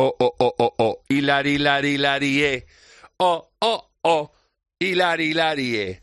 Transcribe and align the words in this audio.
Oh, 0.00 0.16
oh, 0.18 0.32
oh, 0.40 0.54
oh, 0.58 0.72
oh. 0.78 0.94
Hilari, 1.10 1.58
hilari, 1.58 1.90
hilari, 1.98 2.40
eh. 2.42 2.60
Oh, 3.20 3.48
oh, 3.60 3.82
oh. 4.04 4.30
Hilari, 4.80 5.28
hilari, 5.28 5.76
eh. 5.76 6.00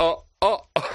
Oh, 0.00 0.24
oh, 0.42 0.60
oh. 0.74 0.85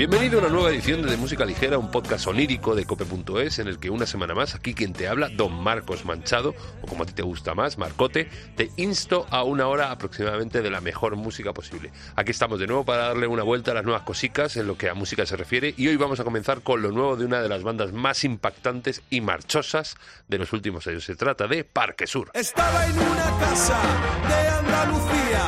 Bienvenido 0.00 0.38
a 0.38 0.40
una 0.44 0.48
nueva 0.50 0.70
edición 0.70 1.02
de, 1.02 1.10
de 1.10 1.18
Música 1.18 1.44
Ligera, 1.44 1.76
un 1.76 1.90
podcast 1.90 2.26
onírico 2.26 2.74
de 2.74 2.86
cope.es 2.86 3.58
en 3.58 3.68
el 3.68 3.78
que 3.78 3.90
una 3.90 4.06
semana 4.06 4.34
más, 4.34 4.54
aquí 4.54 4.72
quien 4.72 4.94
te 4.94 5.06
habla, 5.06 5.28
don 5.28 5.52
Marcos 5.52 6.06
Manchado, 6.06 6.54
o 6.80 6.86
como 6.86 7.02
a 7.02 7.06
ti 7.06 7.12
te 7.12 7.20
gusta 7.20 7.54
más, 7.54 7.76
Marcote, 7.76 8.30
te 8.56 8.70
insto 8.78 9.26
a 9.28 9.44
una 9.44 9.68
hora 9.68 9.90
aproximadamente 9.90 10.62
de 10.62 10.70
la 10.70 10.80
mejor 10.80 11.16
música 11.16 11.52
posible. 11.52 11.92
Aquí 12.16 12.30
estamos 12.30 12.58
de 12.58 12.66
nuevo 12.66 12.82
para 12.86 13.08
darle 13.08 13.26
una 13.26 13.42
vuelta 13.42 13.72
a 13.72 13.74
las 13.74 13.84
nuevas 13.84 14.04
cositas 14.04 14.56
en 14.56 14.68
lo 14.68 14.78
que 14.78 14.88
a 14.88 14.94
música 14.94 15.26
se 15.26 15.36
refiere 15.36 15.74
y 15.76 15.88
hoy 15.88 15.96
vamos 15.96 16.18
a 16.18 16.24
comenzar 16.24 16.62
con 16.62 16.80
lo 16.80 16.92
nuevo 16.92 17.16
de 17.16 17.26
una 17.26 17.42
de 17.42 17.50
las 17.50 17.62
bandas 17.62 17.92
más 17.92 18.24
impactantes 18.24 19.02
y 19.10 19.20
marchosas 19.20 19.98
de 20.28 20.38
los 20.38 20.54
últimos 20.54 20.86
años. 20.86 21.04
Se 21.04 21.14
trata 21.14 21.46
de 21.46 21.62
Parque 21.64 22.06
Sur. 22.06 22.30
Estaba 22.32 22.86
en 22.86 22.98
una 22.98 23.38
casa 23.38 23.78
de 24.26 24.48
Andalucía, 24.48 25.42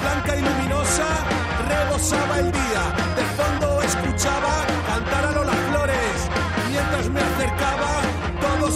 blanca 0.00 0.34
y 0.34 0.40
luminosa, 0.40 1.06
rebosaba 1.68 2.38
el 2.38 2.52
día. 2.52 2.94
De 3.14 3.24
fondo 3.36 3.67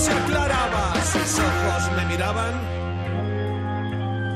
se 0.02 0.12
aclaraba. 0.12 0.92
Sus 1.12 1.38
ojos 1.38 1.82
me 1.96 2.04
miraban, 2.06 2.54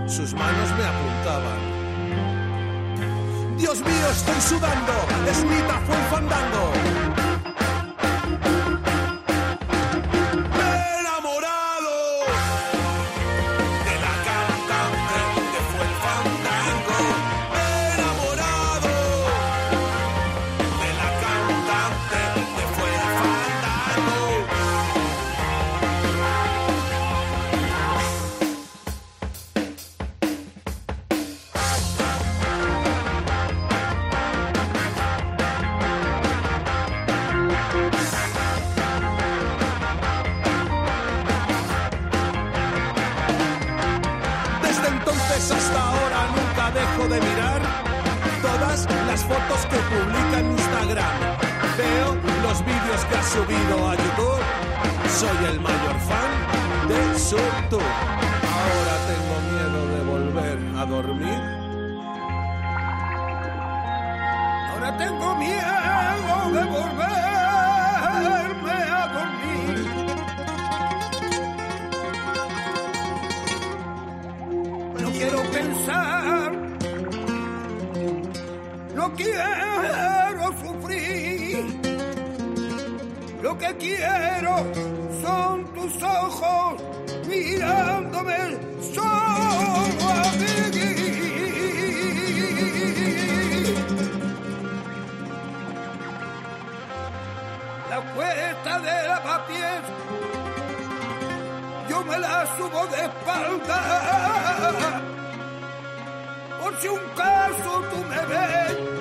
sus 0.08 0.32
manos 0.34 0.68
me 0.78 0.84
apuntaban. 0.92 1.60
Dios 3.58 3.78
mío, 3.80 4.06
estoy 4.12 4.40
sudando, 4.40 4.92
Esnita 5.30 5.80
fue 5.86 5.96
el. 6.10 6.95
Subido 53.36 53.76
a 53.90 53.94
YouTube. 53.94 54.44
Soy 55.20 55.40
el 55.52 55.58
mayor 55.60 55.98
fan 56.08 56.32
de 56.88 57.00
su 57.18 57.36
tour. 57.70 57.92
Ahora 58.56 58.94
tengo 59.10 59.34
miedo 59.50 59.80
de 59.94 60.00
volver 60.12 60.58
a 60.80 60.82
dormir. 60.86 61.42
Ahora 64.70 64.90
tengo 64.96 65.28
miedo 65.36 66.36
de 66.56 66.64
volverme 66.76 67.12
a 69.00 69.04
dormir. 69.16 69.76
No 75.02 75.08
quiero 75.10 75.40
pensar, 75.56 76.50
no 78.94 79.04
quiero 79.14 80.25
Lo 83.46 83.56
que 83.56 83.76
quiero 83.76 84.56
son 85.22 85.64
tus 85.72 86.02
ojos 86.02 86.82
mirándome 87.28 88.38
solo 88.92 90.08
a 90.10 90.32
mí. 90.40 90.56
La 97.88 98.00
cuesta 98.16 98.80
de 98.80 99.08
la 99.10 99.22
papier 99.22 99.82
yo 101.88 102.02
me 102.02 102.18
la 102.18 102.46
subo 102.56 102.84
de 102.88 103.00
espalda. 103.04 103.80
Por 106.60 106.80
si 106.80 106.88
un 106.88 107.00
caso 107.14 107.84
tú 107.92 107.98
me 108.10 108.26
ves, 108.26 108.95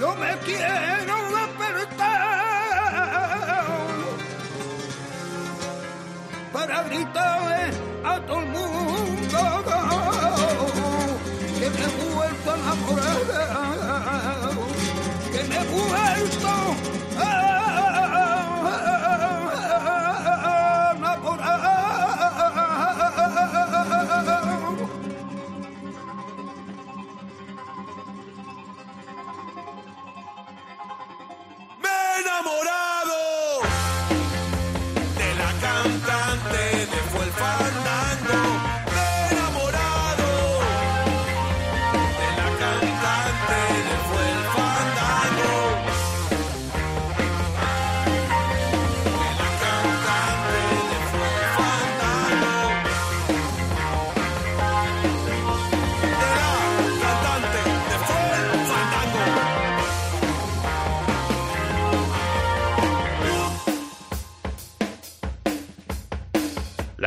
Yo 0.00 0.08
me 0.16 0.32
quiero 0.44 1.16
despertar 1.36 2.22
para 6.52 6.82
gritarle 6.82 7.70
a 8.04 8.20
todo 8.26 8.40
el 8.40 8.46
mundo 8.48 9.38
que 11.60 11.70
me 11.70 11.82
he 11.84 11.88
vuelto 12.14 12.50
a 12.50 12.54
enamorar, 12.56 13.16
que 15.32 15.40
me 15.44 15.56
he 15.56 15.64
vuelto 15.68 16.50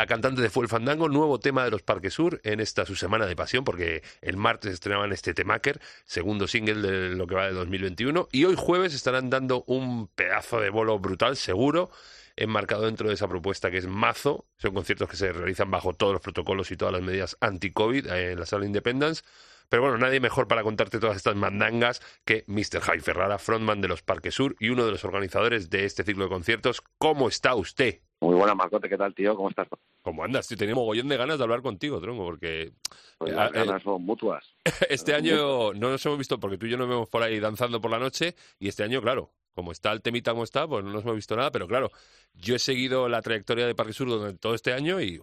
Cantante 0.08 0.42
de 0.42 0.50
Fue 0.50 0.64
el 0.64 0.70
Fandango, 0.70 1.10
nuevo 1.10 1.40
tema 1.40 1.64
de 1.64 1.72
los 1.72 1.82
Parques 1.82 2.14
Sur 2.14 2.40
en 2.44 2.60
esta 2.60 2.86
su 2.86 2.96
semana 2.96 3.26
de 3.26 3.36
pasión, 3.36 3.64
porque 3.64 4.04
el 4.22 4.38
martes 4.38 4.74
estrenaban 4.74 5.12
este 5.12 5.34
Temaker, 5.34 5.80
segundo 6.06 6.48
single 6.48 6.82
de 6.82 7.10
lo 7.16 7.28
que 7.28 7.36
va 7.36 7.46
de 7.48 7.54
2021, 7.54 8.28
y 8.32 8.46
hoy 8.46 8.56
jueves 8.58 8.94
estarán 8.94 9.30
dando 9.30 9.64
un 9.68 10.08
pedazo 10.08 10.60
de 10.60 10.70
bolo 10.70 11.00
brutal, 11.00 11.38
seguro, 11.38 11.90
enmarcado 12.36 12.84
dentro 12.84 13.08
de 13.08 13.16
esa 13.16 13.28
propuesta 13.28 13.72
que 13.72 13.78
es 13.78 13.88
Mazo. 13.88 14.46
Son 14.58 14.74
conciertos 14.74 15.10
que 15.10 15.16
se 15.16 15.32
realizan 15.32 15.72
bajo 15.72 15.94
todos 15.94 16.14
los 16.14 16.22
protocolos 16.22 16.72
y 16.72 16.78
todas 16.78 16.94
las 16.94 17.02
medidas 17.02 17.38
anti-COVID 17.40 18.08
en 18.08 18.40
la 18.40 18.46
sala 18.46 18.66
Independence. 18.66 19.24
Pero 19.70 19.82
bueno, 19.84 19.98
nadie 19.98 20.20
mejor 20.20 20.48
para 20.48 20.64
contarte 20.64 21.00
todas 21.00 21.18
estas 21.18 21.36
mandangas 21.36 22.02
que 22.24 22.44
Mr. 22.48 22.82
Javi 22.82 23.00
Ferrara, 23.00 23.40
frontman 23.40 23.82
de 23.82 23.88
los 23.88 24.04
Parques 24.04 24.36
Sur 24.36 24.56
y 24.60 24.70
uno 24.70 24.86
de 24.86 24.92
los 24.92 25.04
organizadores 25.04 25.70
de 25.70 25.86
este 25.86 26.04
ciclo 26.04 26.26
de 26.26 26.30
conciertos. 26.30 26.82
¿Cómo 26.98 27.28
está 27.28 27.56
usted? 27.56 28.02
Muy 28.22 28.36
buena, 28.36 28.56
Marcote, 28.56 28.90
¿qué 28.90 28.98
tal, 28.98 29.14
tío? 29.14 29.36
¿Cómo 29.36 29.50
estás? 29.50 29.68
¿Cómo 30.06 30.24
andas? 30.24 30.48
Tío, 30.48 30.56
tenía 30.56 30.76
mogollón 30.76 31.08
de 31.08 31.18
ganas 31.18 31.40
de 31.40 31.44
hablar 31.44 31.64
contigo, 31.64 32.00
tronco, 32.00 32.24
porque 32.24 32.74
Pues 33.18 33.32
Eh, 33.32 33.36
las 33.36 33.50
eh, 33.50 33.54
ganas 33.56 33.82
son 33.82 34.04
mutuas. 34.04 34.56
este 34.90 35.16
año 35.16 35.74
no 35.74 35.90
nos 35.90 36.06
hemos 36.06 36.20
visto, 36.20 36.40
porque 36.40 36.60
tú 36.60 36.68
y 36.68 36.70
yo 36.70 36.78
nos 36.78 36.88
vemos 36.88 37.10
por 37.10 37.24
ahí 37.24 37.40
danzando 37.40 37.82
por 37.82 37.90
la 37.90 37.98
noche, 37.98 38.36
y 38.60 38.68
este 38.68 38.84
año, 38.84 39.02
claro, 39.02 39.34
como 39.56 39.72
está 39.72 39.92
el 39.92 40.04
temita 40.04 40.30
como 40.30 40.44
está, 40.44 40.68
pues 40.68 40.86
no 40.86 40.92
nos 40.92 41.02
hemos 41.02 41.16
visto 41.16 41.36
nada, 41.36 41.50
pero 41.50 41.68
claro, 41.68 41.90
yo 42.36 42.56
he 42.56 42.60
seguido 42.60 43.10
la 43.10 43.24
trayectoria 43.24 43.66
de 43.66 43.74
Parque 43.74 43.94
Sur 43.94 44.08
durante 44.08 44.38
todo 44.38 44.54
este 44.54 44.74
año 44.74 45.02
y 45.02 45.20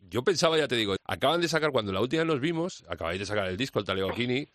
yo 0.00 0.24
pensaba, 0.24 0.58
ya 0.58 0.66
te 0.66 0.74
digo, 0.74 0.96
acaban 1.04 1.40
de 1.40 1.46
sacar, 1.46 1.70
cuando 1.70 1.92
la 1.92 2.00
última 2.00 2.24
vez 2.24 2.32
nos 2.32 2.40
vimos, 2.40 2.84
acabáis 2.88 3.20
de 3.20 3.26
sacar 3.26 3.46
el 3.46 3.56
disco, 3.56 3.78
el 3.78 3.84
Talegoquini, 3.84 4.48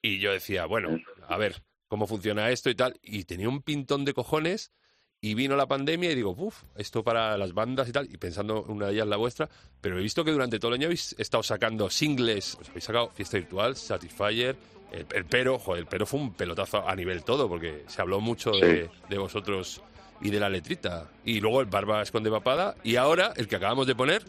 y 0.00 0.20
yo 0.20 0.32
decía, 0.32 0.64
bueno, 0.64 0.98
a 1.28 1.36
ver, 1.36 1.62
cómo 1.86 2.06
funciona 2.06 2.48
esto 2.48 2.70
y 2.70 2.74
tal, 2.74 2.98
y 3.02 3.24
tenía 3.24 3.50
un 3.50 3.60
pintón 3.60 4.06
de 4.06 4.14
cojones, 4.14 4.72
y 5.20 5.34
vino 5.34 5.56
la 5.56 5.66
pandemia 5.66 6.12
y 6.12 6.14
digo, 6.14 6.34
uff, 6.36 6.62
esto 6.76 7.02
para 7.02 7.36
las 7.36 7.52
bandas 7.52 7.88
y 7.88 7.92
tal, 7.92 8.08
y 8.10 8.16
pensando 8.18 8.64
en 8.66 8.74
una 8.76 8.86
de 8.86 8.92
ellas 8.94 9.08
la 9.08 9.16
vuestra, 9.16 9.48
pero 9.80 9.98
he 9.98 10.02
visto 10.02 10.24
que 10.24 10.30
durante 10.30 10.58
todo 10.58 10.70
el 10.70 10.74
año 10.78 10.86
habéis 10.86 11.14
estado 11.18 11.42
sacando 11.42 11.90
singles, 11.90 12.56
os 12.60 12.68
habéis 12.68 12.84
sacado 12.84 13.10
Fiesta 13.10 13.36
Virtual, 13.38 13.76
Satisfyer, 13.76 14.56
el, 14.92 15.06
el 15.12 15.24
pero, 15.24 15.58
joder, 15.58 15.80
el 15.80 15.86
pero 15.86 16.06
fue 16.06 16.20
un 16.20 16.34
pelotazo 16.34 16.88
a 16.88 16.94
nivel 16.94 17.24
todo, 17.24 17.48
porque 17.48 17.82
se 17.88 18.00
habló 18.00 18.20
mucho 18.20 18.52
de, 18.52 18.90
de 19.08 19.18
vosotros 19.18 19.82
y 20.20 20.30
de 20.30 20.40
la 20.40 20.48
letrita. 20.48 21.08
Y 21.24 21.40
luego 21.40 21.60
el 21.60 21.66
Barba 21.66 22.02
Esconde 22.02 22.30
Papada, 22.30 22.76
y 22.84 22.96
ahora 22.96 23.32
el 23.36 23.48
que 23.48 23.56
acabamos 23.56 23.86
de 23.86 23.94
poner, 23.94 24.22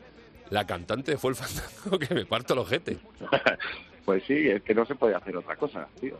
la 0.49 0.65
cantante 0.65 1.17
Fue 1.17 1.31
el 1.31 1.35
Fandango, 1.37 1.99
que 1.99 2.13
me 2.13 2.25
parto 2.25 2.53
el 2.53 2.59
ojete. 2.59 2.97
Pues 4.05 4.23
sí, 4.25 4.49
es 4.49 4.63
que 4.63 4.73
no 4.73 4.87
se 4.87 4.95
puede 4.95 5.13
hacer 5.13 5.37
otra 5.37 5.55
cosa, 5.55 5.87
tío. 6.01 6.17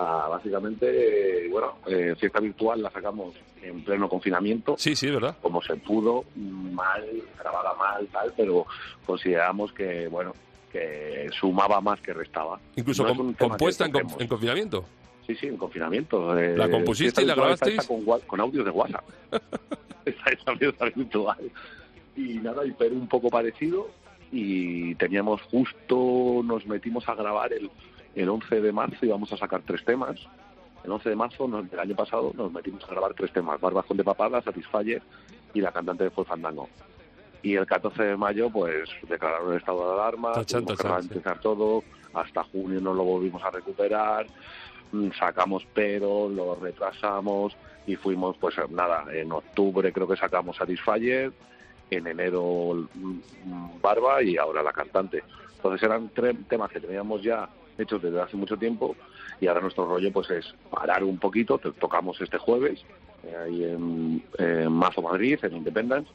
Sea, 0.00 0.28
básicamente, 0.28 1.48
bueno, 1.50 1.74
eh, 1.86 2.14
fiesta 2.18 2.40
virtual 2.40 2.80
la 2.82 2.90
sacamos 2.90 3.34
en 3.62 3.82
pleno 3.84 4.08
confinamiento, 4.08 4.74
Sí, 4.78 4.96
sí, 4.96 5.10
verdad. 5.10 5.36
como 5.42 5.60
se 5.62 5.76
pudo, 5.76 6.24
mal, 6.36 7.04
grabada 7.38 7.74
mal, 7.74 8.06
tal, 8.10 8.32
pero 8.36 8.66
consideramos 9.04 9.72
que, 9.72 10.08
bueno, 10.08 10.32
que 10.72 11.28
sumaba 11.38 11.80
más 11.82 12.00
que 12.00 12.14
restaba. 12.14 12.58
Incluso 12.76 13.04
No 13.04 13.14
com- 13.14 13.34
compuesta 13.34 13.84
en, 13.86 13.92
confinamiento. 14.28 14.84
Sí, 15.26 15.34
sí, 15.36 15.46
en 15.48 15.56
confinamiento. 15.58 16.36
eh, 16.38 16.56
¿La 16.56 16.70
compusiste 16.70 17.22
y 17.22 17.26
la 17.26 17.34
hecha 17.52 17.86
Con, 17.86 18.04
con 18.26 18.40
audios 18.40 18.64
de 18.64 18.70
WhatsApp. 18.70 19.04
está 20.06 20.32
hecha 20.32 20.56
fiesta 20.56 20.86
virtual. 20.94 21.50
Y 22.16 22.38
nada, 22.38 22.64
y 22.64 22.70
pero 22.72 22.94
un 22.94 23.06
poco 23.08 23.28
parecido. 23.28 23.88
Y 24.32 24.94
teníamos 24.94 25.42
justo, 25.42 26.40
nos 26.44 26.64
metimos 26.66 27.06
a 27.08 27.14
grabar 27.14 27.52
el, 27.52 27.68
el 28.14 28.28
11 28.28 28.60
de 28.60 28.72
marzo 28.72 29.04
y 29.06 29.08
vamos 29.08 29.32
a 29.32 29.36
sacar 29.36 29.62
tres 29.64 29.84
temas. 29.84 30.18
El 30.84 30.90
11 30.92 31.10
de 31.10 31.16
marzo 31.16 31.46
nos- 31.46 31.70
del 31.70 31.80
año 31.80 31.94
pasado 31.94 32.32
nos 32.36 32.50
metimos 32.52 32.82
a 32.84 32.88
grabar 32.88 33.14
tres 33.14 33.32
temas, 33.32 33.60
Barbazón 33.60 33.96
de 33.96 34.04
Papada, 34.04 34.40
Satisfyer 34.42 35.02
y 35.54 35.60
la 35.60 35.72
cantante 35.72 36.04
de 36.04 36.10
Fandango. 36.10 36.68
Y 37.42 37.54
el 37.54 37.66
14 37.66 38.02
de 38.04 38.16
mayo, 38.16 38.50
pues 38.50 38.88
declararon 39.08 39.52
el 39.52 39.58
estado 39.58 39.86
de 39.86 39.92
alarma, 40.00 40.32
tuvimos 40.32 40.46
que 40.46 40.54
tachán, 40.76 40.76
sí. 40.76 40.82
ralentizar 40.88 41.40
todo, 41.40 41.82
hasta 42.12 42.44
junio 42.44 42.80
no 42.80 42.92
lo 42.92 43.02
volvimos 43.04 43.42
a 43.42 43.50
recuperar, 43.50 44.26
mm, 44.92 45.10
sacamos 45.18 45.66
pero, 45.72 46.28
lo 46.28 46.54
retrasamos 46.56 47.56
y 47.86 47.96
fuimos, 47.96 48.36
pues 48.38 48.56
nada, 48.70 49.04
en 49.12 49.32
octubre 49.32 49.90
creo 49.92 50.06
que 50.06 50.16
sacamos 50.16 50.56
Satisfyer, 50.56 51.32
en 51.90 52.06
enero 52.06 52.86
mm, 52.94 53.80
Barba 53.80 54.22
y 54.22 54.36
ahora 54.36 54.62
la 54.62 54.72
cantante. 54.72 55.24
Entonces 55.56 55.82
eran 55.82 56.10
tres 56.14 56.36
temas 56.48 56.70
que 56.70 56.80
teníamos 56.80 57.22
ya 57.22 57.48
hechos 57.80 58.02
desde 58.02 58.20
hace 58.20 58.36
mucho 58.36 58.56
tiempo 58.56 58.96
y 59.40 59.46
ahora 59.46 59.60
nuestro 59.60 59.86
rollo 59.86 60.12
pues 60.12 60.30
es 60.30 60.54
parar 60.70 61.02
un 61.04 61.18
poquito, 61.18 61.58
tocamos 61.58 62.20
este 62.20 62.38
jueves 62.38 62.84
eh, 63.24 63.36
ahí 63.36 63.64
en, 63.64 64.72
Mazo 64.72 65.02
Madrid, 65.02 65.38
en 65.42 65.56
Independence, 65.56 66.10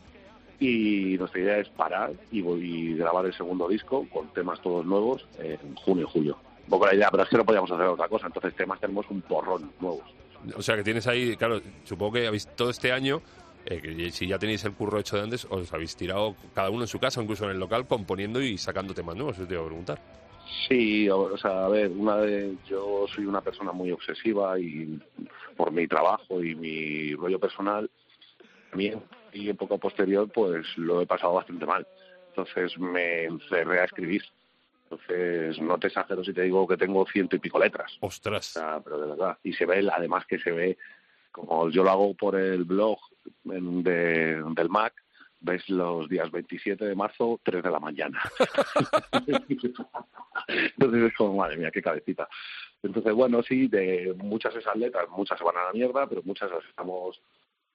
y 0.59 1.17
nuestra 1.17 1.41
idea 1.41 1.57
es 1.57 1.69
parar 1.69 2.13
y, 2.31 2.39
y 2.39 2.95
grabar 2.95 3.25
el 3.25 3.33
segundo 3.33 3.67
disco 3.67 4.07
con 4.11 4.27
temas 4.33 4.61
todos 4.61 4.85
nuevos 4.85 5.27
en 5.39 5.75
junio 5.75 6.05
y 6.07 6.11
julio. 6.11 6.37
Un 6.65 6.69
poco 6.69 6.87
la 6.87 6.95
idea, 6.95 7.09
pero 7.11 7.23
es 7.23 7.29
que 7.29 7.37
no 7.37 7.45
podíamos 7.45 7.71
hacer 7.71 7.85
otra 7.85 8.07
cosa, 8.07 8.27
entonces 8.27 8.55
temas 8.55 8.79
tenemos 8.79 9.05
un 9.09 9.21
porrón 9.21 9.71
nuevos. 9.79 10.03
O 10.55 10.61
sea 10.61 10.75
que 10.75 10.83
tienes 10.83 11.07
ahí, 11.07 11.35
claro, 11.35 11.61
supongo 11.83 12.13
que 12.13 12.27
habéis 12.27 12.47
todo 12.55 12.69
este 12.69 12.91
año, 12.91 13.21
eh, 13.65 14.09
si 14.11 14.27
ya 14.27 14.37
tenéis 14.37 14.63
el 14.65 14.73
curro 14.73 14.99
hecho 14.99 15.17
de 15.17 15.23
antes, 15.23 15.45
os 15.49 15.71
habéis 15.73 15.95
tirado 15.95 16.35
cada 16.53 16.69
uno 16.69 16.81
en 16.81 16.87
su 16.87 16.99
casa, 16.99 17.21
incluso 17.21 17.45
en 17.45 17.51
el 17.51 17.59
local, 17.59 17.87
componiendo 17.87 18.41
y 18.41 18.57
sacando 18.57 18.93
temas 18.93 19.15
nuevos, 19.15 19.37
eso 19.37 19.47
te 19.47 19.53
iba 19.53 19.63
a 19.63 19.67
preguntar. 19.67 20.01
Sí, 20.67 21.09
o, 21.09 21.21
o 21.21 21.37
sea, 21.37 21.65
a 21.65 21.69
ver, 21.69 21.91
una 21.91 22.17
de, 22.17 22.55
yo 22.67 23.05
soy 23.13 23.25
una 23.25 23.41
persona 23.41 23.71
muy 23.71 23.91
obsesiva 23.91 24.59
y 24.59 24.99
por 25.55 25.71
mi 25.71 25.87
trabajo 25.87 26.43
y 26.43 26.55
mi 26.55 27.13
rollo 27.15 27.39
personal, 27.39 27.89
también 28.69 29.01
y 29.33 29.49
época 29.49 29.77
posterior, 29.77 30.29
pues 30.31 30.65
lo 30.77 31.01
he 31.01 31.05
pasado 31.05 31.33
bastante 31.33 31.65
mal. 31.65 31.85
Entonces 32.29 32.77
me 32.77 33.25
encerré 33.25 33.79
a 33.81 33.85
escribir. 33.85 34.23
Entonces 34.83 35.59
no 35.61 35.77
te 35.79 35.87
exagero 35.87 36.23
si 36.23 36.31
te 36.33 36.43
digo 36.43 36.67
que 36.67 36.77
tengo 36.77 37.05
ciento 37.07 37.35
y 37.35 37.39
pico 37.39 37.59
letras. 37.59 37.97
O 38.01 38.07
Ostras. 38.07 38.45
sea, 38.45 38.79
pero 38.83 38.99
de 38.99 39.07
verdad. 39.07 39.37
Y 39.43 39.53
se 39.53 39.65
ve, 39.65 39.87
además 39.91 40.25
que 40.25 40.37
se 40.39 40.51
ve, 40.51 40.77
como 41.31 41.69
yo 41.69 41.83
lo 41.83 41.89
hago 41.91 42.13
por 42.13 42.35
el 42.35 42.63
blog 42.65 42.97
en- 43.45 43.83
de- 43.83 44.43
del 44.55 44.69
Mac, 44.69 44.93
ves 45.45 45.69
los 45.69 46.09
días 46.09 46.29
27 46.31 46.83
de 46.83 46.95
marzo, 46.95 47.39
3 47.43 47.63
de 47.63 47.69
la 47.71 47.79
mañana. 47.79 48.19
Entonces 50.47 51.03
es 51.03 51.13
como, 51.15 51.37
madre 51.37 51.57
mía, 51.57 51.71
qué 51.71 51.81
cabecita. 51.81 52.27
Entonces, 52.83 53.13
bueno, 53.13 53.41
sí, 53.43 53.67
de 53.67 54.13
muchas 54.17 54.53
de 54.53 54.59
esas 54.59 54.75
letras, 54.75 55.07
muchas 55.09 55.37
se 55.37 55.43
van 55.43 55.57
a 55.57 55.65
la 55.65 55.73
mierda, 55.73 56.07
pero 56.07 56.21
muchas 56.23 56.51
las 56.51 56.63
estamos 56.65 57.21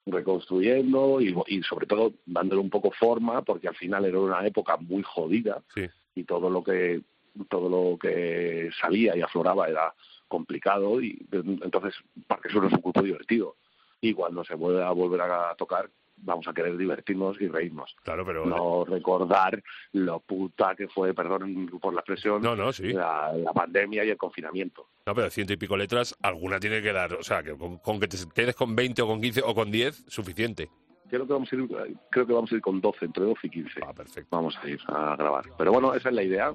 reconstruyendo 0.06 1.20
y, 1.20 1.34
y 1.46 1.62
sobre 1.62 1.86
todo 1.86 2.12
dándole 2.26 2.60
un 2.60 2.70
poco 2.70 2.90
forma, 2.90 3.42
porque 3.42 3.68
al 3.68 3.76
final 3.76 4.04
era 4.04 4.18
una 4.18 4.46
época 4.46 4.76
muy 4.76 5.02
jodida 5.02 5.62
Sí. 5.74 5.86
y 6.14 6.24
todo 6.24 6.50
lo 6.50 6.62
que 6.62 7.02
todo 7.48 7.68
lo 7.68 7.96
que 7.96 8.70
salía 8.80 9.16
y 9.16 9.22
afloraba 9.22 9.68
era 9.68 9.94
complicado 10.26 11.00
y 11.00 11.24
entonces 11.32 11.94
Parque 12.26 12.48
Sur 12.48 12.66
es 12.66 12.72
un 12.72 12.80
grupo 12.80 13.02
divertido 13.02 13.54
y 14.00 14.12
cuando 14.14 14.42
se 14.44 14.54
vuelve 14.56 14.82
a 14.82 14.90
volver 14.90 15.20
a 15.20 15.54
tocar 15.54 15.88
vamos 16.22 16.46
a 16.48 16.52
querer 16.52 16.76
divertirnos 16.76 17.40
y 17.40 17.48
reírnos 17.48 17.94
Claro, 18.02 18.24
pero. 18.24 18.44
no 18.46 18.84
recordar 18.84 19.62
lo 19.92 20.20
puta 20.20 20.74
que 20.76 20.88
fue 20.88 21.14
perdón 21.14 21.66
por 21.80 21.94
la 21.94 22.00
expresión 22.00 22.42
No, 22.42 22.54
no, 22.56 22.72
sí. 22.72 22.92
la, 22.92 23.32
la 23.32 23.52
pandemia 23.52 24.04
y 24.04 24.10
el 24.10 24.16
confinamiento 24.16 24.86
No, 25.06 25.14
pero 25.14 25.30
ciento 25.30 25.52
y 25.52 25.56
pico 25.56 25.76
letras, 25.76 26.16
alguna 26.22 26.58
tiene 26.60 26.82
que 26.82 26.92
dar. 26.92 27.14
O 27.14 27.22
sea, 27.22 27.42
que 27.42 27.56
con, 27.56 27.78
con 27.78 27.98
que 28.00 28.08
te 28.08 28.16
quedes 28.34 28.54
con 28.54 28.74
20 28.76 29.02
o 29.02 29.06
con 29.06 29.20
15 29.20 29.42
o 29.44 29.54
con 29.54 29.70
10, 29.70 30.04
suficiente. 30.08 30.68
creo 31.08 31.26
que 31.26 31.32
vamos 31.32 31.52
a 31.52 31.56
ir 31.56 31.68
creo 32.10 32.26
que 32.26 32.32
vamos 32.32 32.52
a 32.52 32.54
ir 32.54 32.60
con 32.60 32.80
12 32.80 33.04
entre 33.06 33.24
12 33.24 33.46
y 33.46 33.50
15 33.50 33.80
Ah, 33.86 33.92
perfecto. 33.92 34.28
vamos 34.36 34.56
a 34.62 34.68
ir 34.68 34.78
a 34.86 35.16
grabar 35.16 35.44
pero 35.58 35.72
bueno 35.72 35.92
esa 35.94 36.08
es 36.10 36.14
la 36.14 36.22
idea 36.22 36.52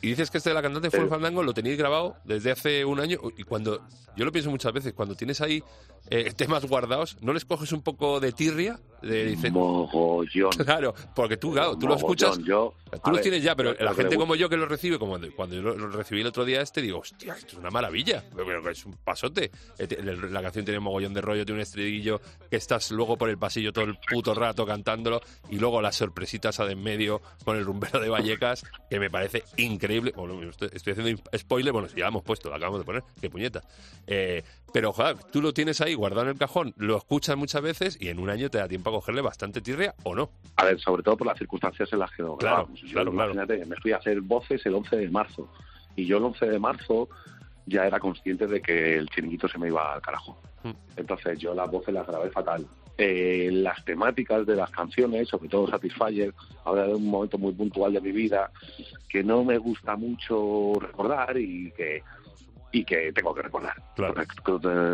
Y 0.00 0.08
dices 0.10 0.30
que 0.30 0.38
este 0.38 0.50
de 0.50 0.54
la 0.54 0.62
cantante 0.62 0.90
fue 0.90 1.00
el 1.00 1.08
fandango, 1.08 1.42
lo 1.42 1.52
tenéis 1.52 1.76
grabado 1.76 2.16
desde 2.24 2.50
hace 2.52 2.84
un 2.84 3.00
año. 3.00 3.18
Y 3.36 3.42
cuando. 3.42 3.80
Yo 4.16 4.24
lo 4.24 4.32
pienso 4.32 4.50
muchas 4.50 4.72
veces, 4.72 4.94
cuando 4.94 5.14
tienes 5.14 5.40
ahí 5.40 5.62
eh, 6.10 6.32
temas 6.36 6.64
guardados, 6.66 7.16
¿no 7.20 7.32
les 7.32 7.44
coges 7.44 7.70
un 7.72 7.82
poco 7.82 8.18
de 8.18 8.32
tirria? 8.32 8.80
De, 9.00 9.26
dices, 9.26 9.52
mogollón 9.52 10.50
claro, 10.64 10.92
porque 11.14 11.36
tú, 11.36 11.52
claro, 11.52 11.76
tú 11.78 11.86
lo 11.86 11.94
Mogollón. 11.94 12.30
escuchas. 12.32 12.38
yo 12.44 12.74
Tú 12.90 12.98
a 13.04 13.08
los 13.10 13.12
ver, 13.18 13.22
tienes 13.22 13.42
ya, 13.44 13.54
pero 13.54 13.74
lo 13.74 13.84
la 13.84 13.94
gente 13.94 14.16
como 14.16 14.34
yo 14.34 14.48
que 14.48 14.56
lo 14.56 14.66
recibe, 14.66 14.98
como 14.98 15.18
cuando- 15.36 15.54
yo 15.54 15.62
lo, 15.62 15.76
lo 15.76 15.88
recibí 15.88 16.22
el 16.22 16.26
otro 16.26 16.44
día 16.44 16.62
este, 16.62 16.80
digo, 16.82 16.98
hostia, 16.98 17.34
esto 17.34 17.52
es 17.52 17.58
una 17.58 17.70
maravilla, 17.70 18.24
es 18.72 18.86
un 18.86 18.94
pasote. 19.04 19.52
Eh, 19.78 20.18
La 20.30 20.42
canción 20.42 20.64
tiene 20.64 20.80
mogollón 20.80 21.14
de 21.14 21.20
rollo, 21.20 21.44
tiene 21.44 21.58
un 21.58 21.62
estribillo 21.62 22.20
que 22.50 22.56
estás 22.56 22.90
luego 22.90 23.16
por 23.16 23.28
el 23.28 23.38
pasillo 23.38 23.72
todo 23.72 23.84
el 23.84 23.96
puto 24.10 24.34
rato 24.34 24.66
cantándolo 24.66 25.20
y 25.48 25.58
luego 25.58 25.80
las 25.80 25.94
sorpresitas 25.94 26.56
de 26.58 26.72
en 26.72 26.82
medio 26.82 27.20
con 27.44 27.56
el 27.56 27.64
rumbero 27.64 28.00
de 28.00 28.08
Vallecas, 28.08 28.64
que 28.90 28.98
me 28.98 29.10
parece 29.10 29.44
increíble. 29.58 29.87
Bueno, 30.14 30.40
estoy, 30.48 30.92
haciendo 30.92 31.22
spoiler, 31.36 31.72
bueno, 31.72 31.88
si 31.88 31.98
ya 31.98 32.08
hemos 32.08 32.22
puesto, 32.22 32.48
lo 32.48 32.56
acabamos 32.56 32.80
de 32.80 32.84
poner, 32.84 33.02
qué 33.20 33.30
puñeta. 33.30 33.62
Eh, 34.06 34.42
pero, 34.72 34.92
joder, 34.92 35.16
tú 35.32 35.40
lo 35.40 35.52
tienes 35.52 35.80
ahí 35.80 35.94
guardado 35.94 36.22
en 36.22 36.28
el 36.28 36.38
cajón, 36.38 36.74
lo 36.76 36.96
escuchas 36.96 37.36
muchas 37.36 37.62
veces 37.62 37.98
y 38.00 38.08
en 38.08 38.18
un 38.18 38.30
año 38.30 38.50
te 38.50 38.58
da 38.58 38.68
tiempo 38.68 38.90
a 38.90 38.92
cogerle 38.92 39.22
bastante 39.22 39.60
tirria 39.60 39.94
o 40.04 40.14
no. 40.14 40.30
A 40.56 40.64
ver, 40.64 40.78
sobre 40.80 41.02
todo 41.02 41.16
por 41.16 41.26
las 41.26 41.38
circunstancias 41.38 41.92
en 41.92 41.98
las 41.98 42.10
que 42.10 42.22
lo 42.22 42.36
Claro, 42.36 42.56
grabamos. 42.56 42.80
Yo, 42.82 42.92
claro, 42.92 43.12
claro. 43.12 43.32
imagínate, 43.32 43.64
me 43.66 43.76
fui 43.76 43.92
a 43.92 43.96
hacer 43.96 44.20
voces 44.20 44.64
el 44.66 44.74
11 44.74 44.96
de 44.96 45.10
marzo. 45.10 45.48
Y 45.96 46.06
yo 46.06 46.18
el 46.18 46.24
11 46.24 46.46
de 46.46 46.58
marzo 46.58 47.08
ya 47.66 47.86
era 47.86 47.98
consciente 47.98 48.46
de 48.46 48.60
que 48.60 48.96
el 48.96 49.08
chiringuito 49.08 49.48
se 49.48 49.58
me 49.58 49.68
iba 49.68 49.94
al 49.94 50.00
carajo. 50.00 50.40
Mm. 50.62 50.70
Entonces 50.96 51.38
yo 51.38 51.54
las 51.54 51.70
voces 51.70 51.94
las 51.94 52.06
grabé 52.06 52.30
fatal. 52.30 52.66
Eh, 53.00 53.48
las 53.52 53.84
temáticas 53.84 54.44
de 54.44 54.56
las 54.56 54.70
canciones, 54.70 55.28
sobre 55.28 55.48
todo 55.48 55.68
Satisfyer, 55.68 56.34
ahora 56.64 56.84
de 56.88 56.94
un 56.96 57.06
momento 57.06 57.38
muy 57.38 57.52
puntual 57.52 57.92
de 57.92 58.00
mi 58.00 58.10
vida 58.10 58.50
que 59.08 59.22
no 59.22 59.44
me 59.44 59.56
gusta 59.56 59.94
mucho 59.94 60.72
recordar 60.80 61.38
y 61.38 61.70
que 61.76 62.02
y 62.72 62.84
que 62.84 63.12
tengo 63.12 63.32
que 63.34 63.42
recordar. 63.42 63.74
Claro. 63.94 64.14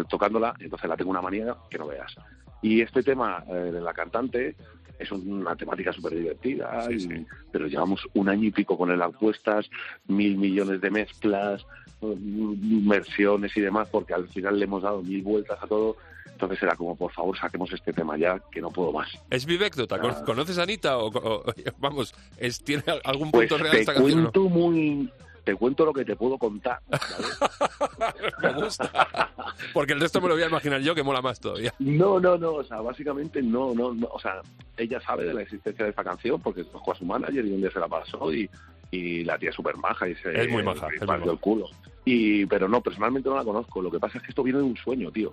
Tocándola, 0.09 0.55
entonces 0.61 0.89
la 0.89 0.97
tengo 0.97 1.11
una 1.11 1.23
manía 1.23 1.57
que 1.71 1.79
no 1.79 1.87
veas. 1.87 2.15
Y 2.63 2.83
este 2.83 3.03
tema 3.03 3.43
eh, 3.49 3.53
de 3.53 3.81
la 3.81 3.93
cantante 3.93 4.55
es 4.99 5.11
una 5.11 5.57
temática 5.57 5.93
súper 5.93 6.15
divertida, 6.15 6.87
Sí, 6.89 7.01
sí. 7.01 7.27
pero 7.51 7.67
llevamos 7.67 8.07
un 8.15 8.29
año 8.29 8.45
y 8.45 8.51
pico 8.53 8.79
con 8.79 8.91
el 8.91 9.03
apuestas, 9.03 9.69
mil 10.07 10.37
millones 10.37 10.81
de 10.81 10.91
mezclas, 10.91 11.67
mm, 12.01 12.89
versiones 12.89 13.57
y 13.57 13.61
demás, 13.61 13.89
porque 13.91 14.15
al 14.15 14.29
final 14.29 14.59
le 14.59 14.67
hemos 14.67 14.83
dado 14.83 15.03
mil 15.03 15.23
vueltas 15.23 15.59
a 15.61 15.67
todo. 15.67 15.97
Entonces 16.45 16.63
era 16.63 16.77
como, 16.77 16.95
por 16.97 17.11
favor, 17.13 17.37
saquemos 17.39 17.73
este 17.73 17.93
tema 17.93 18.17
ya, 18.17 18.41
que 18.51 18.61
no 18.61 18.71
puedo 18.71 18.93
más. 18.93 19.09
¿Es? 19.31 19.47
¿Con- 19.47 20.11
Ah. 20.11 20.23
¿Conoces 20.25 20.59
a 20.59 20.63
Anita? 20.63 20.99
O, 20.99 21.09
o- 21.09 21.45
vamos, 21.79 22.15
es, 22.39 22.63
¿tiene 22.63 22.83
algún 23.05 23.31
Pues 23.31 23.49
punto 23.49 23.63
real 23.63 23.75
te 23.77 23.81
esta 23.81 23.95
canción? 23.95 24.25
no? 24.25 24.31
cuento 24.33 24.49
muy... 24.51 25.11
Te 25.45 25.55
cuento 25.57 25.85
lo 25.85 25.93
que 25.93 26.07
te 26.07 26.17
puedo 26.17 26.39
contar. 26.39 26.79
Me 28.43 28.53
gusta. 28.55 29.31
Porque 29.75 29.93
el 29.93 30.01
resto 30.01 30.21
me 30.23 30.29
lo 30.29 30.35
voy 30.35 30.43
a 30.43 30.47
imaginar 30.49 30.81
yo, 30.81 30.95
que 30.95 31.03
mola 31.03 31.21
más 31.21 31.39
todavía. 31.39 31.73
No, 31.79 32.19
no, 32.19 32.39
no, 32.39 32.53
o 32.55 32.65
sea, 32.65 32.81
básicamente 32.81 33.43
no, 33.43 33.75
no, 33.75 33.93
no, 33.93 34.07
o 34.11 34.19
sea, 34.19 34.41
ella 34.79 35.01
sabe 35.03 35.25
de 35.25 35.35
la 35.35 35.43
existencia 35.43 35.85
de 35.85 35.91
esta 35.91 36.03
canción 36.03 36.41
porque 36.41 36.65
tocó 36.65 36.93
a 36.93 36.95
su 36.95 37.05
manager 37.05 37.45
y 37.45 37.51
un 37.53 37.61
día 37.61 37.71
se 37.71 37.79
la 37.79 37.89
pasó 37.89 38.33
y, 38.33 38.49
y 38.91 39.23
la 39.25 39.37
tía 39.39 39.51
es 39.51 39.55
súper 39.57 39.77
maja 39.77 40.09
y 40.09 40.15
se 40.15 40.33
Es 40.41 40.49
muy 40.49 40.63
maja, 40.63 40.87
es 40.95 41.01
muy 41.07 41.07
maja. 41.19 41.31
el 41.31 41.39
culo. 41.39 41.67
Y, 42.07 42.47
pero 42.47 42.67
no, 42.67 42.81
personalmente 42.81 43.29
no 43.29 43.37
la 43.37 43.45
conozco, 43.45 43.83
lo 43.83 43.91
que 43.91 43.99
pasa 44.01 44.17
es 44.19 44.25
que 44.25 44.31
esto 44.31 44.43
viene 44.43 44.61
de 44.61 44.65
un 44.65 44.77
sueño, 44.79 45.11
tío. 45.11 45.33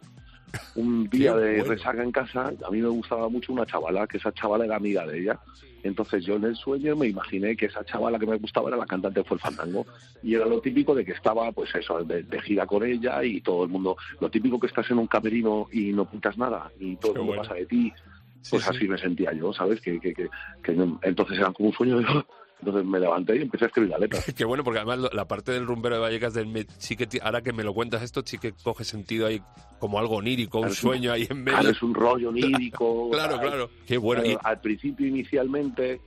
Un 0.76 1.04
día 1.10 1.36
de 1.36 1.58
bueno. 1.60 1.74
resaca 1.74 2.04
en 2.04 2.12
casa, 2.12 2.54
a 2.66 2.72
mí 2.72 2.82
me 2.82 2.88
gustaba 2.88 3.28
mucho 3.30 3.54
una 3.54 3.66
chavala, 3.66 4.08
que 4.08 4.18
esa 4.18 4.32
chavala 4.34 4.66
era 4.66 4.76
amiga 4.78 5.06
de 5.06 5.20
ella. 5.22 5.40
Entonces 5.84 6.24
yo 6.24 6.36
en 6.36 6.44
el 6.44 6.56
sueño 6.56 6.96
me 6.96 7.08
imaginé 7.08 7.56
que 7.56 7.66
esa 7.66 7.84
chavala 7.84 8.20
que 8.20 8.28
me 8.28 8.38
gustaba 8.38 8.68
era 8.70 8.78
la 8.78 8.86
cantante 8.86 9.24
Fue 9.24 9.36
el 9.36 9.42
Fandango. 9.42 9.86
Y 10.22 10.36
era 10.36 10.46
lo 10.46 10.62
típico 10.62 10.94
de 10.94 11.04
que 11.04 11.14
estaba, 11.14 11.52
pues 11.52 11.74
eso, 11.74 12.04
de, 12.04 12.22
de 12.22 12.42
gira 12.42 12.68
con 12.68 12.84
ella 12.86 13.24
y 13.24 13.42
todo 13.42 13.64
el 13.64 13.70
mundo. 13.70 13.98
Lo 14.20 14.30
típico 14.30 14.60
que 14.60 14.68
estás 14.68 14.90
en 14.92 15.00
un 15.00 15.08
camerino 15.08 15.68
y 15.72 15.92
no 15.92 16.06
pintas 16.06 16.38
nada 16.38 16.72
y 16.80 16.96
todo 16.98 17.14
el 17.14 17.16
Qué 17.16 17.20
mundo 17.20 17.32
bueno. 17.38 17.42
pasa 17.44 17.56
de 17.56 17.66
ti. 17.66 17.92
Pues 18.50 18.64
sí. 18.64 18.70
así 18.70 18.88
me 18.88 18.98
sentía 19.00 19.34
yo, 19.34 19.52
¿sabes? 19.54 19.82
Que, 19.82 20.00
que, 20.00 20.14
que, 20.14 20.30
que 20.64 20.74
no- 20.74 21.00
entonces 21.02 21.38
era 21.40 21.52
como 21.52 21.70
un 21.70 21.76
sueño 21.76 21.98
de... 21.98 22.06
Entonces 22.62 22.86
me 22.86 23.00
levanté 23.00 23.38
y 23.38 23.42
empecé 23.42 23.66
a 23.66 23.68
escribir 23.68 23.90
la 23.92 23.98
letra. 23.98 24.20
Qué 24.38 24.46
bueno, 24.46 24.64
porque 24.64 24.80
además 24.80 25.12
la 25.14 25.26
parte 25.28 25.52
del 25.52 25.66
rumbero 25.66 25.96
de 25.96 26.02
Vallecas, 26.02 26.34
del, 26.34 26.68
sí 26.78 26.96
que 26.96 27.08
ahora 27.22 27.42
que 27.42 27.54
me 27.54 27.64
lo 27.64 27.74
cuentas 27.74 28.04
esto, 28.04 28.22
sí 28.24 28.38
que 28.38 28.54
coge 28.64 28.84
sentido 28.84 29.26
ahí 29.28 29.42
como 29.80 29.98
algo 29.98 30.18
onírico, 30.18 30.60
un 30.60 30.70
sueño 30.72 31.12
ahí 31.12 31.28
en 31.30 31.44
medio. 31.44 31.58
Claro, 31.58 31.70
es 31.72 31.82
un 31.82 31.94
rollo 31.94 32.30
onírico. 32.30 33.10
Claro, 33.10 33.40
claro. 33.40 33.70
Qué 33.88 33.98
bueno. 33.98 34.22
Claro, 34.22 34.40
Y- 34.44 34.48
al 34.48 34.62
principio, 34.62 35.08
inicialmente, 35.08 36.00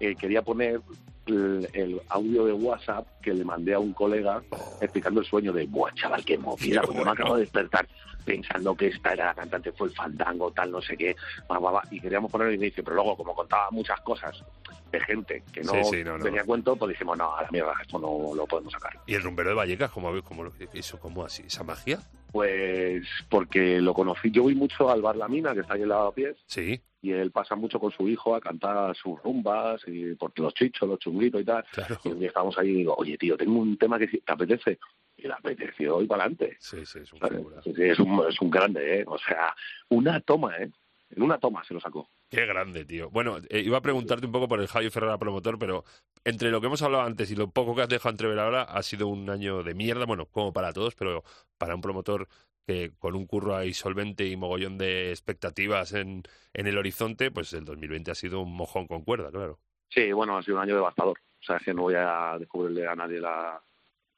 eh, 0.00 0.16
quería 0.16 0.42
poner 0.42 0.80
el, 1.26 1.68
el 1.72 2.00
audio 2.08 2.44
de 2.44 2.52
WhatsApp 2.52 3.06
que 3.22 3.32
le 3.32 3.44
mandé 3.44 3.72
a 3.74 3.78
un 3.78 3.92
colega 3.92 4.42
explicando 4.80 5.20
el 5.20 5.26
sueño 5.26 5.52
de, 5.52 5.64
buah, 5.66 5.92
chaval, 5.94 6.24
qué 6.24 6.36
movida, 6.36 6.80
porque 6.82 6.98
bueno. 6.98 7.12
me 7.14 7.22
acabo 7.22 7.34
de 7.36 7.42
despertar 7.42 7.88
pensando 8.24 8.74
que 8.74 8.88
esta 8.88 9.12
era 9.12 9.26
la 9.26 9.34
cantante, 9.34 9.72
fue 9.72 9.88
el 9.88 9.94
fandango, 9.94 10.50
tal, 10.52 10.70
no 10.70 10.80
sé 10.80 10.96
qué, 10.96 11.14
va, 11.50 11.58
va, 11.58 11.82
y 11.90 12.00
queríamos 12.00 12.30
poner 12.30 12.48
el 12.48 12.54
inicio, 12.54 12.82
pero 12.82 12.96
luego, 12.96 13.16
como 13.16 13.34
contaba 13.34 13.70
muchas 13.70 14.00
cosas 14.00 14.42
de 14.90 15.00
gente 15.00 15.42
que 15.52 15.62
no, 15.62 15.72
Sí, 15.72 15.84
sí, 15.84 16.04
no, 16.04 16.16
no. 16.18 16.24
tenía 16.24 16.44
cuento, 16.44 16.76
pues 16.76 16.90
dijimos, 16.90 17.18
no, 17.18 17.34
a 17.36 17.42
la 17.42 17.50
mierda, 17.50 17.74
esto 17.82 17.98
no 17.98 18.34
lo 18.34 18.46
podemos 18.46 18.72
sacar. 18.72 18.98
Y 19.06 19.14
el 19.14 19.22
rumbero 19.22 19.50
de 19.50 19.56
Vallecas, 19.56 19.90
¿cómo, 19.90 20.10
cómo, 20.22 20.44
eso, 20.72 20.98
cómo 21.00 21.24
así? 21.24 21.42
¿Esa 21.46 21.64
magia? 21.64 21.98
Pues 22.32 23.06
porque 23.28 23.80
lo 23.80 23.94
conocí, 23.94 24.30
yo 24.30 24.42
voy 24.42 24.54
mucho 24.54 24.90
al 24.90 25.02
Bar 25.02 25.16
La 25.16 25.28
Mina, 25.28 25.54
que 25.54 25.60
está 25.60 25.74
ahí 25.74 25.82
en 25.82 25.88
Lavapiés, 25.88 26.36
Sí, 26.46 26.80
y 27.00 27.12
él 27.12 27.30
pasa 27.30 27.54
mucho 27.54 27.78
con 27.78 27.92
su 27.92 28.08
hijo 28.08 28.34
a 28.34 28.40
cantar 28.40 28.96
sus 28.96 29.22
rumbas 29.22 29.82
y 29.86 30.14
por 30.14 30.32
los 30.38 30.54
chichos, 30.54 30.88
los 30.88 30.98
chunguitos 30.98 31.42
y 31.42 31.44
tal. 31.44 31.64
claro. 31.70 31.98
Y 32.02 32.08
un 32.08 32.18
día 32.18 32.28
estábamos 32.28 32.56
ahí 32.58 32.70
y 32.70 32.74
digo, 32.76 32.94
oye, 32.96 33.18
tío, 33.18 33.36
tengo 33.36 33.58
un 33.60 33.76
tema 33.76 33.98
que 33.98 34.08
si 34.08 34.18
te 34.20 34.32
apetece. 34.32 34.78
Y 35.24 35.26
le 35.26 35.32
apeteció 35.32 36.02
y 36.02 36.06
para 36.06 36.24
adelante. 36.24 36.58
Sí, 36.60 36.84
sí, 36.84 36.98
es 36.98 37.12
un. 37.14 37.18
Sí, 37.62 37.72
sí, 37.74 37.82
es, 37.82 37.98
un, 37.98 38.22
es 38.28 38.38
un 38.42 38.50
grande, 38.50 39.00
¿eh? 39.00 39.04
O 39.06 39.16
sea, 39.16 39.54
una 39.88 40.20
toma, 40.20 40.54
¿eh? 40.58 40.70
En 41.08 41.22
una 41.22 41.38
toma 41.38 41.64
se 41.64 41.72
lo 41.72 41.80
sacó. 41.80 42.10
Qué 42.28 42.44
grande, 42.44 42.84
tío. 42.84 43.08
Bueno, 43.08 43.38
eh, 43.48 43.60
iba 43.60 43.78
a 43.78 43.80
preguntarte 43.80 44.26
un 44.26 44.32
poco 44.32 44.48
por 44.48 44.60
el 44.60 44.66
Javi 44.66 44.90
Ferrara 44.90 45.16
promotor, 45.16 45.58
pero 45.58 45.84
entre 46.24 46.50
lo 46.50 46.60
que 46.60 46.66
hemos 46.66 46.82
hablado 46.82 47.04
antes 47.04 47.30
y 47.30 47.36
lo 47.36 47.48
poco 47.50 47.74
que 47.74 47.80
has 47.80 47.88
dejado 47.88 48.10
entrever 48.10 48.38
ahora, 48.38 48.64
ha 48.64 48.82
sido 48.82 49.08
un 49.08 49.30
año 49.30 49.62
de 49.62 49.74
mierda, 49.74 50.04
bueno, 50.04 50.26
como 50.26 50.52
para 50.52 50.74
todos, 50.74 50.94
pero 50.94 51.24
para 51.56 51.74
un 51.74 51.80
promotor 51.80 52.28
que 52.66 52.92
con 52.98 53.14
un 53.14 53.26
curro 53.26 53.56
ahí 53.56 53.72
solvente 53.72 54.26
y 54.26 54.36
mogollón 54.36 54.76
de 54.76 55.10
expectativas 55.10 55.94
en, 55.94 56.22
en 56.52 56.66
el 56.66 56.76
horizonte, 56.76 57.30
pues 57.30 57.54
el 57.54 57.64
2020 57.64 58.10
ha 58.10 58.14
sido 58.14 58.42
un 58.42 58.54
mojón 58.54 58.86
con 58.86 59.04
cuerda, 59.04 59.30
claro. 59.30 59.58
Sí, 59.88 60.12
bueno, 60.12 60.36
ha 60.36 60.42
sido 60.42 60.58
un 60.58 60.64
año 60.64 60.74
devastador. 60.74 61.18
O 61.40 61.46
sea, 61.46 61.56
es 61.56 61.62
que 61.62 61.72
no 61.72 61.82
voy 61.82 61.94
a 61.96 62.36
descubrirle 62.38 62.86
a 62.86 62.94
nadie 62.94 63.20
la, 63.20 63.62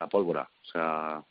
la 0.00 0.08
pólvora. 0.08 0.48
O 0.62 0.64
sea, 0.64 1.22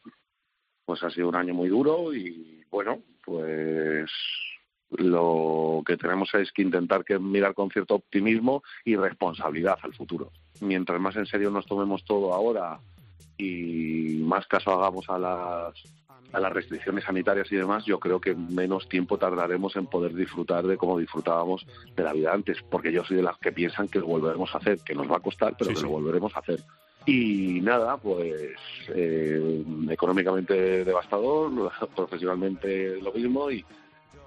pues 0.86 1.04
ha 1.04 1.10
sido 1.10 1.30
un 1.30 1.36
año 1.36 1.54
muy 1.54 1.70
duro 1.70 2.14
y 2.14 2.64
bueno, 2.70 3.00
pues 3.24 4.10
lo 4.92 5.82
que 5.86 5.98
tenemos 5.98 6.34
es 6.36 6.52
que 6.52 6.62
intentar 6.62 7.04
que 7.04 7.18
mirar 7.20 7.54
con 7.54 7.70
cierto 7.70 7.96
optimismo 7.96 8.64
y 8.84 8.96
responsabilidad 8.96 9.78
al 9.82 9.94
futuro. 9.94 10.32
Mientras 10.62 11.00
más 11.02 11.16
en 11.16 11.26
serio 11.26 11.50
nos 11.50 11.66
tomemos 11.66 12.04
todo 12.06 12.34
ahora 12.34 12.80
y 13.38 14.20
más 14.22 14.48
caso 14.48 14.72
hagamos 14.72 15.10
a 15.10 15.20
las 15.20 15.74
a 16.34 16.40
las 16.40 16.52
restricciones 16.52 17.06
sanitarias 17.06 17.50
y 17.52 17.56
demás, 17.56 17.86
yo 17.86 17.98
creo 17.98 18.20
que 18.20 18.36
menos 18.36 18.90
tiempo 18.90 19.18
tardaremos 19.18 19.76
en 19.78 19.88
poder 19.88 20.14
disfrutar 20.14 20.66
de 20.68 20.76
como 20.76 21.00
disfrutábamos 21.00 21.66
de 21.96 22.04
la 22.04 22.12
vida 22.12 22.34
antes, 22.34 22.58
porque 22.70 22.92
yo 22.92 23.06
soy 23.06 23.18
de 23.18 23.24
las 23.24 23.38
que 23.38 23.54
piensan 23.54 23.88
que 23.88 24.00
lo 24.00 24.08
volveremos 24.08 24.54
a 24.54 24.58
hacer, 24.58 24.80
que 24.80 24.96
nos 24.96 25.10
va 25.10 25.18
a 25.18 25.22
costar, 25.22 25.56
pero 25.58 25.70
Sí, 25.70 25.76
que 25.76 25.80
sí. 25.80 25.86
lo 25.86 25.92
volveremos 25.92 26.36
a 26.36 26.40
hacer. 26.40 26.60
Y 27.06 27.62
nada, 27.62 27.98
pues 27.98 28.50
eh, 28.90 29.64
económicamente 29.90 30.84
devastador, 30.84 31.72
profesionalmente 31.96 33.00
lo 33.02 33.12
mismo 33.14 33.52
y, 33.52 33.64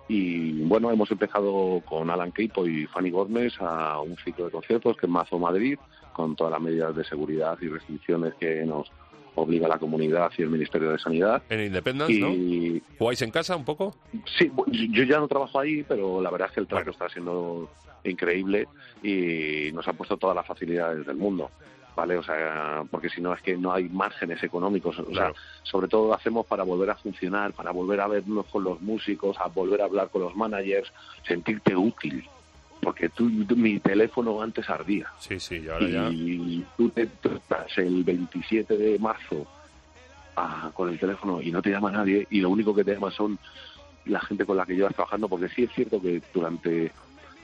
y 0.09 0.63
bueno, 0.63 0.91
hemos 0.91 1.11
empezado 1.11 1.83
con 1.85 2.09
Alan 2.11 2.33
Keipo 2.33 2.67
y 2.67 2.87
Fanny 2.87 3.11
Gómez 3.11 3.55
a 3.61 4.01
un 4.01 4.17
ciclo 4.19 4.47
de 4.47 4.53
conciertos 4.53 4.97
que 4.97 5.07
es 5.07 5.13
Mazo 5.13 5.39
Madrid, 5.39 5.79
con 6.13 6.37
todas 6.37 6.53
las 6.53 6.63
medidas 6.63 6.95
de 6.97 7.05
seguridad 7.05 7.59
y 7.61 7.69
restricciones 7.69 8.35
que 8.35 8.65
nos 8.65 8.91
obliga 9.35 9.69
la 9.69 9.79
comunidad 9.79 10.31
y 10.37 10.43
el 10.43 10.51
Ministerio 10.51 10.91
de 10.91 10.99
Sanidad. 10.99 11.43
En 11.49 11.61
Independence, 11.61 12.19
¿no? 12.19 12.31
Y 12.31 12.83
¿Jugáis 12.99 13.23
en 13.23 13.31
casa 13.31 13.57
un 13.57 13.65
poco? 13.65 13.95
sí, 14.37 14.51
yo 14.91 15.05
ya 15.05 15.19
no 15.19 15.29
trabajo 15.29 15.61
ahí, 15.61 15.85
pero 15.85 16.21
la 16.21 16.31
verdad 16.31 16.49
es 16.49 16.55
que 16.55 16.61
el 16.61 16.67
trato 16.67 16.91
está 16.91 17.09
siendo 17.09 17.71
increíble 18.05 18.67
y 19.03 19.71
nos 19.73 19.87
ha 19.89 19.93
puesto 19.93 20.17
todas 20.17 20.37
las 20.37 20.47
facilidades 20.47 21.07
del 21.07 21.17
mundo. 21.17 21.51
¿Vale? 21.99 22.17
O 22.17 22.23
sea, 22.23 22.85
porque 22.93 23.11
si 23.11 23.21
no 23.21 23.35
es 23.35 23.43
que 23.43 23.57
no 23.57 23.73
hay 23.73 23.89
márgenes 23.89 24.41
económicos. 24.45 24.97
O 25.01 25.13
sea, 25.13 25.33
sobre 25.65 25.89
todo 25.89 26.07
lo 26.07 26.15
hacemos 26.15 26.47
para 26.47 26.63
volver 26.63 26.91
a 26.91 26.95
funcionar, 26.95 27.53
para 27.53 27.73
volver 27.73 28.01
a 28.01 28.07
vernos 28.07 28.47
con 28.47 28.63
los 28.63 28.81
músicos, 28.81 29.37
a 29.41 29.49
volver 29.49 29.83
a 29.83 29.87
hablar 29.87 30.09
con 30.09 30.23
los 30.23 30.37
managers, 30.37 30.93
sentirte 31.27 31.75
útil. 31.75 32.25
Porque 32.81 33.09
tú, 33.09 33.25
mi 33.25 33.81
teléfono 33.81 34.41
antes 34.41 34.71
ardía. 34.71 35.09
Sí, 35.19 35.41
sí, 35.41 35.57
y 35.57 35.69
ahora 35.69 35.89
ya. 35.89 36.09
Y 36.09 36.65
tú 36.77 36.89
te 36.91 37.03
estás 37.03 37.77
el 37.79 38.05
27 38.05 38.77
de 38.77 38.97
marzo 39.01 39.45
ah, 40.37 40.71
con 40.73 40.91
el 40.91 41.01
teléfono 41.01 41.43
y 41.43 41.51
no 41.51 41.61
te 41.61 41.71
llama 41.71 41.91
nadie 41.91 42.29
y 42.31 42.41
lo 42.41 42.51
único 42.51 42.73
que 42.77 42.85
te 42.85 42.95
llama 42.95 43.11
son 43.11 43.37
la 44.05 44.21
gente 44.21 44.47
con 44.47 44.57
la 44.57 44.65
que 44.65 44.77
llevas 44.77 44.95
trabajando, 44.95 45.29
porque 45.29 45.49
sí 45.49 45.65
es 45.65 45.73
cierto 45.73 46.01
que 46.01 46.23
durante, 46.33 46.93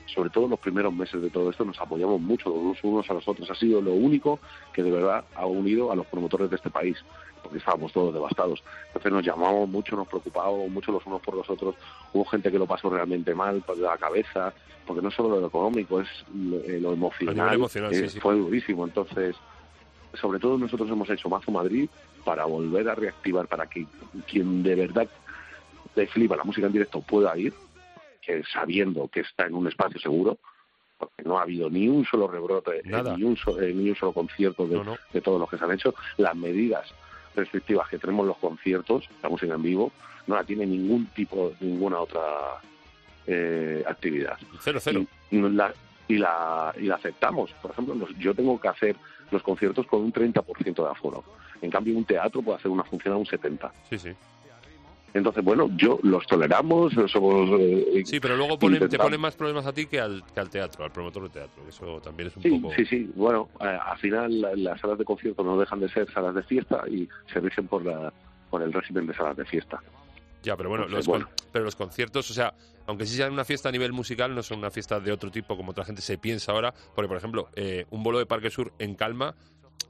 sobre 0.05 0.29
todo 0.29 0.47
los 0.47 0.59
primeros 0.59 0.93
meses 0.93 1.21
de 1.21 1.29
todo 1.29 1.49
esto, 1.49 1.65
nos 1.65 1.79
apoyamos 1.79 2.21
mucho 2.21 2.49
los 2.49 2.83
unos 2.83 3.09
a 3.09 3.13
los 3.13 3.27
otros. 3.27 3.49
Ha 3.49 3.55
sido 3.55 3.81
lo 3.81 3.93
único 3.93 4.39
que 4.73 4.83
de 4.83 4.91
verdad 4.91 5.25
ha 5.35 5.45
unido 5.45 5.91
a 5.91 5.95
los 5.95 6.05
promotores 6.05 6.49
de 6.49 6.55
este 6.55 6.69
país, 6.69 6.97
porque 7.41 7.57
estábamos 7.57 7.91
todos 7.91 8.13
devastados. 8.13 8.63
Entonces 8.87 9.11
nos 9.11 9.25
llamamos 9.25 9.67
mucho, 9.67 9.95
nos 9.95 10.07
preocupábamos 10.07 10.69
mucho 10.69 10.91
los 10.91 11.05
unos 11.05 11.21
por 11.21 11.35
los 11.35 11.49
otros. 11.49 11.75
Hubo 12.13 12.25
gente 12.25 12.51
que 12.51 12.59
lo 12.59 12.67
pasó 12.67 12.89
realmente 12.89 13.33
mal, 13.33 13.61
por 13.61 13.77
la 13.77 13.97
cabeza, 13.97 14.53
porque 14.85 15.01
no 15.01 15.11
solo 15.11 15.39
lo 15.39 15.47
económico, 15.47 16.01
es 16.01 16.07
lo, 16.33 16.57
eh, 16.57 16.79
lo 16.79 16.93
emocional. 16.93 17.39
A 17.39 17.43
nivel 17.43 17.55
emocional, 17.55 17.93
eh, 17.93 17.95
sí, 17.95 18.09
sí. 18.09 18.19
Fue 18.19 18.35
durísimo. 18.35 18.85
Entonces, 18.85 19.35
sobre 20.13 20.39
todo 20.39 20.57
nosotros 20.57 20.89
hemos 20.89 21.09
hecho 21.09 21.29
Mazo 21.29 21.51
Madrid 21.51 21.89
para 22.23 22.45
volver 22.45 22.89
a 22.89 22.95
reactivar, 22.95 23.47
para 23.47 23.67
que 23.67 23.85
quien 24.27 24.63
de 24.63 24.75
verdad 24.75 25.07
le 25.95 26.07
flipa 26.07 26.35
la 26.35 26.43
música 26.43 26.67
en 26.67 26.73
directo 26.73 27.01
pueda 27.01 27.37
ir, 27.37 27.53
que 28.25 28.43
sabiendo 28.51 29.07
que 29.07 29.21
está 29.21 29.45
en 29.45 29.53
un 29.55 29.67
espacio 29.67 29.99
seguro, 29.99 30.37
porque 30.97 31.23
no 31.23 31.37
ha 31.37 31.43
habido 31.43 31.69
ni 31.69 31.87
un 31.87 32.05
solo 32.05 32.27
rebrote, 32.27 32.77
eh, 32.79 32.81
Nada. 32.85 33.15
ni 33.17 33.23
un, 33.23 33.37
so- 33.37 33.61
eh, 33.61 33.73
ni 33.73 33.89
un 33.89 33.95
solo 33.95 34.13
concierto 34.13 34.65
de, 34.67 34.75
No, 34.77 34.83
no. 34.83 34.97
de 35.13 35.21
todos 35.21 35.39
los 35.39 35.49
que 35.49 35.57
se 35.57 35.63
han 35.65 35.71
hecho. 35.73 35.93
Las 36.17 36.35
medidas 36.35 36.87
restrictivas 37.35 37.89
que 37.89 37.99
tenemos 37.99 38.25
los 38.25 38.37
conciertos, 38.37 39.07
la 39.21 39.29
música 39.29 39.53
en 39.55 39.61
vivo, 39.61 39.91
no 40.27 40.35
la 40.35 40.43
tiene 40.43 40.65
ningún 40.65 41.07
tipo, 41.07 41.51
ninguna 41.59 41.99
otra 41.99 42.21
eh, 43.27 43.83
actividad 43.87 44.37
Cero, 44.61 44.79
cero. 44.81 45.05
y, 45.31 45.37
la, 45.41 45.73
y, 46.07 46.17
la, 46.17 46.73
y 46.79 46.83
la 46.85 46.95
aceptamos. 46.95 47.51
Por 47.61 47.71
ejemplo, 47.71 47.95
yo 48.17 48.33
tengo 48.33 48.59
que 48.59 48.67
hacer 48.67 48.95
los 49.31 49.41
conciertos 49.43 49.85
con 49.87 50.01
un 50.01 50.13
30% 50.13 50.83
de 50.83 50.89
aforo. 50.89 51.23
En 51.61 51.69
cambio, 51.71 51.95
un 51.97 52.05
teatro 52.05 52.41
puede 52.41 52.57
hacer 52.57 52.71
una 52.71 52.83
función 52.83 53.13
a 53.15 53.17
un 53.17 53.25
70%. 53.25 53.71
Sí, 53.89 53.97
sí. 53.99 54.09
Entonces, 55.15 55.45
bueno, 55.45 55.69
yo 55.77 55.97
los 56.03 56.27
toleramos, 56.27 56.91
somos... 57.07 57.49
eh, 57.61 58.03
Sí, 58.05 58.19
pero 58.19 58.35
luego 58.35 58.59
ponen- 58.59 58.89
te 58.89 58.97
ponen 58.99 59.21
más 59.21 59.33
problemas 59.33 59.65
a 59.65 59.71
ti 59.71 59.85
que 59.85 59.97
al, 60.01 60.21
que 60.33 60.41
al 60.41 60.49
teatro, 60.49 60.83
al 60.83 60.91
promotor 60.91 61.23
de 61.23 61.29
teatro. 61.29 61.63
Eso 61.69 62.01
también 62.01 62.27
es 62.27 62.35
un 62.35 62.43
Sí, 62.43 62.49
poco. 62.49 62.75
sí, 62.75 62.85
sí. 62.85 63.09
Bueno, 63.15 63.47
eh, 63.61 63.65
al 63.81 63.97
final 63.97 64.41
la- 64.41 64.53
las 64.57 64.81
salas 64.81 64.97
de 64.97 65.05
concierto 65.05 65.41
no 65.41 65.57
dejan 65.57 65.79
de 65.79 65.87
ser 65.87 66.11
salas 66.11 66.35
de 66.35 66.43
fiesta 66.43 66.83
y 66.89 67.07
se 67.31 67.39
rigen 67.39 67.65
por, 67.69 67.85
la, 67.85 68.11
por 68.49 68.61
el 68.61 68.73
régimen 68.73 69.07
de 69.07 69.13
salas 69.15 69.37
de 69.37 69.45
fiesta. 69.45 69.81
Ya, 70.43 70.57
pero 70.57 70.67
bueno, 70.67 70.85
los, 70.89 71.09
pero 71.53 71.63
los 71.63 71.77
conciertos, 71.77 72.29
o 72.29 72.33
sea, 72.33 72.53
aunque 72.85 73.05
sí 73.05 73.15
sean 73.15 73.31
una 73.31 73.45
fiesta 73.45 73.69
a 73.69 73.71
nivel 73.71 73.93
musical, 73.93 74.35
no 74.35 74.43
son 74.43 74.59
una 74.59 74.69
fiesta 74.69 74.99
de 74.99 75.13
otro 75.13 75.31
tipo 75.31 75.55
como 75.55 75.71
otra 75.71 75.85
gente 75.85 76.01
se 76.01 76.17
piensa 76.17 76.51
ahora. 76.51 76.73
Porque, 76.93 77.07
por 77.07 77.15
ejemplo, 77.17 77.47
eh, 77.55 77.85
un 77.89 78.03
bolo 78.03 78.19
de 78.19 78.25
Parque 78.25 78.49
Sur 78.49 78.73
en 78.79 78.95
calma 78.95 79.33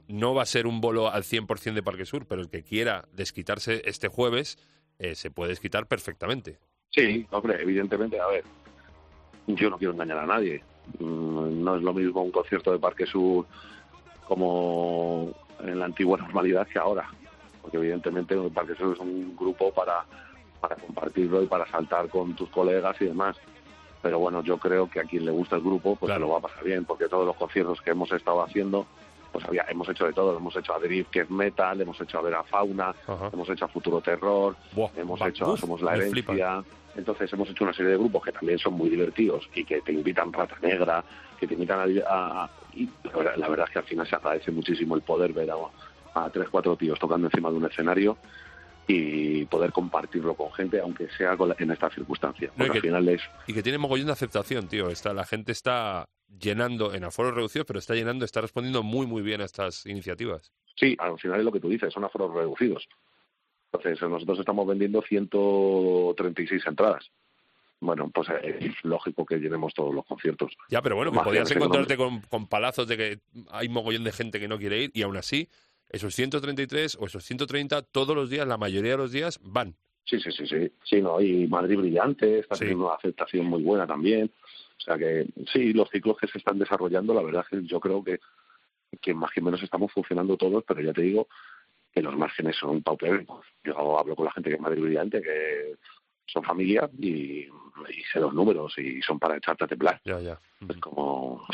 no 0.06 0.34
va 0.34 0.42
a 0.42 0.46
ser 0.46 0.68
un 0.68 0.80
bolo 0.80 1.10
al 1.10 1.24
100% 1.24 1.74
de 1.74 1.82
Parque 1.82 2.06
Sur, 2.06 2.26
pero 2.26 2.40
el 2.42 2.48
que 2.48 2.62
quiera 2.62 3.06
desquitarse 3.12 3.82
este 3.86 4.06
jueves 4.06 4.56
eh, 4.98 5.14
se 5.14 5.30
puede 5.30 5.50
desquitar 5.50 5.86
perfectamente. 5.86 6.58
Sí, 6.90 7.26
hombre, 7.30 7.60
evidentemente, 7.60 8.18
a 8.20 8.26
ver, 8.26 8.44
yo 9.46 9.70
no 9.70 9.78
quiero 9.78 9.92
engañar 9.92 10.18
a 10.18 10.26
nadie. 10.26 10.62
Mm, 10.98 11.62
no 11.62 11.76
es 11.76 11.82
lo 11.82 11.92
mismo 11.92 12.22
un 12.22 12.30
concierto 12.30 12.72
de 12.72 12.78
Parque 12.78 13.06
Sur 13.06 13.46
como 14.26 15.32
en 15.60 15.78
la 15.78 15.86
antigua 15.86 16.18
normalidad 16.18 16.66
que 16.66 16.78
ahora. 16.78 17.08
Porque 17.62 17.76
evidentemente 17.76 18.36
Parque 18.54 18.74
Sur 18.74 18.94
es 18.94 19.00
un 19.00 19.36
grupo 19.36 19.72
para 19.72 20.04
para 20.60 20.76
compartirlo 20.76 21.42
y 21.42 21.46
para 21.46 21.66
saltar 21.66 22.08
con 22.08 22.34
tus 22.34 22.48
colegas 22.50 22.96
y 23.00 23.06
demás. 23.06 23.36
Pero 24.02 24.18
bueno, 24.18 24.42
yo 24.42 24.58
creo 24.58 24.88
que 24.88 25.00
a 25.00 25.04
quien 25.04 25.24
le 25.24 25.30
gusta 25.30 25.56
el 25.56 25.62
grupo, 25.62 25.96
pues 25.96 26.18
lo 26.18 26.28
va 26.28 26.38
a 26.38 26.42
pasar 26.42 26.64
bien, 26.64 26.84
porque 26.84 27.08
todos 27.08 27.26
los 27.26 27.36
conciertos 27.36 27.80
que 27.80 27.90
hemos 27.90 28.10
estado 28.12 28.42
haciendo, 28.42 28.86
pues 29.36 29.48
había, 29.48 29.66
hemos 29.68 29.88
hecho 29.88 30.06
de 30.06 30.12
todo. 30.12 30.36
Hemos 30.36 30.56
hecho 30.56 30.74
a 30.74 30.78
Drift, 30.78 31.10
que 31.10 31.20
es 31.20 31.30
metal, 31.30 31.80
hemos 31.80 32.00
hecho 32.00 32.18
a 32.18 32.22
ver 32.22 32.34
a 32.34 32.42
Fauna, 32.42 32.94
hemos 33.32 33.48
hecho 33.50 33.64
a 33.66 33.68
Futuro 33.68 34.00
Terror, 34.00 34.56
hemos 34.96 35.20
hecho 35.20 35.52
a 35.52 35.56
Somos 35.56 35.82
la 35.82 35.96
Herencia. 35.96 36.64
Entonces 36.96 37.30
hemos 37.34 37.50
hecho 37.50 37.64
una 37.64 37.74
serie 37.74 37.92
de 37.92 37.98
grupos 37.98 38.24
que 38.24 38.32
también 38.32 38.58
son 38.58 38.72
muy 38.72 38.88
divertidos 38.88 39.48
y 39.54 39.64
que 39.64 39.82
te 39.82 39.92
invitan 39.92 40.32
Rata 40.32 40.56
Negra, 40.62 41.04
que 41.38 41.46
te 41.46 41.52
invitan 41.52 41.80
a... 41.80 42.50
y 42.72 42.88
la 43.36 43.48
verdad, 43.48 43.66
es 43.66 43.72
que 43.72 43.78
al 43.80 43.84
final 43.84 44.06
se 44.06 44.16
agradece 44.16 44.50
muchísimo 44.50 44.94
el 44.96 45.02
poder 45.02 45.34
ver 45.34 45.50
a, 45.50 45.56
a 46.24 46.30
tres, 46.30 46.48
cuatro 46.50 46.74
tíos 46.76 46.98
tocando 46.98 47.26
encima 47.26 47.50
de 47.50 47.56
un 47.56 47.66
escenario 47.66 48.16
y 48.88 49.44
poder 49.46 49.72
compartirlo 49.72 50.34
con 50.34 50.52
gente, 50.52 50.80
aunque 50.80 51.08
sea 51.10 51.36
en 51.58 51.70
esta 51.70 51.90
circunstancia. 51.90 52.52
y, 52.56 52.70
que, 52.70 52.80
final 52.80 53.08
es... 53.08 53.22
y 53.46 53.52
que 53.52 53.62
tiene 53.62 53.78
mogollón 53.78 54.06
de 54.06 54.12
aceptación, 54.12 54.68
tío. 54.68 54.90
Está, 54.90 55.12
la 55.12 55.24
gente 55.24 55.52
está 55.52 56.08
llenando 56.38 56.94
en 56.94 57.04
aforos 57.04 57.34
reducidos, 57.34 57.66
pero 57.66 57.78
está 57.78 57.94
llenando, 57.94 58.24
está 58.24 58.40
respondiendo 58.40 58.82
muy, 58.82 59.06
muy 59.06 59.22
bien 59.22 59.40
a 59.40 59.44
estas 59.44 59.86
iniciativas. 59.86 60.52
Sí, 60.76 60.96
al 60.98 61.18
final 61.18 61.40
es 61.40 61.44
lo 61.44 61.52
que 61.52 61.60
tú 61.60 61.68
dices, 61.68 61.92
son 61.92 62.04
aforos 62.04 62.32
reducidos. 62.32 62.88
Entonces, 63.72 64.00
nosotros 64.08 64.38
estamos 64.38 64.66
vendiendo 64.66 65.02
136 65.02 66.62
entradas. 66.66 67.10
Bueno, 67.80 68.10
pues 68.14 68.28
es 68.42 68.72
lógico 68.84 69.26
que 69.26 69.36
llenemos 69.36 69.74
todos 69.74 69.94
los 69.94 70.06
conciertos. 70.06 70.56
Ya, 70.70 70.80
pero 70.80 70.96
bueno, 70.96 71.12
podrías 71.12 71.50
encontrarte 71.50 71.96
con, 71.96 72.20
con 72.22 72.46
palazos 72.46 72.88
de 72.88 72.96
que 72.96 73.20
hay 73.50 73.68
mogollón 73.68 74.04
de 74.04 74.12
gente 74.12 74.40
que 74.40 74.48
no 74.48 74.58
quiere 74.58 74.84
ir 74.84 74.90
y 74.94 75.02
aún 75.02 75.16
así 75.16 75.50
esos 75.88 76.14
133 76.14 76.96
o 77.00 77.06
esos 77.06 77.24
130 77.24 77.82
todos 77.82 78.14
los 78.16 78.30
días, 78.30 78.46
la 78.46 78.56
mayoría 78.56 78.92
de 78.92 78.98
los 78.98 79.12
días, 79.12 79.40
van. 79.42 79.76
Sí, 80.04 80.20
sí, 80.20 80.30
sí, 80.30 80.46
sí. 80.46 80.70
sí 80.84 81.02
no, 81.02 81.20
y 81.20 81.46
Madrid 81.48 81.78
brillante, 81.78 82.40
está 82.40 82.56
teniendo 82.56 82.86
una 82.86 82.94
aceptación 82.94 83.46
muy 83.46 83.62
buena 83.62 83.86
también. 83.86 84.30
O 84.78 84.80
sea 84.80 84.96
que 84.96 85.26
sí, 85.52 85.72
los 85.72 85.90
ciclos 85.90 86.16
que 86.16 86.28
se 86.28 86.38
están 86.38 86.58
desarrollando, 86.58 87.12
la 87.12 87.22
verdad 87.22 87.44
es 87.50 87.58
que 87.58 87.66
yo 87.66 87.80
creo 87.80 88.04
que, 88.04 88.20
que 89.00 89.14
más 89.14 89.32
que 89.32 89.40
menos 89.40 89.62
estamos 89.62 89.92
funcionando 89.92 90.36
todos, 90.36 90.62
pero 90.66 90.80
ya 90.80 90.92
te 90.92 91.02
digo 91.02 91.28
que 91.92 92.02
los 92.02 92.16
márgenes 92.16 92.56
son 92.56 92.82
paupérrimos. 92.82 93.44
Yo 93.64 93.98
hablo 93.98 94.14
con 94.14 94.26
la 94.26 94.32
gente 94.32 94.50
que 94.50 94.56
es 94.56 94.60
Madrid 94.60 94.82
brillante, 94.82 95.22
que 95.22 95.76
son 96.26 96.44
familia 96.44 96.88
y, 96.98 97.46
sé 98.12 98.20
los 98.20 98.34
números 98.34 98.76
y 98.78 99.00
son 99.02 99.18
para 99.18 99.36
echarte 99.36 99.64
a 99.64 99.68
temblar. 99.68 100.00
Ya, 100.04 100.20
ya. 100.20 100.38
Es 100.68 100.76
como... 100.76 101.44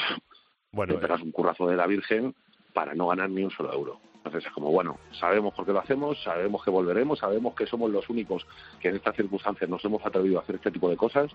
Bueno, 0.72 0.98
te 0.98 1.12
un 1.12 1.32
currazo 1.32 1.66
de 1.66 1.76
la 1.76 1.86
Virgen 1.86 2.34
para 2.72 2.94
no 2.94 3.08
ganar 3.08 3.28
ni 3.30 3.44
un 3.44 3.50
solo 3.50 3.72
euro. 3.72 4.00
Entonces 4.24 4.46
es 4.46 4.52
como, 4.52 4.70
bueno, 4.70 4.98
sabemos 5.18 5.52
por 5.52 5.66
qué 5.66 5.72
lo 5.72 5.80
hacemos, 5.80 6.22
sabemos 6.22 6.62
que 6.62 6.70
volveremos, 6.70 7.18
sabemos 7.18 7.54
que 7.54 7.66
somos 7.66 7.90
los 7.90 8.08
únicos 8.08 8.46
que 8.80 8.88
en 8.88 8.96
estas 8.96 9.16
circunstancias 9.16 9.68
nos 9.68 9.84
hemos 9.84 10.04
atrevido 10.06 10.38
a 10.38 10.42
hacer 10.42 10.56
este 10.56 10.70
tipo 10.70 10.88
de 10.88 10.96
cosas 10.96 11.32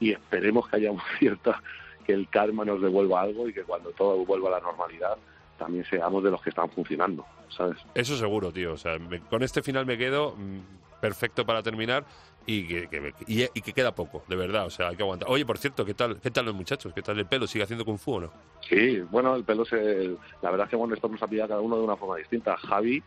y 0.00 0.12
esperemos 0.12 0.68
que 0.68 0.76
haya 0.76 0.90
un 0.90 1.00
que 2.04 2.12
el 2.12 2.28
karma 2.28 2.66
nos 2.66 2.82
devuelva 2.82 3.22
algo 3.22 3.48
y 3.48 3.54
que 3.54 3.62
cuando 3.62 3.90
todo 3.92 4.24
vuelva 4.26 4.48
a 4.48 4.52
la 4.52 4.60
normalidad 4.60 5.16
también 5.58 5.84
seamos 5.86 6.22
de 6.22 6.30
los 6.30 6.42
que 6.42 6.50
están 6.50 6.68
funcionando, 6.68 7.24
¿sabes? 7.48 7.78
Eso 7.94 8.16
seguro, 8.16 8.52
tío. 8.52 8.74
O 8.74 8.76
sea, 8.76 8.98
con 9.30 9.42
este 9.42 9.62
final 9.62 9.86
me 9.86 9.96
quedo 9.96 10.34
mm, 10.36 11.00
perfecto 11.00 11.46
para 11.46 11.62
terminar 11.62 12.04
y 12.46 12.86
que, 12.86 13.14
y, 13.26 13.60
que 13.62 13.72
queda 13.72 13.94
poco, 13.94 14.22
de 14.28 14.36
verdad, 14.36 14.66
o 14.66 14.70
sea, 14.70 14.88
hay 14.88 14.96
que 14.96 15.02
aguantar. 15.02 15.28
Oye, 15.30 15.46
por 15.46 15.58
cierto, 15.58 15.84
¿qué 15.84 15.94
tal, 15.94 16.20
qué 16.20 16.30
tal 16.30 16.44
los 16.44 16.54
muchachos? 16.54 16.92
¿Qué 16.92 17.02
tal 17.02 17.18
el 17.18 17.26
pelo? 17.26 17.46
¿Sigue 17.46 17.64
haciendo 17.64 17.84
kung 17.84 17.98
fu 17.98 18.14
o 18.14 18.20
no? 18.20 18.32
Sí, 18.68 19.00
bueno, 19.00 19.34
el 19.34 19.44
pelo 19.44 19.64
se... 19.64 20.16
La 20.42 20.50
verdad 20.50 20.66
es 20.66 20.70
que 20.70 20.76
bueno, 20.76 20.94
esto 20.94 21.08
nos 21.08 21.22
ha 21.22 21.26
pillado 21.26 21.48
cada 21.48 21.60
uno 21.60 21.76
de 21.76 21.84
una 21.84 21.96
forma 21.96 22.16
distinta. 22.16 22.56
Javi 22.56 23.02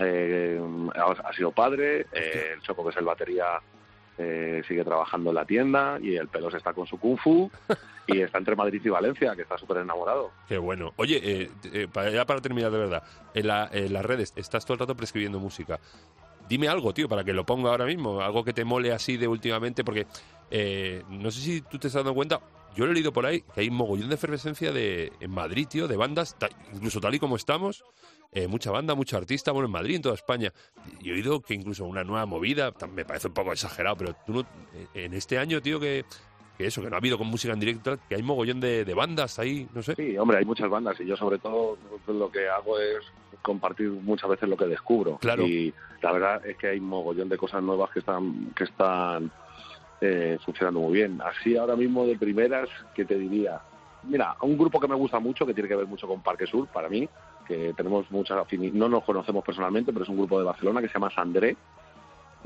eh, 0.00 0.60
ha 0.94 1.32
sido 1.32 1.52
padre, 1.52 2.06
eh, 2.12 2.52
el 2.54 2.60
Choco, 2.60 2.84
que 2.84 2.90
es 2.90 2.96
el 2.98 3.04
batería, 3.06 3.46
eh, 4.18 4.62
sigue 4.68 4.84
trabajando 4.84 5.30
en 5.30 5.36
la 5.36 5.44
tienda 5.46 5.98
y 6.00 6.16
el 6.16 6.28
pelo 6.28 6.50
se 6.50 6.58
está 6.58 6.74
con 6.74 6.86
su 6.86 6.98
kung 6.98 7.18
fu 7.18 7.50
y 8.06 8.20
está 8.20 8.36
entre 8.38 8.56
Madrid 8.56 8.82
y 8.84 8.88
Valencia, 8.90 9.34
que 9.34 9.42
está 9.42 9.56
súper 9.56 9.78
enamorado. 9.78 10.32
Qué 10.48 10.58
bueno. 10.58 10.92
Oye, 10.96 11.50
ya 12.12 12.26
para 12.26 12.40
terminar 12.42 12.70
de 12.70 12.78
verdad, 12.78 13.02
en, 13.32 13.46
la, 13.46 13.70
en 13.72 13.92
las 13.94 14.04
redes 14.04 14.34
estás 14.36 14.66
todo 14.66 14.74
el 14.74 14.80
rato 14.80 14.94
prescribiendo 14.94 15.40
música 15.40 15.80
dime 16.48 16.68
algo, 16.68 16.92
tío, 16.94 17.08
para 17.08 17.24
que 17.24 17.32
lo 17.32 17.44
ponga 17.44 17.70
ahora 17.70 17.86
mismo, 17.86 18.20
algo 18.20 18.44
que 18.44 18.52
te 18.52 18.64
mole 18.64 18.92
así 18.92 19.16
de 19.16 19.28
últimamente, 19.28 19.84
porque 19.84 20.06
eh, 20.50 21.02
no 21.08 21.30
sé 21.30 21.40
si 21.40 21.60
tú 21.60 21.78
te 21.78 21.88
estás 21.88 22.04
dando 22.04 22.14
cuenta, 22.14 22.40
yo 22.74 22.84
lo 22.84 22.92
he 22.92 22.94
leído 22.94 23.12
por 23.12 23.26
ahí, 23.26 23.42
que 23.54 23.62
hay 23.62 23.68
un 23.68 23.76
mogollón 23.76 24.08
de 24.08 24.14
efervescencia 24.16 24.72
de, 24.72 25.12
en 25.20 25.30
Madrid, 25.30 25.66
tío, 25.66 25.88
de 25.88 25.96
bandas, 25.96 26.36
incluso 26.74 27.00
tal 27.00 27.14
y 27.14 27.18
como 27.18 27.36
estamos, 27.36 27.84
eh, 28.32 28.48
mucha 28.48 28.70
banda, 28.70 28.94
mucho 28.94 29.16
artista, 29.16 29.50
bueno, 29.52 29.66
en 29.66 29.72
Madrid, 29.72 29.96
en 29.96 30.02
toda 30.02 30.14
España. 30.14 30.52
Y 31.00 31.10
he 31.10 31.14
oído 31.14 31.40
que 31.40 31.54
incluso 31.54 31.84
una 31.84 32.04
nueva 32.04 32.26
movida, 32.26 32.72
me 32.92 33.04
parece 33.04 33.28
un 33.28 33.34
poco 33.34 33.52
exagerado, 33.52 33.96
pero 33.96 34.14
tú 34.26 34.32
no, 34.34 34.40
eh, 34.40 34.88
en 34.94 35.14
este 35.14 35.38
año, 35.38 35.62
tío, 35.62 35.80
que, 35.80 36.04
que 36.56 36.66
eso, 36.66 36.82
que 36.82 36.88
no 36.88 36.96
ha 36.96 36.98
habido 36.98 37.18
con 37.18 37.26
música 37.26 37.52
en 37.52 37.60
directo, 37.60 37.98
que 38.08 38.14
hay 38.14 38.22
mogollón 38.22 38.60
de, 38.60 38.84
de 38.84 38.94
bandas 38.94 39.38
ahí, 39.38 39.68
no 39.74 39.82
sé. 39.82 39.94
Sí, 39.94 40.16
hombre, 40.16 40.38
hay 40.38 40.44
muchas 40.44 40.68
bandas 40.70 40.98
y 41.00 41.06
yo 41.06 41.16
sobre 41.16 41.38
todo 41.38 41.76
lo 42.06 42.30
que 42.30 42.48
hago 42.48 42.78
es 42.78 43.04
compartir 43.42 43.90
muchas 43.90 44.30
veces 44.30 44.48
lo 44.48 44.56
que 44.56 44.66
descubro. 44.66 45.18
Claro. 45.18 45.46
Y 45.46 45.72
la 46.02 46.12
verdad 46.12 46.46
es 46.46 46.56
que 46.56 46.68
hay 46.68 46.80
mogollón 46.80 47.28
de 47.28 47.36
cosas 47.36 47.62
nuevas 47.62 47.90
que 47.90 48.00
están, 48.00 48.52
que 48.56 48.64
están 48.64 49.30
eh, 50.00 50.38
funcionando 50.44 50.80
muy 50.80 50.94
bien. 50.94 51.20
Así 51.22 51.56
ahora 51.56 51.76
mismo 51.76 52.06
de 52.06 52.16
primeras, 52.16 52.68
que 52.94 53.04
te 53.04 53.16
diría? 53.16 53.60
Mira, 54.04 54.36
un 54.42 54.56
grupo 54.56 54.80
que 54.80 54.88
me 54.88 54.94
gusta 54.94 55.18
mucho, 55.18 55.46
que 55.46 55.54
tiene 55.54 55.68
que 55.68 55.76
ver 55.76 55.86
mucho 55.86 56.06
con 56.06 56.22
Parque 56.22 56.46
Sur, 56.46 56.68
para 56.68 56.88
mí, 56.88 57.08
que 57.46 57.72
tenemos 57.76 58.10
muchas 58.10 58.38
afinidades, 58.38 58.78
no 58.78 58.88
nos 58.88 59.04
conocemos 59.04 59.44
personalmente, 59.44 59.92
pero 59.92 60.04
es 60.04 60.08
un 60.08 60.16
grupo 60.16 60.38
de 60.38 60.44
Barcelona 60.44 60.80
que 60.80 60.88
se 60.88 60.94
llama 60.94 61.10
Sandré, 61.10 61.56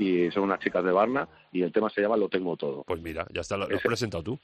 y 0.01 0.31
son 0.31 0.43
unas 0.43 0.59
chicas 0.59 0.83
de 0.83 0.91
Barna, 0.91 1.27
y 1.51 1.61
el 1.61 1.71
tema 1.71 1.89
se 1.89 2.01
llama 2.01 2.17
Lo 2.17 2.27
Tengo 2.27 2.57
Todo. 2.57 2.83
Pues 2.83 3.01
mira, 3.01 3.27
ya 3.31 3.41
está, 3.41 3.55
lo, 3.55 3.65
has 3.65 3.81
presentado 3.81 4.23
tú. 4.23 4.39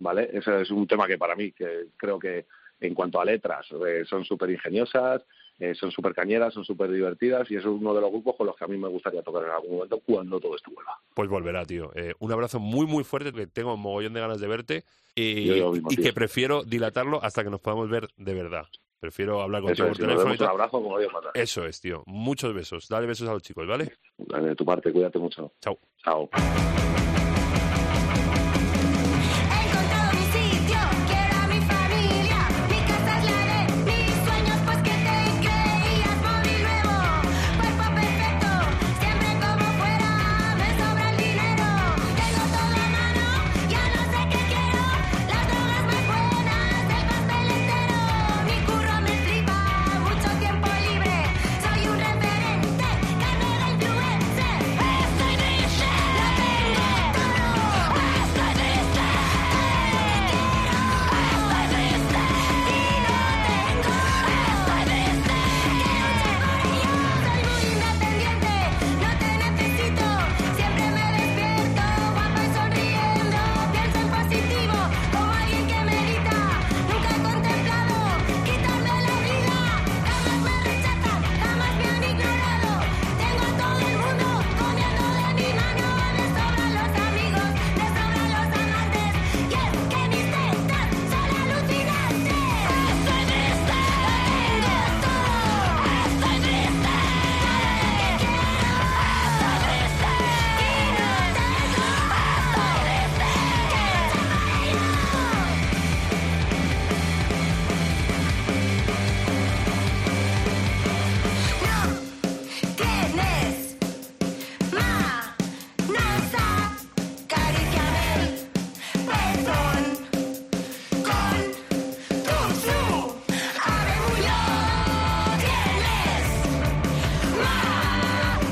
¿Vale? 0.00 0.30
Ese 0.32 0.62
es 0.62 0.70
un 0.70 0.86
tema 0.86 1.06
que 1.06 1.16
para 1.16 1.36
mí, 1.36 1.52
que 1.52 1.86
creo 1.96 2.18
que 2.18 2.46
en 2.80 2.94
cuanto 2.94 3.20
a 3.20 3.24
letras, 3.24 3.66
eh, 3.86 4.04
son 4.04 4.24
súper 4.24 4.50
ingeniosas, 4.50 5.22
eh, 5.58 5.74
son 5.74 5.90
súper 5.90 6.14
cañeras, 6.14 6.54
son 6.54 6.64
súper 6.64 6.90
divertidas 6.90 7.50
y 7.50 7.56
es 7.56 7.64
uno 7.64 7.92
de 7.94 8.00
los 8.00 8.10
grupos 8.10 8.36
con 8.36 8.46
los 8.46 8.56
que 8.56 8.64
a 8.64 8.68
mí 8.68 8.76
me 8.76 8.88
gustaría 8.88 9.22
tocar 9.22 9.44
en 9.44 9.50
algún 9.50 9.76
momento 9.76 10.00
cuando 10.04 10.38
todo 10.40 10.54
esto 10.56 10.70
vuelva. 10.72 11.00
Pues 11.14 11.28
volverá, 11.28 11.64
tío. 11.64 11.90
Eh, 11.94 12.14
un 12.18 12.32
abrazo 12.32 12.60
muy, 12.60 12.86
muy 12.86 13.04
fuerte, 13.04 13.32
que 13.32 13.46
tengo 13.46 13.74
un 13.74 13.80
mogollón 13.80 14.12
de 14.12 14.20
ganas 14.20 14.40
de 14.40 14.46
verte 14.46 14.84
y, 15.14 15.50
y 15.52 15.96
que 15.96 16.12
prefiero 16.12 16.62
dilatarlo 16.62 17.22
hasta 17.22 17.42
que 17.42 17.50
nos 17.50 17.60
podamos 17.60 17.90
ver 17.90 18.08
de 18.16 18.34
verdad. 18.34 18.66
Prefiero 19.00 19.40
hablar 19.40 19.62
contigo 19.62 19.88
por 19.88 19.96
teléfono. 19.96 20.34
Un 20.34 20.42
abrazo 20.42 20.82
como 20.82 20.98
Dios 20.98 21.12
Eso 21.34 21.64
es, 21.64 21.80
tío. 21.80 22.02
Muchos 22.06 22.52
besos. 22.52 22.88
Dale 22.88 23.06
besos 23.06 23.28
a 23.28 23.32
los 23.32 23.42
chicos, 23.42 23.66
¿vale? 23.66 23.92
De 24.16 24.56
tu 24.56 24.64
parte, 24.64 24.92
cuídate 24.92 25.18
mucho. 25.18 25.52
Chao. 25.60 25.78
Chao. 26.02 26.28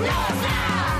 Rosa! 0.07 0.96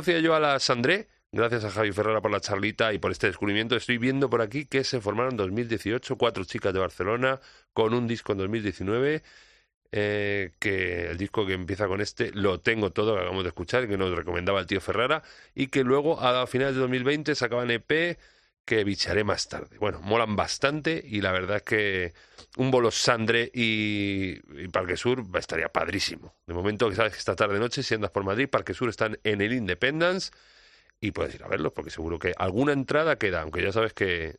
Conocía 0.00 0.20
yo 0.20 0.34
a 0.34 0.40
la 0.40 0.58
Sandré, 0.58 1.08
gracias 1.30 1.62
a 1.62 1.70
Javi 1.70 1.92
Ferrara 1.92 2.22
por 2.22 2.30
la 2.30 2.40
charlita 2.40 2.94
y 2.94 2.98
por 2.98 3.12
este 3.12 3.26
descubrimiento. 3.26 3.76
Estoy 3.76 3.98
viendo 3.98 4.30
por 4.30 4.40
aquí 4.40 4.64
que 4.64 4.82
se 4.82 4.98
formaron 4.98 5.32
en 5.32 5.36
2018 5.36 6.16
cuatro 6.16 6.42
chicas 6.46 6.72
de 6.72 6.80
Barcelona 6.80 7.38
con 7.74 7.92
un 7.92 8.08
disco 8.08 8.32
en 8.32 8.38
2019. 8.38 9.22
Eh, 9.92 10.52
que 10.58 11.10
el 11.10 11.18
disco 11.18 11.44
que 11.44 11.52
empieza 11.52 11.86
con 11.86 12.00
este 12.00 12.30
lo 12.32 12.60
tengo 12.60 12.92
todo, 12.92 13.12
que 13.12 13.18
acabamos 13.20 13.44
de 13.44 13.48
escuchar, 13.48 13.88
que 13.88 13.98
nos 13.98 14.16
recomendaba 14.16 14.60
el 14.60 14.66
tío 14.66 14.80
Ferrara, 14.80 15.22
y 15.54 15.66
que 15.66 15.84
luego 15.84 16.18
a 16.18 16.46
finales 16.46 16.76
de 16.76 16.80
2020 16.80 17.34
sacaban 17.34 17.70
EP 17.70 18.16
que 18.70 18.84
bicharé 18.84 19.24
más 19.24 19.48
tarde. 19.48 19.78
Bueno, 19.80 20.00
molan 20.00 20.36
bastante 20.36 21.02
y 21.04 21.22
la 21.22 21.32
verdad 21.32 21.56
es 21.56 21.62
que 21.64 22.12
un 22.56 22.70
bolo 22.70 22.92
Sandre 22.92 23.50
y, 23.52 24.36
Parque 24.68 24.96
Sur 24.96 25.24
estaría 25.34 25.68
padrísimo. 25.70 26.36
De 26.46 26.54
momento, 26.54 26.88
que 26.88 26.94
sabes 26.94 27.14
que 27.14 27.18
esta 27.18 27.34
tarde 27.34 27.58
noche, 27.58 27.82
si 27.82 27.94
andas 27.94 28.12
por 28.12 28.22
Madrid, 28.22 28.48
Parque 28.48 28.72
Sur 28.72 28.88
están 28.88 29.18
en 29.24 29.40
el 29.40 29.54
Independence 29.54 30.30
y 31.00 31.10
puedes 31.10 31.34
ir 31.34 31.42
a 31.42 31.48
verlos 31.48 31.72
porque 31.72 31.90
seguro 31.90 32.20
que 32.20 32.32
alguna 32.38 32.72
entrada 32.72 33.16
queda, 33.16 33.42
aunque 33.42 33.60
ya 33.60 33.72
sabes 33.72 33.92
que 33.92 34.36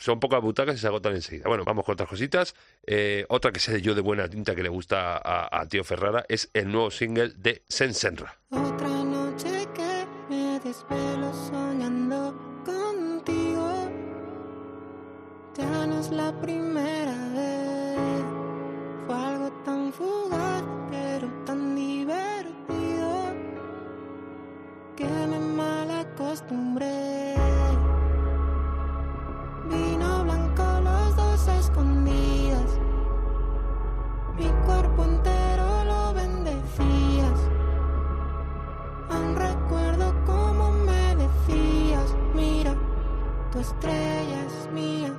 son 0.00 0.18
pocas 0.18 0.42
butacas 0.42 0.74
y 0.74 0.78
se 0.78 0.88
agotan 0.88 1.14
enseguida. 1.14 1.44
Bueno, 1.46 1.64
vamos 1.64 1.84
con 1.84 1.92
otras 1.92 2.08
cositas. 2.08 2.56
Eh, 2.84 3.24
otra 3.28 3.52
que 3.52 3.60
sé 3.60 3.80
yo 3.80 3.94
de 3.94 4.00
buena 4.00 4.28
tinta 4.28 4.56
que 4.56 4.64
le 4.64 4.68
gusta 4.68 5.20
a, 5.22 5.64
Tío 5.68 5.84
Ferrara 5.84 6.24
es 6.28 6.50
el 6.54 6.72
nuevo 6.72 6.90
single 6.90 7.34
de 7.36 7.62
Sensenra. 7.68 8.36
Otra 8.50 8.88
noche 8.88 9.68
que 9.72 10.06
me 10.28 10.58
desvelo 10.58 11.32
Ya 15.60 15.86
no 15.86 15.98
es 16.00 16.10
la 16.10 16.32
primera 16.40 17.12
vez. 17.34 18.24
Fue 19.06 19.14
algo 19.14 19.50
tan 19.62 19.92
fugaz, 19.92 20.62
pero 20.90 21.28
tan 21.44 21.74
divertido 21.74 23.10
que 24.96 25.04
me 25.04 25.38
mal 25.38 25.90
acostumbré. 25.90 27.34
Vino 29.68 30.24
blanco, 30.24 30.64
los 30.82 31.16
dos 31.16 31.48
escondidas. 31.48 32.70
Mi 34.38 34.48
cuerpo 34.64 35.04
entero 35.04 35.84
lo 35.84 36.14
bendecías. 36.14 37.40
Aún 39.10 39.36
recuerdo 39.36 40.14
cómo 40.24 40.70
me 40.86 41.16
decías: 41.16 42.16
Mira, 42.34 42.74
tu 43.52 43.58
estrella 43.58 44.46
es 44.46 44.72
mía. 44.72 45.12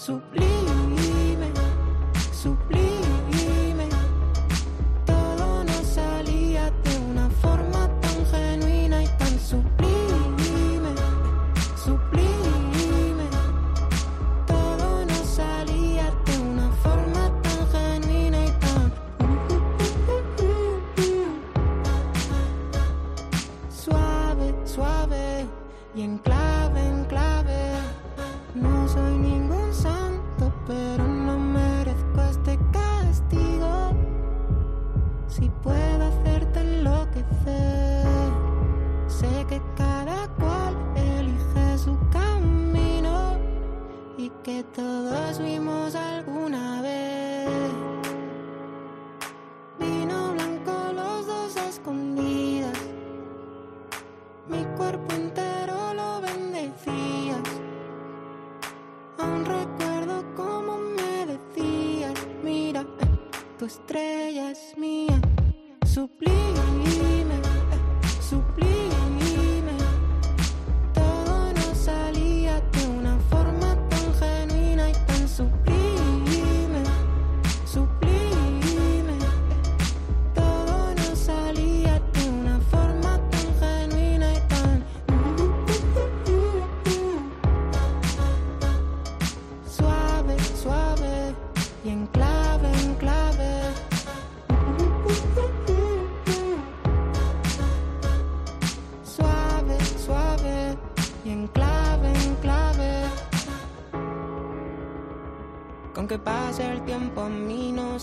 Sublime, 0.00 1.44
sublime. 2.32 2.89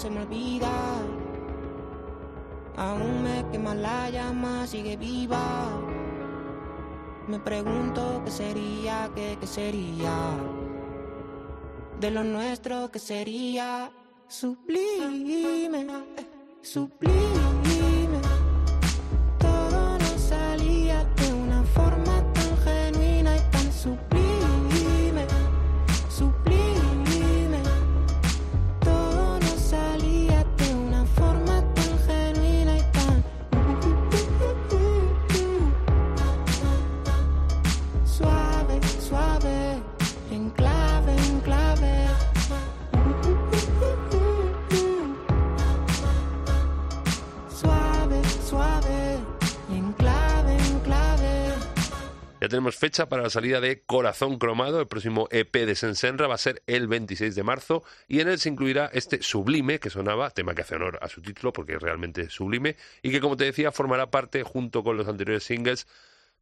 Me 0.10 0.22
olvida. 0.22 0.72
Aún 2.76 3.24
me 3.24 3.46
quema 3.52 3.74
la 3.74 4.10
llama, 4.10 4.68
sigue 4.68 4.98
viva. 4.98 5.70
Me 7.28 7.40
pregunto 7.40 8.22
qué 8.24 8.32
sería, 8.32 9.10
qué, 9.16 9.38
qué 9.40 9.48
sería. 9.48 10.16
De 12.00 12.12
lo 12.12 12.24
nuestro 12.24 12.92
que 12.92 13.00
sería 13.00 13.92
sublime, 14.28 15.70
sublime. 16.62 17.17
Tenemos 52.58 52.76
fecha 52.76 53.08
para 53.08 53.22
la 53.22 53.30
salida 53.30 53.62
de 53.62 53.84
Corazón 53.84 54.40
Cromado, 54.40 54.80
el 54.80 54.88
próximo 54.88 55.28
EP 55.30 55.54
de 55.54 55.76
Sensenra 55.76 56.26
va 56.26 56.34
a 56.34 56.40
ser 56.40 56.64
el 56.66 56.88
26 56.88 57.36
de 57.36 57.44
marzo 57.44 57.84
y 58.08 58.20
en 58.20 58.30
él 58.30 58.40
se 58.40 58.50
incluirá 58.50 58.90
este 58.94 59.22
Sublime 59.22 59.80
que 59.80 59.92
sonaba, 59.92 60.32
tema 60.32 60.56
que 60.56 60.64
hace 60.64 60.74
honor 60.74 60.98
a 61.04 61.08
su 61.08 61.22
título 61.22 61.54
porque 61.54 61.76
es 61.76 61.82
realmente 61.84 62.32
sublime 62.32 62.76
y 63.04 63.12
que 63.12 63.22
como 63.22 63.38
te 63.38 63.44
decía 63.44 63.72
formará 63.72 64.10
parte 64.10 64.42
junto 64.42 64.84
con 64.84 64.98
los 64.98 65.08
anteriores 65.08 65.44
singles 65.44 65.86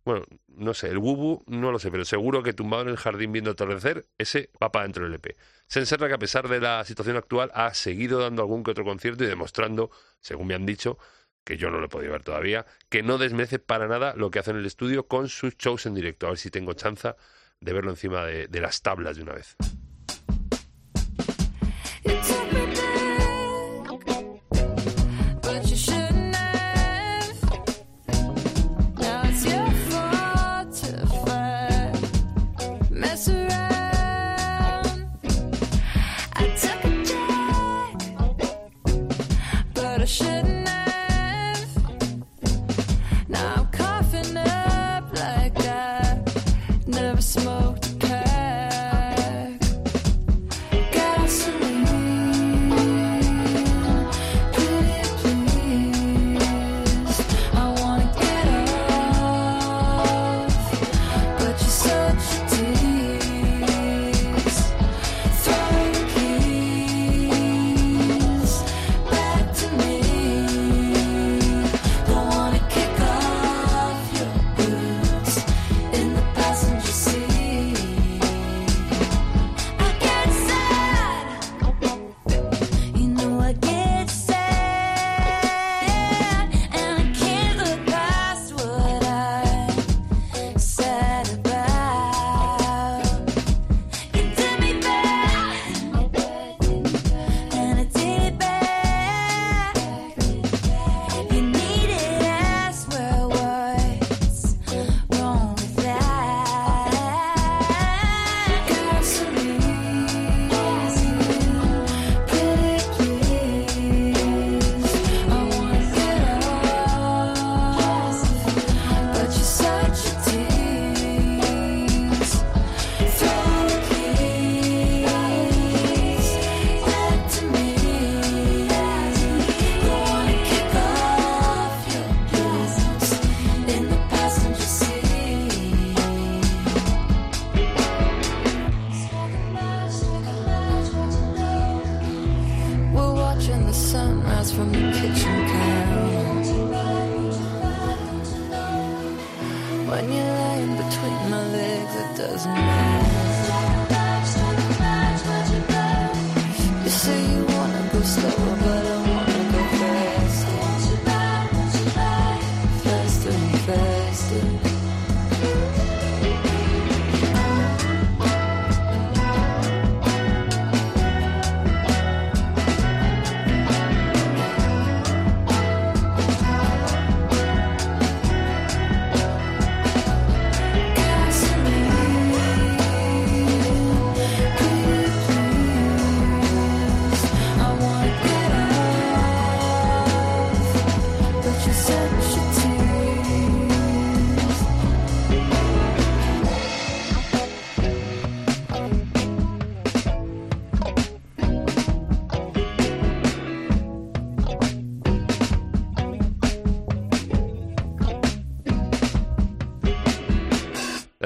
bueno, 0.06 0.24
no 0.48 0.74
sé, 0.74 0.88
el 0.88 1.00
Wubu 1.00 1.44
no 1.48 1.74
lo 1.74 1.80
sé, 1.80 1.92
pero 1.92 2.06
seguro 2.06 2.44
que 2.44 2.54
tumbado 2.54 2.84
en 2.84 2.90
el 2.90 2.98
jardín 2.98 3.34
viendo 3.34 3.52
atardecer, 3.52 4.06
ese 4.18 4.52
va 4.64 4.72
para 4.72 4.84
dentro 4.84 5.04
del 5.04 5.16
EP. 5.16 5.36
Senserra 5.68 6.08
que 6.08 6.14
a 6.14 6.20
pesar 6.20 6.48
de 6.48 6.62
la 6.62 6.86
situación 6.86 7.18
actual 7.18 7.52
ha 7.56 7.74
seguido 7.74 8.20
dando 8.20 8.42
algún 8.44 8.64
que 8.64 8.72
otro 8.72 8.86
concierto 8.86 9.26
y 9.26 9.28
demostrando, 9.28 9.90
según 10.22 10.48
me 10.48 10.54
han 10.54 10.66
dicho, 10.66 10.98
que 11.46 11.56
yo 11.56 11.70
no 11.70 11.80
lo 11.80 11.86
he 11.86 11.90
podido 11.90 12.12
ver 12.12 12.24
todavía, 12.24 12.66
que 12.90 13.04
no 13.04 13.18
desmerece 13.18 13.60
para 13.60 13.88
nada 13.88 14.14
lo 14.18 14.32
que 14.32 14.40
hace 14.40 14.52
en 14.52 14.58
el 14.58 14.66
estudio 14.66 15.08
con 15.08 15.30
sus 15.30 15.56
shows 15.56 15.86
en 15.86 15.94
directo. 15.94 16.26
A 16.28 16.32
ver 16.32 16.40
si 16.40 16.50
tengo 16.50 16.74
chanza 16.74 17.16
de 17.62 17.72
verlo 17.72 17.92
encima 17.92 18.26
de, 18.26 18.48
de 18.48 18.60
las 18.60 18.82
tablas 18.82 19.16
de 19.16 19.24
una 19.24 19.34
vez. 19.34 19.56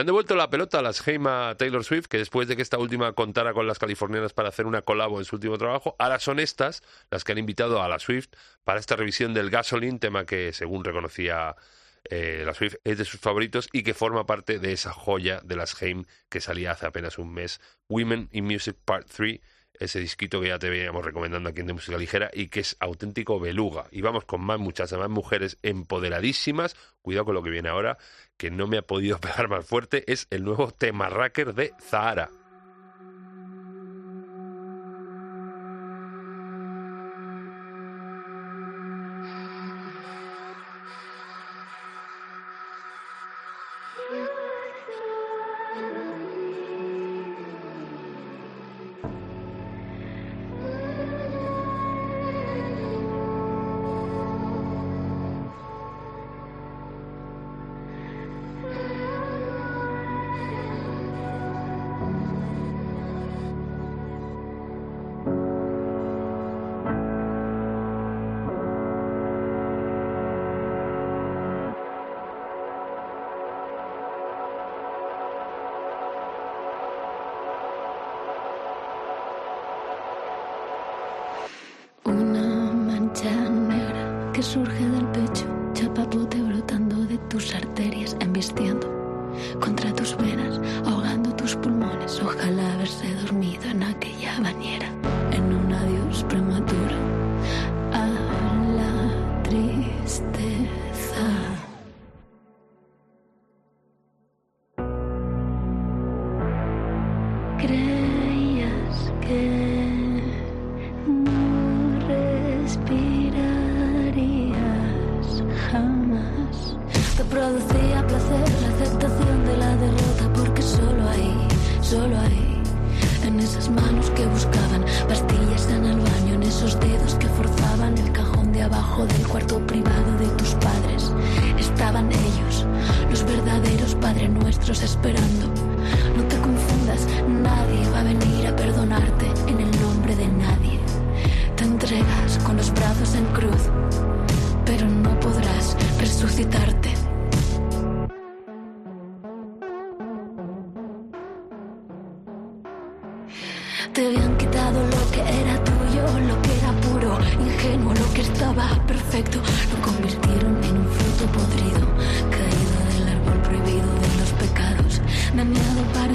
devuelto 0.09 0.35
la 0.35 0.49
pelota 0.49 0.79
a 0.79 0.81
las 0.81 1.07
Heima 1.07 1.53
Taylor 1.55 1.83
Swift, 1.83 2.07
que 2.07 2.17
después 2.17 2.47
de 2.47 2.55
que 2.55 2.63
esta 2.63 2.79
última 2.79 3.13
contara 3.13 3.53
con 3.53 3.67
las 3.67 3.77
californianas 3.77 4.33
para 4.33 4.49
hacer 4.49 4.65
una 4.65 4.81
colabo 4.81 5.19
en 5.19 5.25
su 5.25 5.35
último 5.35 5.59
trabajo, 5.59 5.95
ahora 5.99 6.19
son 6.19 6.39
estas 6.39 6.81
las 7.11 7.23
que 7.23 7.33
han 7.33 7.37
invitado 7.37 7.83
a 7.83 7.87
la 7.87 7.99
Swift 7.99 8.29
para 8.63 8.79
esta 8.79 8.95
revisión 8.95 9.35
del 9.35 9.51
Gasoline, 9.51 9.99
tema 9.99 10.25
que, 10.25 10.51
según 10.51 10.83
reconocía 10.83 11.55
eh, 12.09 12.41
la 12.43 12.55
Swift, 12.55 12.77
es 12.83 12.97
de 12.97 13.05
sus 13.05 13.19
favoritos 13.19 13.69
y 13.71 13.83
que 13.83 13.93
forma 13.93 14.25
parte 14.25 14.57
de 14.57 14.71
esa 14.71 14.93
joya 14.93 15.41
de 15.43 15.55
las 15.55 15.79
Heim 15.79 16.05
que 16.27 16.41
salía 16.41 16.71
hace 16.71 16.87
apenas 16.87 17.19
un 17.19 17.31
mes, 17.31 17.61
Women 17.87 18.29
in 18.31 18.45
Music 18.45 18.77
Part 18.83 19.07
3, 19.15 19.39
ese 19.79 19.99
disquito 19.99 20.41
que 20.41 20.47
ya 20.47 20.59
te 20.59 20.69
veníamos 20.69 21.05
recomendando 21.05 21.49
aquí 21.49 21.61
en 21.61 21.67
De 21.67 21.73
Música 21.73 21.97
Ligera 21.97 22.29
y 22.33 22.47
que 22.47 22.59
es 22.61 22.75
auténtico 22.79 23.39
beluga. 23.39 23.85
Y 23.91 24.01
vamos 24.01 24.25
con 24.25 24.41
más 24.41 24.59
muchachas, 24.59 24.99
más 24.99 25.09
mujeres 25.09 25.57
empoderadísimas. 25.61 26.75
Cuidado 27.01 27.25
con 27.25 27.35
lo 27.35 27.43
que 27.43 27.49
viene 27.49 27.69
ahora 27.69 27.97
que 28.39 28.49
no 28.49 28.65
me 28.65 28.77
ha 28.77 28.81
podido 28.81 29.19
pegar 29.21 29.49
más 29.49 29.67
fuerte 29.67 30.11
es 30.11 30.25
el 30.31 30.43
nuevo 30.43 30.71
tema 30.71 31.09
racker 31.09 31.53
de 31.53 31.73
Zahara. 31.79 32.31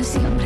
siempre. 0.05 0.44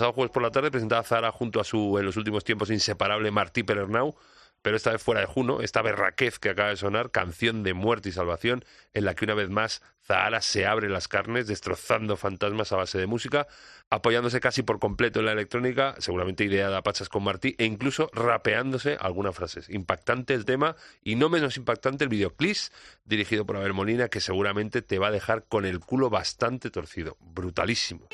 Pasado 0.00 0.14
jueves 0.14 0.32
por 0.32 0.42
la 0.42 0.50
tarde 0.50 0.70
presentaba 0.70 1.02
Zara 1.02 1.30
junto 1.30 1.60
a 1.60 1.64
su, 1.64 1.98
en 1.98 2.06
los 2.06 2.16
últimos 2.16 2.42
tiempos, 2.42 2.70
inseparable 2.70 3.30
Martí 3.30 3.62
Perernau, 3.62 4.16
pero 4.62 4.74
esta 4.74 4.92
vez 4.92 5.02
fuera 5.02 5.20
de 5.20 5.26
Juno, 5.26 5.60
esta 5.60 5.82
berraquez 5.82 6.38
que 6.38 6.48
acaba 6.48 6.70
de 6.70 6.76
sonar, 6.76 7.10
canción 7.10 7.62
de 7.62 7.74
muerte 7.74 8.08
y 8.08 8.12
salvación, 8.12 8.64
en 8.94 9.04
la 9.04 9.14
que 9.14 9.26
una 9.26 9.34
vez 9.34 9.50
más 9.50 9.82
Zahara 10.06 10.40
se 10.40 10.64
abre 10.64 10.88
las 10.88 11.06
carnes, 11.06 11.48
destrozando 11.48 12.16
fantasmas 12.16 12.72
a 12.72 12.76
base 12.76 12.96
de 12.96 13.06
música, 13.06 13.46
apoyándose 13.90 14.40
casi 14.40 14.62
por 14.62 14.78
completo 14.78 15.20
en 15.20 15.26
la 15.26 15.32
electrónica, 15.32 15.94
seguramente 15.98 16.44
ideada 16.44 16.78
a 16.78 16.82
pachas 16.82 17.10
con 17.10 17.22
Martí, 17.22 17.54
e 17.58 17.66
incluso 17.66 18.08
rapeándose 18.14 18.96
algunas 18.98 19.36
frases. 19.36 19.68
Impactante 19.68 20.32
el 20.32 20.46
tema 20.46 20.76
y 21.04 21.16
no 21.16 21.28
menos 21.28 21.58
impactante 21.58 22.04
el 22.04 22.10
videoclip 22.10 22.56
dirigido 23.04 23.44
por 23.44 23.58
Abel 23.58 23.74
Molina, 23.74 24.08
que 24.08 24.20
seguramente 24.20 24.80
te 24.80 24.98
va 24.98 25.08
a 25.08 25.12
dejar 25.12 25.44
con 25.44 25.66
el 25.66 25.78
culo 25.80 26.08
bastante 26.08 26.70
torcido. 26.70 27.18
Brutalísimo. 27.20 28.08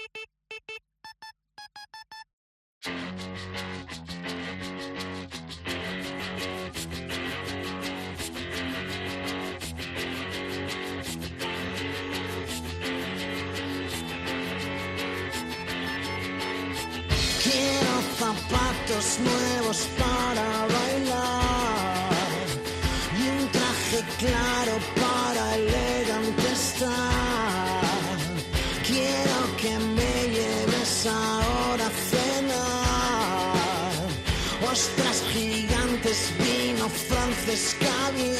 I'll 38.07 38.36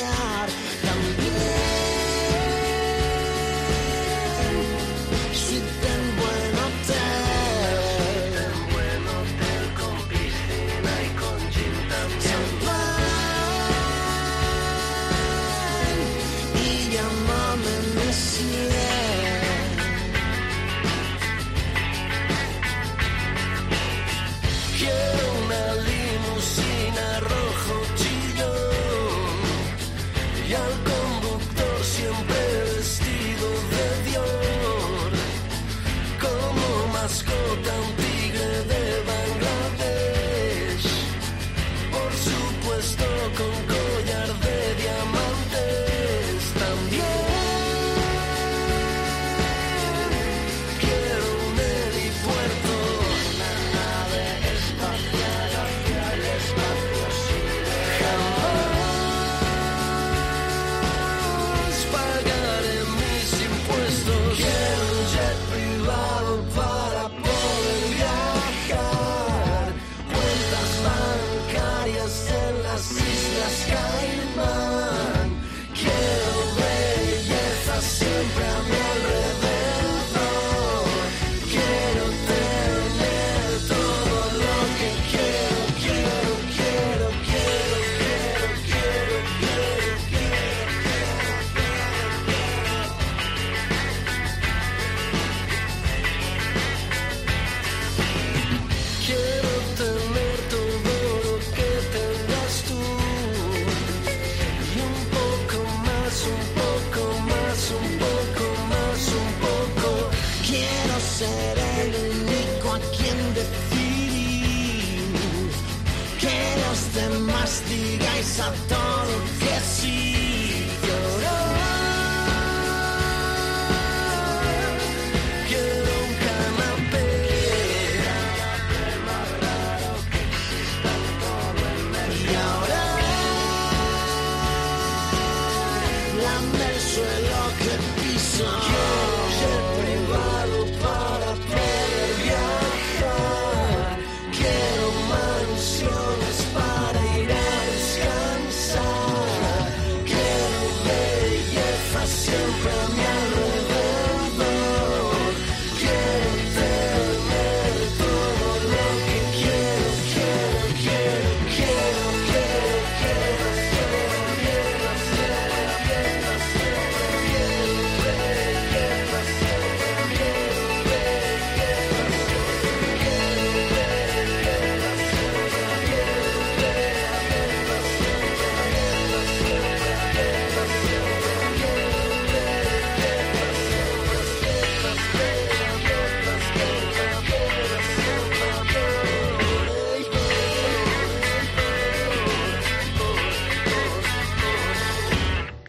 something 118.37 118.76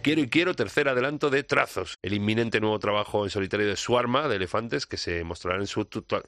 Quiero 0.08 0.22
y 0.22 0.30
quiero, 0.30 0.53
tercer 0.53 0.88
adelanto 0.88 1.30
de 1.30 1.43
Trazos, 1.43 1.99
el 2.01 2.14
inminente 2.14 2.62
nuevo 2.62 2.80
trabajo 2.80 3.26
en 3.26 3.30
solitario 3.30 3.68
de 3.68 3.76
Suarma, 3.76 4.30
de 4.30 4.38
Elefantes, 4.38 4.86
que 4.86 4.95
se 4.95 5.22
mostrará 5.26 5.60
en 5.60 5.68
su 5.68 5.84
total... 5.84 6.24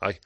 Ay, 0.00 0.20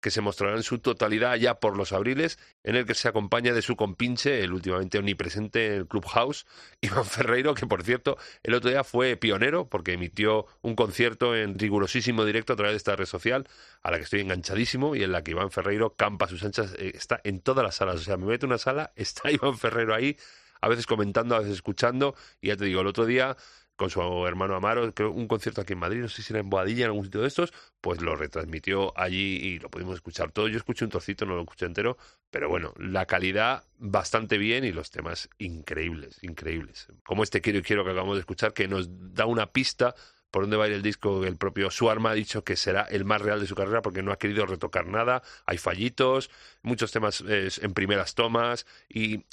que 0.00 0.10
se 0.10 0.22
mostrará 0.22 0.56
en 0.56 0.64
su 0.64 0.80
totalidad 0.80 1.36
ya 1.36 1.60
por 1.60 1.76
los 1.76 1.92
abriles, 1.92 2.40
en 2.64 2.74
el 2.74 2.84
que 2.84 2.94
se 2.94 3.06
acompaña 3.06 3.52
de 3.52 3.62
su 3.62 3.76
compinche, 3.76 4.42
el 4.42 4.52
últimamente 4.52 4.98
omnipresente 4.98 5.66
en 5.66 5.72
el 5.74 5.86
Clubhouse, 5.86 6.44
Iván 6.80 7.04
Ferreiro, 7.04 7.54
que 7.54 7.68
por 7.68 7.84
cierto 7.84 8.18
el 8.42 8.54
otro 8.54 8.70
día 8.70 8.82
fue 8.82 9.16
pionero 9.16 9.68
porque 9.68 9.92
emitió 9.92 10.46
un 10.62 10.74
concierto 10.74 11.36
en 11.36 11.56
rigurosísimo 11.56 12.24
directo 12.24 12.54
a 12.54 12.56
través 12.56 12.72
de 12.72 12.78
esta 12.78 12.96
red 12.96 13.06
social, 13.06 13.46
a 13.82 13.92
la 13.92 13.98
que 13.98 14.02
estoy 14.02 14.20
enganchadísimo 14.20 14.96
y 14.96 15.04
en 15.04 15.12
la 15.12 15.22
que 15.22 15.30
Iván 15.30 15.52
Ferreiro 15.52 15.94
campa 15.94 16.26
sus 16.26 16.42
anchas, 16.42 16.74
eh, 16.76 16.90
está 16.92 17.20
en 17.22 17.40
todas 17.40 17.62
las 17.62 17.76
salas, 17.76 18.00
o 18.00 18.02
sea, 18.02 18.16
me 18.16 18.26
meto 18.26 18.46
en 18.46 18.50
una 18.50 18.58
sala, 18.58 18.92
está 18.96 19.30
Iván 19.30 19.56
Ferreiro 19.56 19.94
ahí, 19.94 20.16
a 20.62 20.68
veces 20.68 20.86
comentando, 20.86 21.34
a 21.34 21.40
veces 21.40 21.56
escuchando, 21.56 22.14
y 22.40 22.48
ya 22.48 22.56
te 22.56 22.64
digo, 22.64 22.80
el 22.80 22.86
otro 22.86 23.04
día 23.04 23.36
con 23.76 23.90
su 23.90 24.26
hermano 24.26 24.54
Amaro, 24.54 24.94
creo 24.94 25.10
un 25.10 25.26
concierto 25.26 25.60
aquí 25.60 25.72
en 25.72 25.80
Madrid, 25.80 26.00
no 26.00 26.08
sé 26.08 26.22
si 26.22 26.32
era 26.32 26.40
en 26.40 26.48
Boadilla, 26.48 26.84
en 26.84 26.90
algún 26.90 27.04
sitio 27.04 27.20
de 27.20 27.26
estos, 27.26 27.52
pues 27.80 28.00
lo 28.00 28.14
retransmitió 28.14 28.96
allí 28.96 29.36
y 29.36 29.58
lo 29.58 29.70
pudimos 29.70 29.94
escuchar 29.96 30.30
todo. 30.30 30.46
Yo 30.46 30.56
escuché 30.56 30.84
un 30.84 30.90
trocito, 30.90 31.26
no 31.26 31.34
lo 31.34 31.40
escuché 31.40 31.66
entero, 31.66 31.96
pero 32.30 32.48
bueno, 32.48 32.74
la 32.76 33.06
calidad 33.06 33.64
bastante 33.78 34.38
bien 34.38 34.64
y 34.64 34.72
los 34.72 34.90
temas 34.90 35.28
increíbles, 35.38 36.18
increíbles. 36.22 36.86
Como 37.04 37.24
este 37.24 37.40
Quiero 37.40 37.58
y 37.58 37.62
Quiero 37.62 37.84
que 37.84 37.90
acabamos 37.90 38.16
de 38.16 38.20
escuchar, 38.20 38.52
que 38.52 38.68
nos 38.68 38.88
da 39.14 39.26
una 39.26 39.46
pista 39.46 39.96
por 40.30 40.44
dónde 40.44 40.56
va 40.56 40.64
a 40.64 40.68
ir 40.68 40.74
el 40.74 40.82
disco. 40.82 41.24
El 41.24 41.36
propio 41.36 41.70
Suarma 41.70 42.10
ha 42.10 42.14
dicho 42.14 42.44
que 42.44 42.56
será 42.56 42.82
el 42.82 43.04
más 43.04 43.20
real 43.20 43.40
de 43.40 43.46
su 43.46 43.54
carrera 43.54 43.82
porque 43.82 44.02
no 44.02 44.12
ha 44.12 44.18
querido 44.18 44.46
retocar 44.46 44.86
nada. 44.86 45.22
Hay 45.44 45.58
fallitos, 45.58 46.30
muchos 46.62 46.92
temas 46.92 47.22
eh, 47.26 47.48
en 47.60 47.74
primeras 47.74 48.14
tomas 48.14 48.66
y 48.88 49.24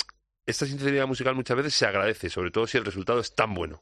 esta 0.49 0.65
sinceridad 0.65 1.07
musical 1.07 1.35
muchas 1.35 1.57
veces 1.57 1.73
se 1.75 1.85
agradece, 1.85 2.29
sobre 2.29 2.51
todo 2.51 2.65
si 2.65 2.77
el 2.77 2.85
resultado 2.85 3.19
es 3.19 3.35
tan 3.35 3.53
bueno. 3.53 3.79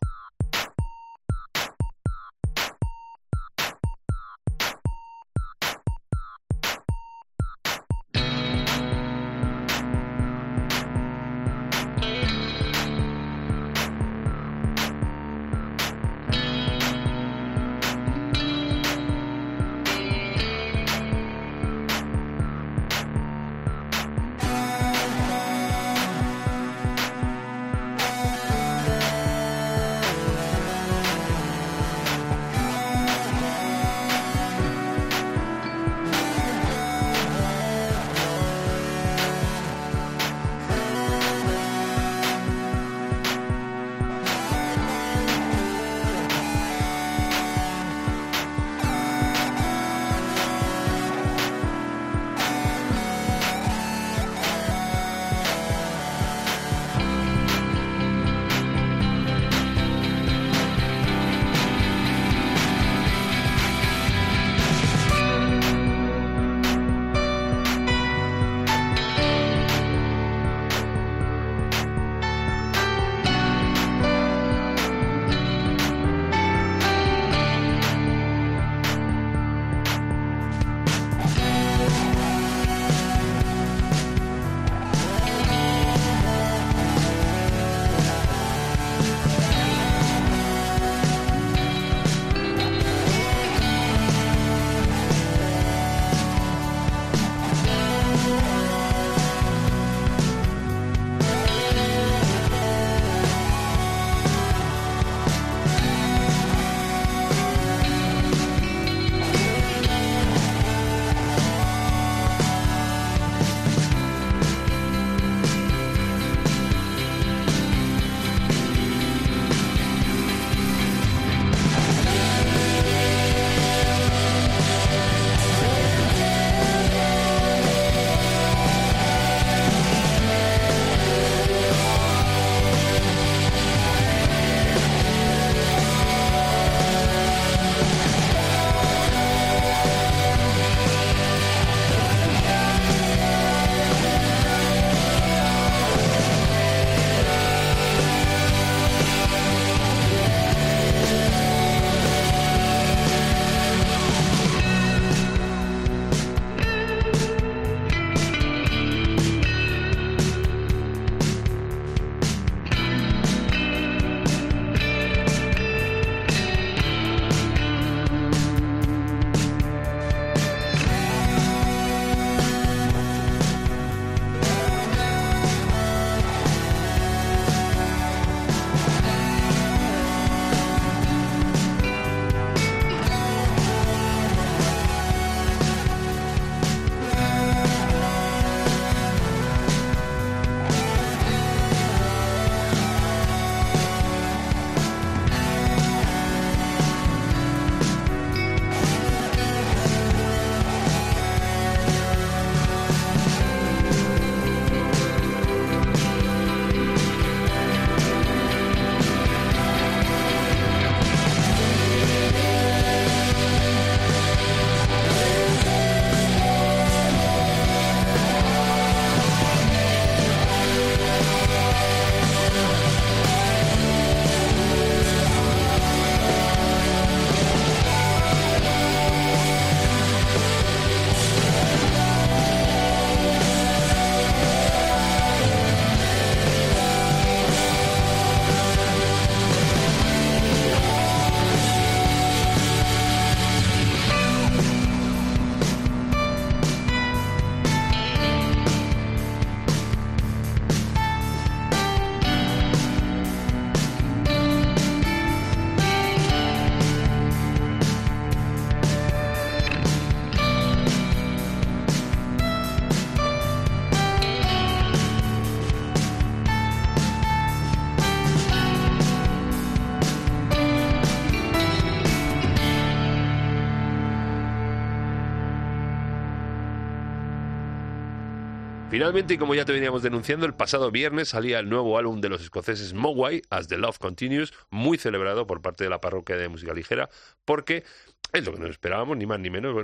Finalmente, 279.07 279.35
y 279.35 279.37
como 279.37 279.55
ya 279.55 279.63
te 279.63 279.71
veníamos 279.71 280.03
denunciando, 280.03 280.45
el 280.45 280.53
pasado 280.53 280.91
viernes 280.91 281.29
salía 281.29 281.59
el 281.59 281.69
nuevo 281.69 281.97
álbum 281.97 282.19
de 282.19 282.27
los 282.27 282.41
escoceses 282.41 282.93
Mogwai, 282.93 283.41
As 283.49 283.69
the 283.69 283.77
Love 283.77 283.99
Continues, 283.99 284.51
muy 284.69 284.97
celebrado 284.97 285.47
por 285.47 285.61
parte 285.61 285.85
de 285.85 285.89
la 285.89 286.01
parroquia 286.01 286.35
de 286.35 286.49
música 286.49 286.73
ligera, 286.73 287.09
porque 287.45 287.85
es 288.33 288.45
lo 288.45 288.51
que 288.51 288.59
nos 288.59 288.69
esperábamos, 288.69 289.15
ni 289.15 289.25
más 289.25 289.39
ni 289.39 289.49
menos, 289.49 289.81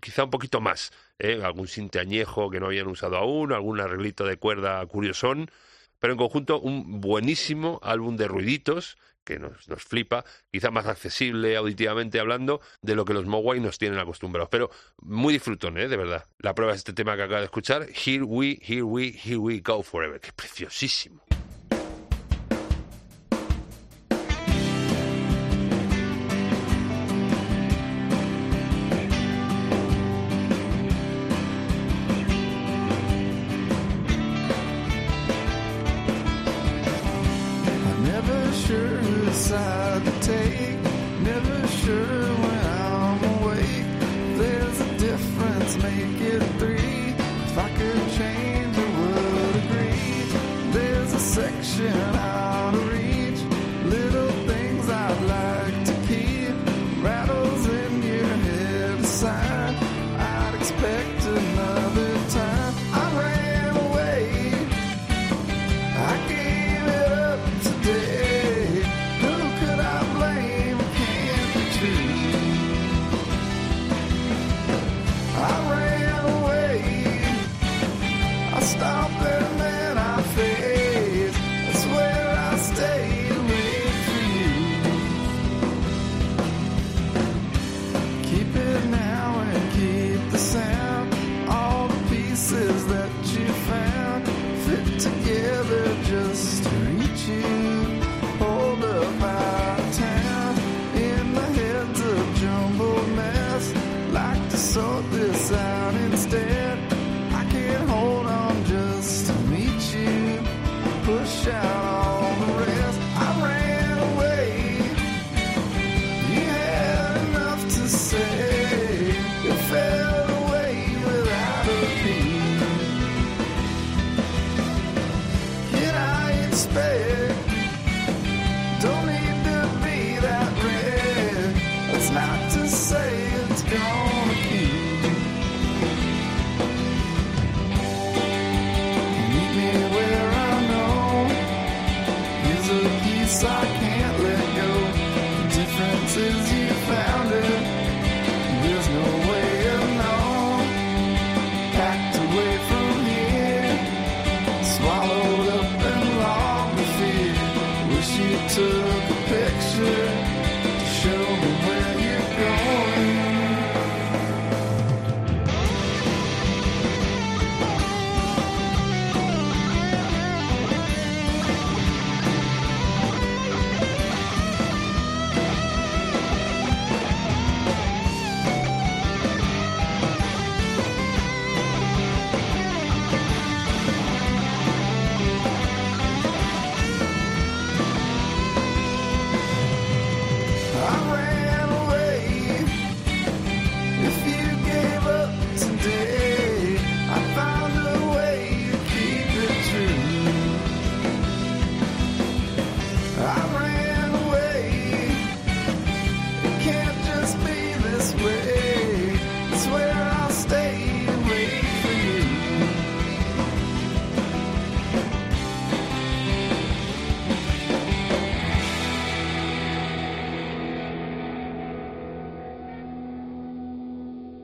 quizá 0.00 0.24
un 0.24 0.30
poquito 0.30 0.62
más, 0.62 0.92
¿eh? 1.18 1.42
algún 1.44 1.68
sinte 1.68 1.98
añejo 2.00 2.48
que 2.48 2.58
no 2.58 2.68
habían 2.68 2.86
usado 2.86 3.18
aún, 3.18 3.52
algún 3.52 3.80
arreglito 3.80 4.24
de 4.24 4.38
cuerda 4.38 4.86
curiosón, 4.86 5.50
pero 5.98 6.14
en 6.14 6.18
conjunto 6.18 6.58
un 6.58 7.02
buenísimo 7.02 7.80
álbum 7.82 8.16
de 8.16 8.28
ruiditos 8.28 8.96
que 9.28 9.38
nos, 9.38 9.68
nos 9.68 9.84
flipa, 9.84 10.24
quizá 10.50 10.70
más 10.70 10.86
accesible 10.86 11.54
auditivamente 11.54 12.18
hablando 12.18 12.62
de 12.80 12.94
lo 12.94 13.04
que 13.04 13.12
los 13.12 13.26
Mogwai 13.26 13.60
nos 13.60 13.76
tienen 13.76 13.98
acostumbrados, 13.98 14.48
pero 14.48 14.70
muy 15.02 15.34
disfrutón, 15.34 15.76
¿eh? 15.76 15.86
de 15.86 15.98
verdad. 15.98 16.24
La 16.38 16.54
prueba 16.54 16.72
es 16.72 16.78
este 16.78 16.94
tema 16.94 17.14
que 17.14 17.24
acaba 17.24 17.40
de 17.40 17.44
escuchar, 17.44 17.88
Here 17.90 18.22
We, 18.22 18.58
Here 18.62 18.82
We, 18.82 19.08
Here 19.22 19.36
We 19.36 19.60
Go 19.60 19.82
Forever, 19.82 20.18
que 20.18 20.32
preciosísimo. 20.32 21.22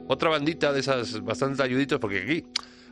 Otra 0.07 0.29
bandita 0.29 0.73
de 0.73 0.81
esas 0.81 1.23
bastante 1.23 1.63
ayuditos, 1.63 1.99
porque 1.99 2.23
aquí, 2.23 2.45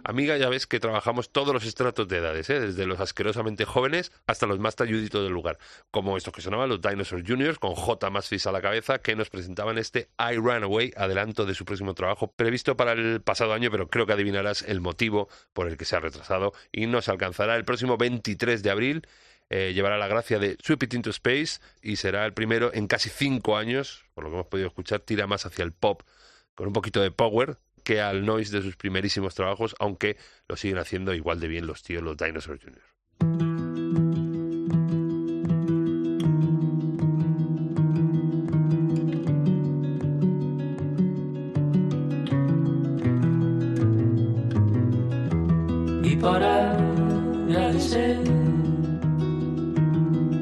amiga, 0.02 0.38
ya 0.38 0.48
ves 0.48 0.66
que 0.66 0.80
trabajamos 0.80 1.30
todos 1.30 1.52
los 1.52 1.66
estratos 1.66 2.08
de 2.08 2.16
edades, 2.16 2.48
¿eh? 2.48 2.58
desde 2.58 2.86
los 2.86 3.00
asquerosamente 3.00 3.66
jóvenes 3.66 4.12
hasta 4.26 4.46
los 4.46 4.58
más 4.58 4.76
talluditos 4.76 5.22
del 5.22 5.32
lugar, 5.34 5.58
como 5.90 6.16
estos 6.16 6.32
que 6.32 6.40
sonaban 6.40 6.70
los 6.70 6.80
Dinosaur 6.80 7.22
Juniors, 7.26 7.58
con 7.58 7.74
J 7.74 8.08
más 8.08 8.28
Fis 8.28 8.46
a 8.46 8.52
la 8.52 8.62
cabeza, 8.62 9.00
que 9.00 9.14
nos 9.14 9.28
presentaban 9.28 9.76
este 9.76 10.08
I 10.18 10.38
Ran 10.38 10.62
Away, 10.64 10.94
adelanto 10.96 11.44
de 11.44 11.54
su 11.54 11.66
próximo 11.66 11.92
trabajo, 11.92 12.32
previsto 12.32 12.78
para 12.78 12.92
el 12.92 13.20
pasado 13.20 13.52
año, 13.52 13.70
pero 13.70 13.88
creo 13.88 14.06
que 14.06 14.14
adivinarás 14.14 14.62
el 14.62 14.80
motivo 14.80 15.28
por 15.52 15.68
el 15.68 15.76
que 15.76 15.84
se 15.84 15.96
ha 15.96 16.00
retrasado 16.00 16.54
y 16.72 16.86
nos 16.86 17.10
alcanzará 17.10 17.56
el 17.56 17.66
próximo 17.66 17.98
23 17.98 18.62
de 18.62 18.70
abril. 18.70 19.06
eh, 19.50 19.74
llevará 19.74 19.98
la 19.98 20.08
gracia 20.08 20.38
de 20.38 20.56
Sweep 20.62 20.84
It 20.84 20.94
Into 20.94 21.10
Space 21.10 21.60
y 21.82 21.96
será 21.96 22.24
el 22.24 22.32
primero 22.32 22.70
en 22.72 22.86
casi 22.86 23.10
cinco 23.10 23.58
años, 23.58 24.06
por 24.14 24.24
lo 24.24 24.30
que 24.30 24.36
hemos 24.36 24.46
podido 24.46 24.68
escuchar, 24.68 25.00
tira 25.00 25.26
más 25.26 25.44
hacia 25.44 25.62
el 25.62 25.72
pop 25.72 26.00
con 26.54 26.66
un 26.66 26.72
poquito 26.72 27.00
de 27.00 27.10
power 27.10 27.58
que 27.84 28.00
al 28.00 28.24
noise 28.24 28.56
de 28.56 28.62
sus 28.62 28.76
primerísimos 28.76 29.34
trabajos, 29.34 29.74
aunque 29.78 30.16
lo 30.48 30.56
siguen 30.56 30.78
haciendo 30.78 31.14
igual 31.14 31.40
de 31.40 31.48
bien 31.48 31.66
los 31.66 31.82
tíos, 31.82 32.02
los 32.02 32.16
Dinosaur 32.16 32.60
Jr. 32.60 32.82
y 46.04 46.16
para 46.16 46.72
agradecer 46.72 48.18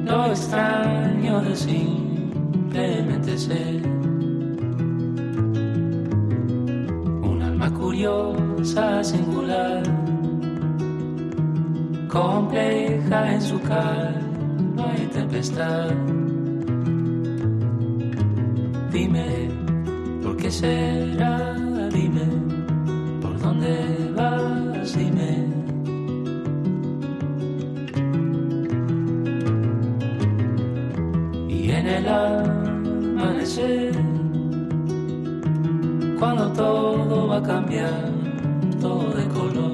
lo 0.05 0.25
extraño 0.25 1.41
de 1.41 1.55
simplemente 1.55 3.37
ser 3.37 4.10
curiosa, 7.91 9.03
singular, 9.03 9.83
compleja 12.07 13.33
en 13.33 13.41
su 13.41 13.59
calma 13.59 14.95
y 14.97 15.07
tempestad. 15.07 15.91
Dime, 18.93 19.49
¿por 20.23 20.37
qué 20.37 20.49
será? 20.49 21.53
Dime, 21.91 22.27
¿por 23.21 23.37
dónde 23.41 23.75
vas? 24.15 24.97
Dime. 24.97 25.49
Y 31.49 31.71
en 31.71 31.87
el 31.87 32.07
amanecer, 32.07 34.00
cuando 36.21 36.51
todo 36.51 37.27
va 37.29 37.37
a 37.37 37.41
cambiar, 37.41 38.11
todo 38.79 39.09
de 39.09 39.27
color. 39.29 39.73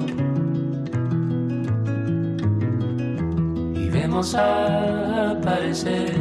Y 3.75 3.89
vemos 3.89 4.33
aparecer 4.33 6.15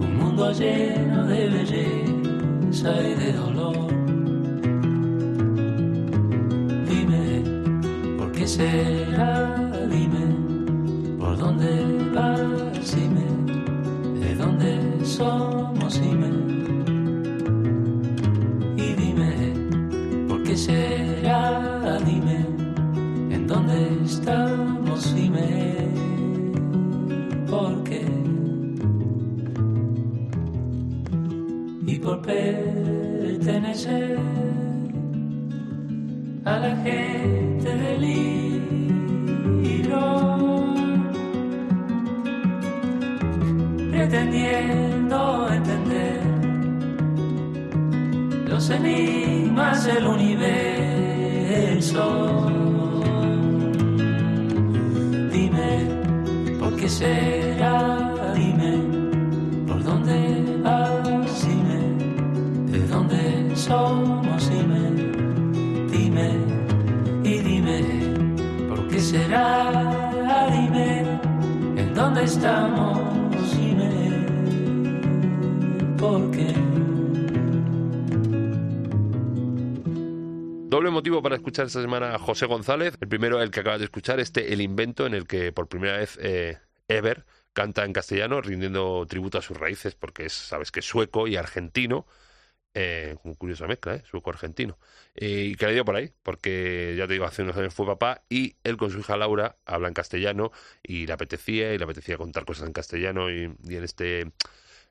un 0.00 0.16
mundo 0.18 0.50
lleno 0.50 1.24
de 1.28 1.48
belleza 1.50 2.90
y 3.00 3.14
de 3.14 3.32
dolor. 3.32 3.86
Dime, 6.88 7.44
¿por 8.18 8.32
qué 8.32 8.44
será? 8.44 9.54
Dime, 9.88 10.24
¿por 11.16 11.38
dónde 11.38 11.70
vas? 12.12 12.96
Dime, 12.96 13.26
¿de 14.18 14.34
dónde 14.34 15.04
somos? 15.04 15.55
Será? 20.66 21.98
Dime, 22.04 22.38
¿en 23.34 23.46
dónde 23.46 23.76
estamos? 24.04 25.14
Dime, 25.14 25.48
¿por 27.48 27.84
qué? 27.84 28.04
Y 31.86 31.94
por 32.04 32.20
pertenecer 32.22 34.18
a 36.44 36.58
la 36.58 36.76
gente 36.86 37.68
del 37.82 38.00
libro, 38.00 38.34
pretendiendo 43.92 45.48
entender 45.52 46.15
los 48.56 48.70
enigmas 48.70 49.84
del 49.84 50.06
universo. 50.06 50.40
Dime, 55.30 55.70
¿por 56.58 56.74
qué 56.76 56.88
será? 56.88 58.14
Dime, 58.34 58.78
¿por 59.68 59.84
dónde 59.84 60.60
vas? 60.64 61.46
Dime, 61.46 61.80
¿de 62.72 62.80
dónde 62.86 63.54
somos? 63.54 64.50
Dime, 64.50 64.84
dime, 65.90 66.28
y 67.24 67.38
dime, 67.48 67.78
¿por 68.70 68.88
qué 68.88 69.00
será? 69.00 70.48
Dime, 70.50 71.04
¿en 71.76 71.94
dónde 71.94 72.24
estamos? 72.24 73.15
Doble 80.76 80.90
motivo 80.90 81.22
para 81.22 81.36
escuchar 81.36 81.64
esta 81.64 81.80
semana 81.80 82.14
a 82.14 82.18
José 82.18 82.44
González. 82.44 82.98
El 83.00 83.08
primero, 83.08 83.40
el 83.40 83.50
que 83.50 83.60
acabas 83.60 83.78
de 83.78 83.86
escuchar, 83.86 84.20
este 84.20 84.52
El 84.52 84.60
Invento, 84.60 85.06
en 85.06 85.14
el 85.14 85.26
que 85.26 85.50
por 85.50 85.68
primera 85.68 85.96
vez 85.96 86.18
eh, 86.20 86.58
Ever 86.86 87.24
canta 87.54 87.86
en 87.86 87.94
castellano, 87.94 88.42
rindiendo 88.42 89.06
tributo 89.08 89.38
a 89.38 89.40
sus 89.40 89.56
raíces, 89.56 89.94
porque 89.94 90.26
es, 90.26 90.34
sabes 90.34 90.70
que 90.70 90.80
es 90.80 90.86
sueco 90.86 91.28
y 91.28 91.36
argentino. 91.36 92.06
Eh, 92.74 93.16
curiosa 93.38 93.66
mezcla, 93.66 93.94
¿eh? 93.94 94.02
Sueco-argentino. 94.10 94.78
Eh, 95.14 95.52
y 95.52 95.54
que 95.54 95.66
le 95.66 95.72
dio 95.72 95.86
por 95.86 95.96
ahí, 95.96 96.12
porque 96.22 96.94
ya 96.94 97.06
te 97.06 97.14
digo, 97.14 97.24
hace 97.24 97.40
unos 97.40 97.56
años 97.56 97.72
fue 97.72 97.86
papá 97.86 98.24
y 98.28 98.56
él 98.62 98.76
con 98.76 98.90
su 98.90 98.98
hija 98.98 99.16
Laura 99.16 99.56
habla 99.64 99.88
en 99.88 99.94
castellano 99.94 100.52
y 100.82 101.06
le 101.06 101.12
apetecía, 101.14 101.72
y 101.72 101.78
le 101.78 101.84
apetecía 101.84 102.18
contar 102.18 102.44
cosas 102.44 102.66
en 102.66 102.74
castellano 102.74 103.30
y 103.30 103.44
en 103.44 103.82
este... 103.82 104.30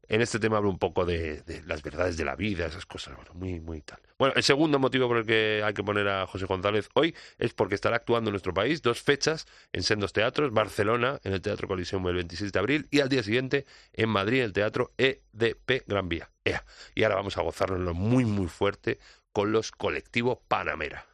En 0.08 0.22
este 0.22 0.39
tema 0.39 0.58
hablo 0.58 0.70
un 0.70 0.78
poco 0.78 1.06
de, 1.06 1.43
las 1.66 1.82
verdades 1.82 2.18
de 2.18 2.26
la 2.26 2.36
vida, 2.36 2.66
esas 2.66 2.86
cosas, 2.86 3.16
bueno, 3.16 3.32
muy, 3.34 3.60
muy 3.60 3.82
tal. 3.82 3.99
Bueno, 4.18 4.34
el 4.36 4.43
segundo 4.43 4.80
motivo 4.80 5.08
por 5.08 5.18
el 5.18 5.26
que 5.26 5.62
hay 5.64 5.74
que 5.74 5.84
poner 5.84 6.08
a 6.08 6.28
José 6.28 6.45
González 6.45 6.89
hoy 6.93 7.16
es 7.38 7.53
porque 7.53 7.76
estará 7.76 7.97
actuando 7.97 8.30
en 8.30 8.34
nuestro 8.34 8.53
país 8.53 8.82
dos 8.82 9.01
fechas 9.01 9.47
en 9.74 9.84
sendos 9.84 10.14
teatros, 10.14 10.53
Barcelona 10.53 11.20
en 11.24 11.34
el 11.34 11.41
Teatro 11.41 11.68
Coliseum 11.68 12.08
el 12.08 12.16
26 12.16 12.51
de 12.51 12.60
abril 12.60 12.88
y 12.91 12.99
al 12.99 13.10
día 13.10 13.24
siguiente 13.24 13.66
en 13.93 14.10
Madrid 14.10 14.39
en 14.39 14.45
el 14.45 14.53
Teatro 14.53 14.91
EDP 14.97 15.84
Gran 15.88 16.08
Vía. 16.08 16.30
EA. 16.43 16.64
Y 16.93 17.03
ahora 17.03 17.16
vamos 17.16 17.38
a 17.38 17.41
gozárnoslo 17.41 17.93
muy, 17.93 18.26
muy 18.26 18.47
fuerte 18.47 18.99
con 19.34 19.51
los 19.51 19.72
colectivos 19.72 20.38
Panamera. 20.47 21.06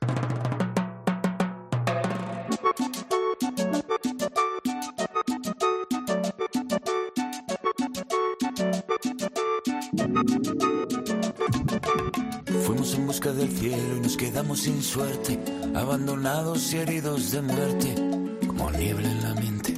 Fuimos 12.71 12.93
en 12.93 13.05
busca 13.05 13.33
del 13.33 13.49
cielo 13.49 13.97
y 13.97 13.99
nos 13.99 14.15
quedamos 14.15 14.61
sin 14.61 14.81
suerte, 14.81 15.37
abandonados 15.75 16.71
y 16.71 16.77
heridos 16.77 17.31
de 17.31 17.41
muerte, 17.41 17.95
como 18.47 18.71
niebla 18.71 19.11
en 19.11 19.21
la 19.21 19.33
mente. 19.33 19.75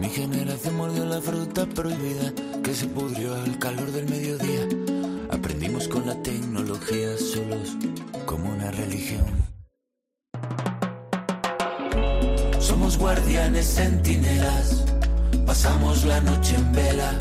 Mi 0.00 0.08
generación 0.08 0.76
mordió 0.76 1.06
la 1.06 1.20
fruta 1.20 1.64
prohibida 1.66 2.32
que 2.64 2.74
se 2.74 2.88
pudrió 2.88 3.36
al 3.36 3.56
calor 3.60 3.92
del 3.92 4.10
mediodía. 4.10 4.66
Aprendimos 5.30 5.86
con 5.86 6.08
la 6.08 6.20
tecnología 6.24 7.16
solos 7.16 7.76
como 8.26 8.50
una 8.50 8.72
religión. 8.72 9.26
Somos 12.58 12.98
guardianes 12.98 13.76
centinelas, 13.76 14.84
pasamos 15.46 16.04
la 16.04 16.20
noche 16.20 16.56
en 16.56 16.72
vela 16.72 17.16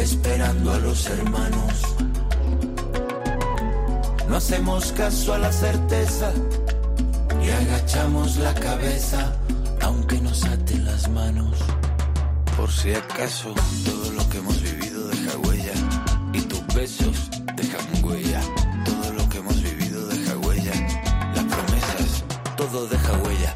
esperando 0.00 0.72
a 0.72 0.78
los 0.78 1.06
hermanos. 1.06 1.72
No 4.28 4.36
hacemos 4.36 4.92
caso 4.92 5.34
a 5.34 5.38
la 5.38 5.52
certeza 5.52 6.32
y 7.42 7.50
agachamos 7.50 8.36
la 8.36 8.54
cabeza, 8.54 9.32
aunque 9.80 10.20
nos 10.20 10.44
aten 10.44 10.84
las 10.84 11.08
manos. 11.10 11.56
Por 12.56 12.70
si 12.70 12.92
acaso, 12.92 13.54
todo 13.84 14.12
lo 14.12 14.28
que 14.28 14.38
hemos 14.38 14.60
vivido 14.62 15.08
deja 15.08 15.38
huella 15.38 15.72
y 16.32 16.40
tus 16.42 16.66
besos 16.74 17.30
dejan 17.56 18.04
huella. 18.04 18.40
Todo 18.84 19.12
lo 19.12 19.28
que 19.28 19.38
hemos 19.38 19.62
vivido 19.62 20.06
deja 20.06 20.36
huella. 20.38 20.72
Las 21.34 21.44
promesas, 21.44 22.24
todo 22.56 22.86
deja 22.86 23.12
huella. 23.18 23.47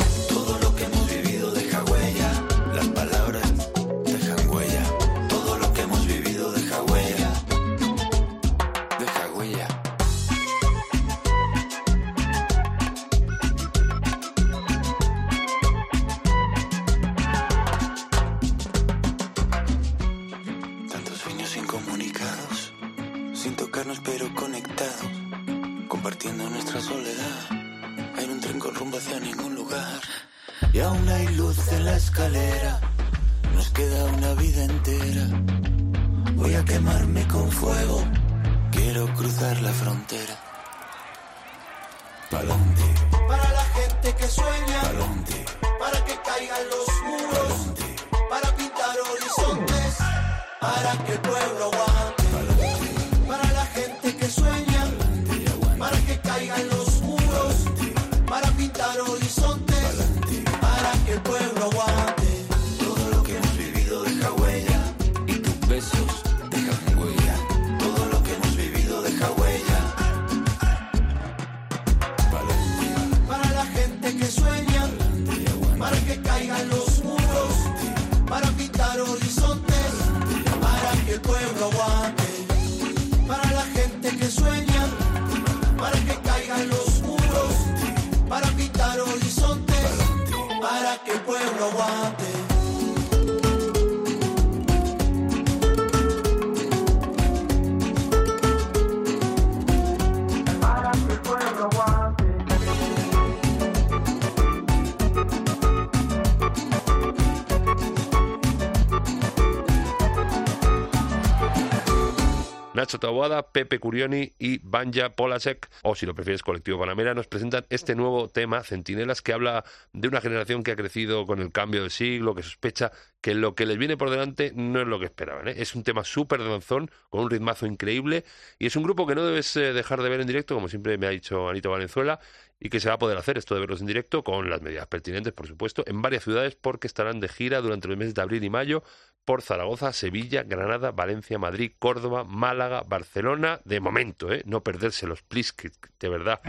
Nacho 112.82 112.98
Taboada, 112.98 113.52
Pepe 113.52 113.78
Curioni 113.78 114.32
y 114.40 114.58
Banja 114.58 115.10
Polasek, 115.10 115.70
o 115.82 115.94
si 115.94 116.04
lo 116.04 116.16
prefieres 116.16 116.42
Colectivo 116.42 116.80
Panamera, 116.80 117.14
nos 117.14 117.28
presentan 117.28 117.64
este 117.70 117.94
nuevo 117.94 118.28
tema, 118.28 118.64
Centinelas, 118.64 119.22
que 119.22 119.32
habla 119.32 119.64
de 119.92 120.08
una 120.08 120.20
generación 120.20 120.64
que 120.64 120.72
ha 120.72 120.76
crecido 120.76 121.24
con 121.24 121.38
el 121.38 121.52
cambio 121.52 121.84
de 121.84 121.90
siglo, 121.90 122.34
que 122.34 122.42
sospecha 122.42 122.90
que 123.20 123.36
lo 123.36 123.54
que 123.54 123.66
les 123.66 123.78
viene 123.78 123.96
por 123.96 124.10
delante 124.10 124.50
no 124.56 124.80
es 124.80 124.88
lo 124.88 124.98
que 124.98 125.04
esperaban. 125.04 125.46
¿eh? 125.46 125.54
Es 125.58 125.76
un 125.76 125.84
tema 125.84 126.02
súper 126.02 126.42
danzón, 126.42 126.90
con 127.08 127.20
un 127.20 127.30
ritmazo 127.30 127.66
increíble, 127.66 128.24
y 128.58 128.66
es 128.66 128.74
un 128.74 128.82
grupo 128.82 129.06
que 129.06 129.14
no 129.14 129.24
debes 129.24 129.54
eh, 129.54 129.72
dejar 129.72 130.02
de 130.02 130.08
ver 130.08 130.20
en 130.20 130.26
directo, 130.26 130.56
como 130.56 130.68
siempre 130.68 130.98
me 130.98 131.06
ha 131.06 131.10
dicho 131.10 131.48
Anito 131.48 131.70
Valenzuela, 131.70 132.18
y 132.64 132.68
que 132.68 132.78
se 132.78 132.88
va 132.88 132.94
a 132.94 132.98
poder 132.98 133.18
hacer 133.18 133.38
esto 133.38 133.54
de 133.54 133.60
verlos 133.60 133.80
en 133.80 133.88
directo, 133.88 134.22
con 134.22 134.48
las 134.48 134.62
medidas 134.62 134.86
pertinentes, 134.86 135.32
por 135.32 135.48
supuesto, 135.48 135.82
en 135.86 136.00
varias 136.00 136.22
ciudades, 136.22 136.54
porque 136.54 136.86
estarán 136.86 137.18
de 137.18 137.28
gira 137.28 137.60
durante 137.60 137.88
los 137.88 137.96
meses 137.96 138.14
de 138.14 138.22
abril 138.22 138.44
y 138.44 138.50
mayo 138.50 138.84
por 139.24 139.42
Zaragoza, 139.42 139.92
Sevilla, 139.92 140.44
Granada, 140.44 140.92
Valencia, 140.92 141.38
Madrid, 141.38 141.72
Córdoba, 141.78 142.22
Málaga, 142.24 142.82
Barcelona, 142.86 143.60
de 143.64 143.80
momento, 143.80 144.32
¿eh? 144.32 144.42
No 144.46 144.62
perdérselos, 144.62 145.22
please, 145.22 145.52
que- 145.56 145.70
de 145.98 146.08
verdad. 146.08 146.40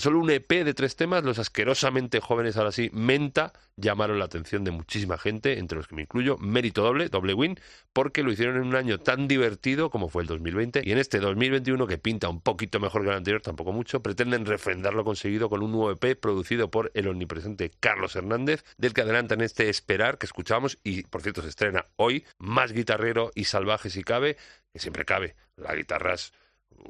Solo 0.00 0.18
un 0.18 0.30
EP 0.30 0.48
de 0.64 0.74
tres 0.74 0.96
temas, 0.96 1.24
los 1.24 1.38
asquerosamente 1.38 2.20
jóvenes, 2.20 2.56
ahora 2.56 2.72
sí, 2.72 2.90
Menta, 2.92 3.52
llamaron 3.76 4.18
la 4.18 4.24
atención 4.24 4.64
de 4.64 4.70
muchísima 4.70 5.18
gente, 5.18 5.58
entre 5.58 5.76
los 5.76 5.86
que 5.86 5.94
me 5.94 6.02
incluyo, 6.02 6.36
mérito 6.38 6.82
doble, 6.82 7.08
doble 7.08 7.34
win, 7.34 7.58
porque 7.92 8.22
lo 8.22 8.32
hicieron 8.32 8.56
en 8.56 8.62
un 8.62 8.76
año 8.76 8.98
tan 8.98 9.28
divertido 9.28 9.90
como 9.90 10.08
fue 10.08 10.22
el 10.22 10.28
2020, 10.28 10.82
y 10.84 10.92
en 10.92 10.98
este 10.98 11.20
2021, 11.20 11.86
que 11.86 11.98
pinta 11.98 12.28
un 12.28 12.40
poquito 12.40 12.80
mejor 12.80 13.02
que 13.02 13.08
el 13.08 13.16
anterior, 13.16 13.42
tampoco 13.42 13.72
mucho, 13.72 14.02
pretenden 14.02 14.46
refrendar 14.46 14.94
lo 14.94 15.04
conseguido 15.04 15.48
con 15.48 15.62
un 15.62 15.72
nuevo 15.72 15.90
EP 15.90 16.18
producido 16.18 16.70
por 16.70 16.90
el 16.94 17.08
omnipresente 17.08 17.70
Carlos 17.80 18.16
Hernández, 18.16 18.64
del 18.78 18.94
que 18.94 19.02
adelantan 19.02 19.40
este 19.40 19.68
Esperar, 19.68 20.18
que 20.18 20.26
escuchamos, 20.26 20.78
y 20.82 21.02
por 21.04 21.22
cierto 21.22 21.42
se 21.42 21.48
estrena 21.48 21.84
hoy, 21.96 22.24
más 22.38 22.72
guitarrero 22.72 23.30
y 23.34 23.44
salvaje 23.44 23.90
si 23.90 24.02
cabe, 24.02 24.36
que 24.72 24.78
siempre 24.78 25.04
cabe, 25.04 25.36
la 25.56 25.74
guitarra 25.74 26.14
es... 26.14 26.32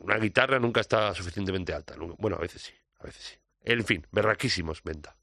Una 0.00 0.16
guitarra 0.16 0.58
nunca 0.58 0.80
está 0.80 1.14
suficientemente 1.14 1.72
alta. 1.72 1.94
Bueno, 2.18 2.36
a 2.36 2.40
veces 2.40 2.62
sí, 2.62 2.72
veces 3.04 3.22
sí. 3.24 3.36
En 3.62 3.84
fin, 3.84 4.06
berraquísimos, 4.12 4.82
venta. 4.82 5.16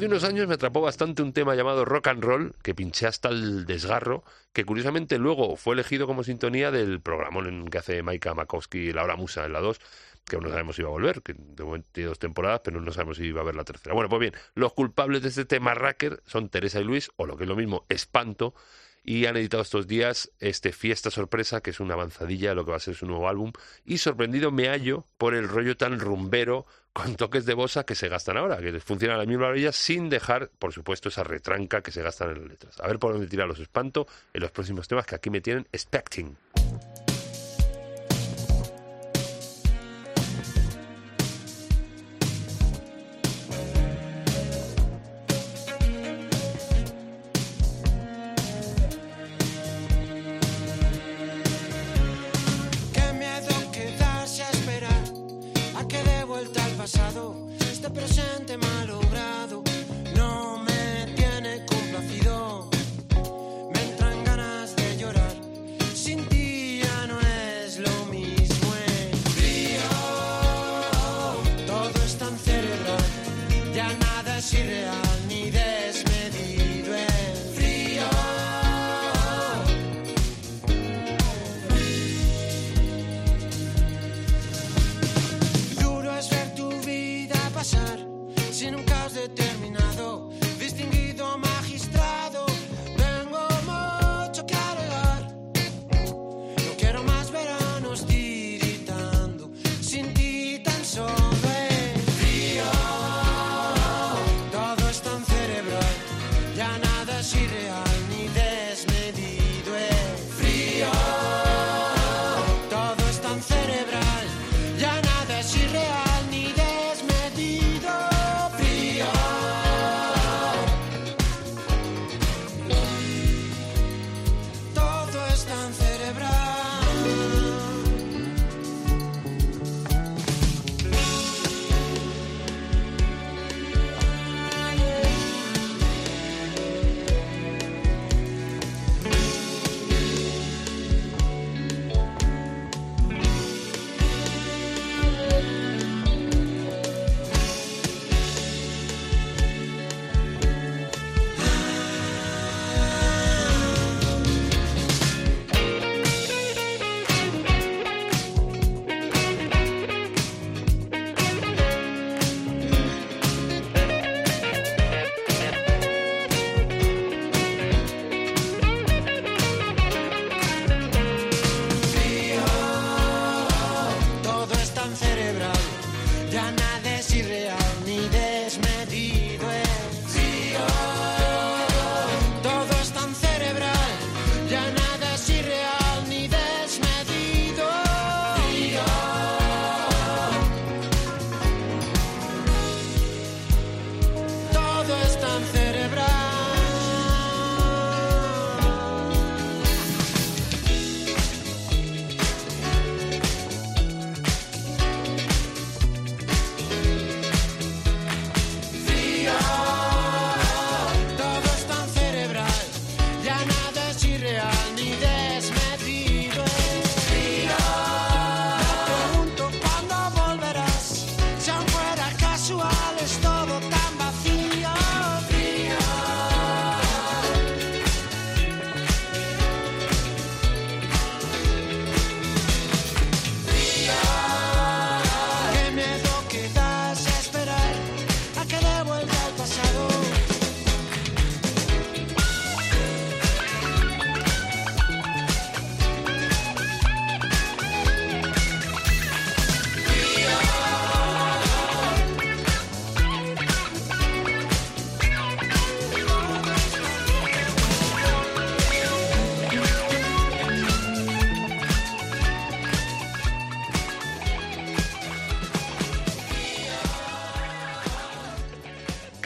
Hace 0.00 0.06
unos 0.06 0.24
años 0.24 0.48
me 0.48 0.54
atrapó 0.54 0.80
bastante 0.80 1.20
un 1.20 1.34
tema 1.34 1.54
llamado 1.54 1.84
Rock 1.84 2.06
and 2.06 2.24
Roll, 2.24 2.54
que 2.62 2.74
pinché 2.74 3.06
hasta 3.06 3.28
el 3.28 3.66
desgarro, 3.66 4.24
que 4.54 4.64
curiosamente 4.64 5.18
luego 5.18 5.56
fue 5.56 5.74
elegido 5.74 6.06
como 6.06 6.24
sintonía 6.24 6.70
del 6.70 7.02
programón 7.02 7.68
que 7.68 7.76
hace 7.76 8.02
Maika 8.02 8.32
Makowski, 8.32 8.94
La 8.94 9.04
Hora 9.04 9.16
Musa, 9.16 9.44
en 9.44 9.52
la 9.52 9.60
2, 9.60 9.78
que 10.24 10.38
no 10.38 10.48
sabemos 10.48 10.76
si 10.76 10.82
va 10.82 10.88
a 10.88 10.92
volver, 10.92 11.20
que 11.20 11.34
de 11.36 11.64
momento 11.64 11.86
tiene 11.92 12.08
dos 12.08 12.18
temporadas, 12.18 12.62
pero 12.64 12.80
no 12.80 12.90
sabemos 12.92 13.18
si 13.18 13.30
va 13.30 13.40
a 13.40 13.42
haber 13.42 13.56
la 13.56 13.64
tercera. 13.64 13.92
Bueno, 13.94 14.08
pues 14.08 14.20
bien, 14.20 14.32
los 14.54 14.72
culpables 14.72 15.20
de 15.20 15.28
este 15.28 15.44
tema 15.44 15.74
Racker 15.74 16.22
son 16.24 16.48
Teresa 16.48 16.80
y 16.80 16.84
Luis, 16.84 17.10
o 17.16 17.26
lo 17.26 17.36
que 17.36 17.44
es 17.44 17.48
lo 17.50 17.56
mismo, 17.56 17.84
Espanto, 17.90 18.54
y 19.02 19.26
han 19.26 19.36
editado 19.36 19.62
estos 19.62 19.86
días 19.86 20.30
este 20.38 20.72
Fiesta 20.72 21.10
Sorpresa, 21.10 21.60
que 21.60 21.70
es 21.70 21.80
una 21.80 21.94
avanzadilla 21.94 22.50
de 22.50 22.54
lo 22.54 22.64
que 22.64 22.70
va 22.72 22.76
a 22.76 22.80
ser 22.80 22.94
su 22.94 23.06
nuevo 23.06 23.28
álbum, 23.28 23.52
y 23.84 23.98
sorprendido 23.98 24.50
me 24.50 24.68
hallo 24.68 25.06
por 25.18 25.34
el 25.34 25.48
rollo 25.48 25.76
tan 25.76 25.98
rumbero 25.98 26.66
con 26.92 27.16
toques 27.16 27.46
de 27.46 27.54
bossa 27.54 27.84
que 27.84 27.94
se 27.94 28.08
gastan 28.08 28.36
ahora, 28.36 28.58
que 28.58 28.72
les 28.72 28.82
funciona 28.82 29.14
a 29.14 29.18
la 29.18 29.24
misma 29.24 29.42
maravilla 29.42 29.72
sin 29.72 30.08
dejar, 30.08 30.50
por 30.58 30.72
supuesto, 30.72 31.08
esa 31.08 31.24
retranca 31.24 31.82
que 31.82 31.92
se 31.92 32.02
gastan 32.02 32.30
en 32.30 32.40
las 32.40 32.48
letras. 32.48 32.80
A 32.80 32.88
ver 32.88 32.98
por 32.98 33.12
dónde 33.12 33.28
tirar 33.28 33.46
los 33.46 33.60
espanto 33.60 34.06
en 34.34 34.40
los 34.40 34.50
próximos 34.50 34.88
temas 34.88 35.06
que 35.06 35.14
aquí 35.14 35.30
me 35.30 35.40
tienen 35.40 35.68
expecting. 35.72 36.36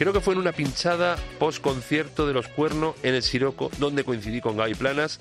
Creo 0.05 0.13
que 0.13 0.21
fue 0.21 0.35
en 0.35 0.39
una 0.39 0.51
pinchada 0.51 1.17
post 1.39 1.63
concierto 1.63 2.27
de 2.27 2.33
los 2.33 2.47
Cuernos 2.47 2.95
en 3.01 3.15
el 3.15 3.23
Siroco, 3.23 3.71
donde 3.79 4.03
coincidí 4.03 4.39
con 4.39 4.55
Gaby 4.55 4.75
Planas. 4.75 5.19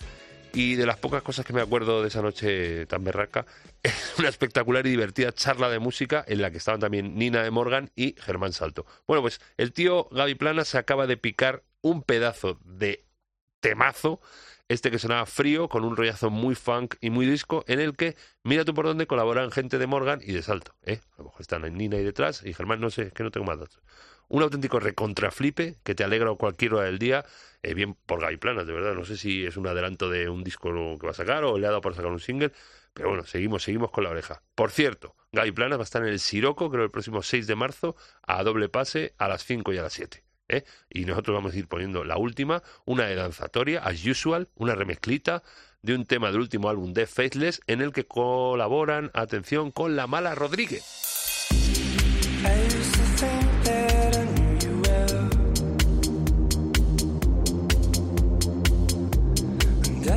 Y 0.53 0.74
de 0.74 0.85
las 0.85 0.99
pocas 0.99 1.22
cosas 1.22 1.47
que 1.47 1.55
me 1.55 1.62
acuerdo 1.62 2.03
de 2.03 2.09
esa 2.09 2.20
noche 2.20 2.85
tan 2.85 3.03
berraca, 3.03 3.47
es 3.82 4.12
una 4.18 4.28
espectacular 4.28 4.87
y 4.87 4.91
divertida 4.91 5.32
charla 5.32 5.70
de 5.70 5.78
música 5.78 6.22
en 6.28 6.43
la 6.43 6.51
que 6.51 6.59
estaban 6.59 6.80
también 6.80 7.14
Nina 7.14 7.43
de 7.43 7.51
Morgan 7.51 7.93
y 7.97 8.14
Germán 8.18 8.53
Salto. 8.53 8.85
Bueno, 9.07 9.22
pues 9.22 9.41
el 9.57 9.72
tío 9.72 10.07
Gaby 10.11 10.35
Planas 10.35 10.68
se 10.68 10.76
acaba 10.76 11.07
de 11.07 11.16
picar 11.16 11.62
un 11.80 12.03
pedazo 12.03 12.59
de 12.62 13.07
temazo, 13.61 14.20
este 14.68 14.91
que 14.91 14.99
sonaba 14.99 15.24
frío, 15.24 15.70
con 15.70 15.82
un 15.85 15.97
rollazo 15.97 16.28
muy 16.28 16.55
funk 16.55 16.97
y 17.01 17.09
muy 17.09 17.24
disco, 17.24 17.64
en 17.68 17.80
el 17.80 17.97
que, 17.97 18.16
mira 18.43 18.66
tú 18.66 18.74
por 18.74 18.85
dónde 18.85 19.07
colaboran 19.07 19.51
gente 19.51 19.78
de 19.78 19.87
Morgan 19.87 20.20
y 20.22 20.32
de 20.32 20.43
Salto. 20.43 20.74
¿eh? 20.82 21.01
A 21.14 21.22
lo 21.22 21.24
mejor 21.24 21.41
están 21.41 21.64
en 21.64 21.78
Nina 21.78 21.97
ahí 21.97 22.05
detrás 22.05 22.43
y 22.45 22.53
Germán, 22.53 22.82
no 22.82 22.91
sé, 22.91 23.05
es 23.05 23.12
que 23.14 23.22
no 23.22 23.30
tengo 23.30 23.47
más 23.47 23.59
datos. 23.59 23.80
Un 24.35 24.43
auténtico 24.43 24.80
recontraflipe 24.80 25.76
que 25.85 25.95
te 25.95 26.03
alegra 26.03 26.35
cualquier 26.35 26.74
hora 26.74 26.87
del 26.87 26.99
día, 26.99 27.24
eh, 27.62 27.72
bien 27.72 27.95
por 27.95 28.20
Gaby 28.20 28.37
Planas, 28.39 28.66
de 28.66 28.72
verdad. 28.72 28.93
No 28.93 29.05
sé 29.05 29.16
si 29.16 29.47
es 29.47 29.57
un 29.57 29.68
adelanto 29.68 30.11
de 30.11 30.28
un 30.28 30.43
disco 30.43 30.72
que 30.99 31.07
va 31.07 31.12
a 31.12 31.14
sacar 31.14 31.45
o 31.45 31.57
le 31.57 31.68
ha 31.68 31.70
dado 31.70 31.80
por 31.80 31.95
sacar 31.95 32.11
un 32.11 32.18
single, 32.18 32.51
pero 32.93 33.11
bueno, 33.11 33.24
seguimos, 33.24 33.62
seguimos 33.62 33.93
con 33.93 34.03
la 34.03 34.11
oreja. 34.11 34.43
Por 34.57 34.72
cierto, 34.72 35.14
Gaby 35.30 35.53
Planas 35.53 35.78
va 35.78 35.82
a 35.82 35.85
estar 35.85 36.03
en 36.03 36.09
el 36.09 36.18
Siroco, 36.18 36.68
creo 36.68 36.82
el 36.82 36.91
próximo 36.91 37.22
6 37.22 37.47
de 37.47 37.55
marzo, 37.55 37.95
a 38.26 38.43
doble 38.43 38.68
pase 38.68 39.14
a 39.18 39.28
las 39.28 39.45
5 39.45 39.72
y 39.72 39.78
a 39.78 39.82
las 39.82 39.93
7. 39.93 40.24
¿eh? 40.49 40.64
Y 40.91 41.05
nosotros 41.05 41.32
vamos 41.37 41.55
a 41.55 41.57
ir 41.57 41.68
poniendo 41.68 42.03
la 42.03 42.16
última, 42.16 42.64
una 42.87 43.05
de 43.05 43.14
danzatoria, 43.14 43.85
as 43.85 44.05
usual, 44.05 44.49
una 44.57 44.74
remezclita 44.74 45.45
de 45.82 45.95
un 45.95 46.07
tema 46.07 46.32
del 46.32 46.41
último 46.41 46.68
álbum 46.68 46.93
de 46.93 47.07
Faithless, 47.07 47.61
en 47.68 47.80
el 47.80 47.93
que 47.93 48.09
colaboran, 48.09 49.12
atención, 49.14 49.70
con 49.70 49.95
la 49.95 50.09
mala 50.09 50.35
Rodríguez. 50.35 50.82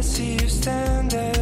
See 0.08 0.38
you 0.39 0.47
stand 0.47 1.36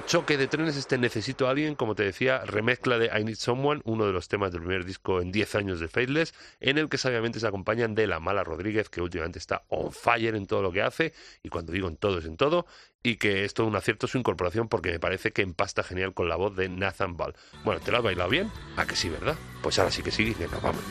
Choque 0.00 0.36
de 0.36 0.46
trenes 0.48 0.76
este 0.76 0.98
Necesito 0.98 1.46
a 1.46 1.50
alguien, 1.50 1.74
como 1.74 1.94
te 1.94 2.02
decía, 2.02 2.40
remezcla 2.44 2.98
de 2.98 3.06
I 3.06 3.24
Need 3.24 3.36
Someone, 3.36 3.80
uno 3.84 4.06
de 4.06 4.12
los 4.12 4.28
temas 4.28 4.52
del 4.52 4.62
primer 4.62 4.84
disco 4.84 5.20
en 5.20 5.30
10 5.30 5.54
años 5.54 5.80
de 5.80 5.88
Faithless, 5.88 6.34
en 6.60 6.78
el 6.78 6.88
que 6.88 6.98
sabiamente 6.98 7.40
se 7.40 7.46
acompañan 7.46 7.94
de 7.94 8.06
la 8.06 8.20
mala 8.20 8.44
Rodríguez, 8.44 8.88
que 8.88 9.00
últimamente 9.00 9.38
está 9.38 9.64
on 9.68 9.92
fire 9.92 10.34
en 10.34 10.46
todo 10.46 10.62
lo 10.62 10.72
que 10.72 10.82
hace, 10.82 11.12
y 11.42 11.48
cuando 11.48 11.72
digo 11.72 11.88
en 11.88 11.96
todo 11.96 12.18
es 12.18 12.24
en 12.24 12.36
todo, 12.36 12.66
y 13.02 13.16
que 13.16 13.44
es 13.44 13.54
todo 13.54 13.66
un 13.66 13.76
acierto 13.76 14.06
su 14.06 14.18
incorporación 14.18 14.68
porque 14.68 14.90
me 14.90 14.98
parece 14.98 15.32
que 15.32 15.42
empasta 15.42 15.82
genial 15.82 16.14
con 16.14 16.28
la 16.28 16.36
voz 16.36 16.56
de 16.56 16.68
Nathan 16.68 17.16
Ball. 17.16 17.34
Bueno, 17.64 17.80
¿te 17.80 17.90
lo 17.90 17.98
has 17.98 18.02
bailado 18.02 18.30
bien? 18.30 18.50
¿A 18.76 18.86
que 18.86 18.96
sí, 18.96 19.08
verdad? 19.08 19.36
Pues 19.62 19.78
ahora 19.78 19.90
sí 19.90 20.02
que 20.02 20.10
sí, 20.10 20.34
venga, 20.38 20.58
vamos. 20.62 20.82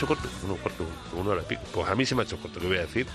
Hecho 0.00 0.06
corto, 0.06 0.28
uno 0.44 0.56
corto, 0.56 0.86
una 1.14 1.30
hora 1.30 1.42
y 1.42 1.44
pico. 1.44 1.62
Pues 1.74 1.88
a 1.88 1.94
mí 1.94 2.06
se 2.06 2.14
me 2.14 2.22
ha 2.22 2.24
hecho 2.24 2.38
corto, 2.38 2.58
¿qué 2.58 2.66
voy 2.66 2.78
a 2.78 2.82
decir? 2.82 3.06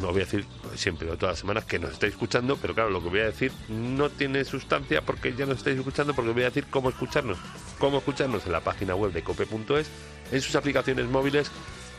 No 0.00 0.08
voy 0.08 0.22
a 0.22 0.24
decir 0.24 0.46
siempre, 0.74 1.06
de 1.06 1.16
todas 1.16 1.34
las 1.34 1.38
semanas, 1.40 1.64
que 1.66 1.78
nos 1.78 1.92
estáis 1.92 2.14
escuchando, 2.14 2.56
pero 2.56 2.74
claro, 2.74 2.88
lo 2.88 3.02
que 3.02 3.08
voy 3.10 3.20
a 3.20 3.26
decir 3.26 3.52
no 3.68 4.08
tiene 4.08 4.44
sustancia 4.44 5.02
porque 5.02 5.34
ya 5.34 5.44
nos 5.44 5.58
estáis 5.58 5.76
escuchando, 5.76 6.14
porque 6.14 6.30
voy 6.32 6.42
a 6.42 6.46
decir 6.46 6.66
cómo 6.70 6.88
escucharnos. 6.88 7.36
Cómo 7.78 7.98
escucharnos 7.98 8.46
en 8.46 8.52
la 8.52 8.60
página 8.60 8.94
web 8.94 9.12
de 9.12 9.22
cope.es, 9.22 9.90
en 10.32 10.40
sus 10.40 10.56
aplicaciones 10.56 11.06
móviles. 11.06 11.50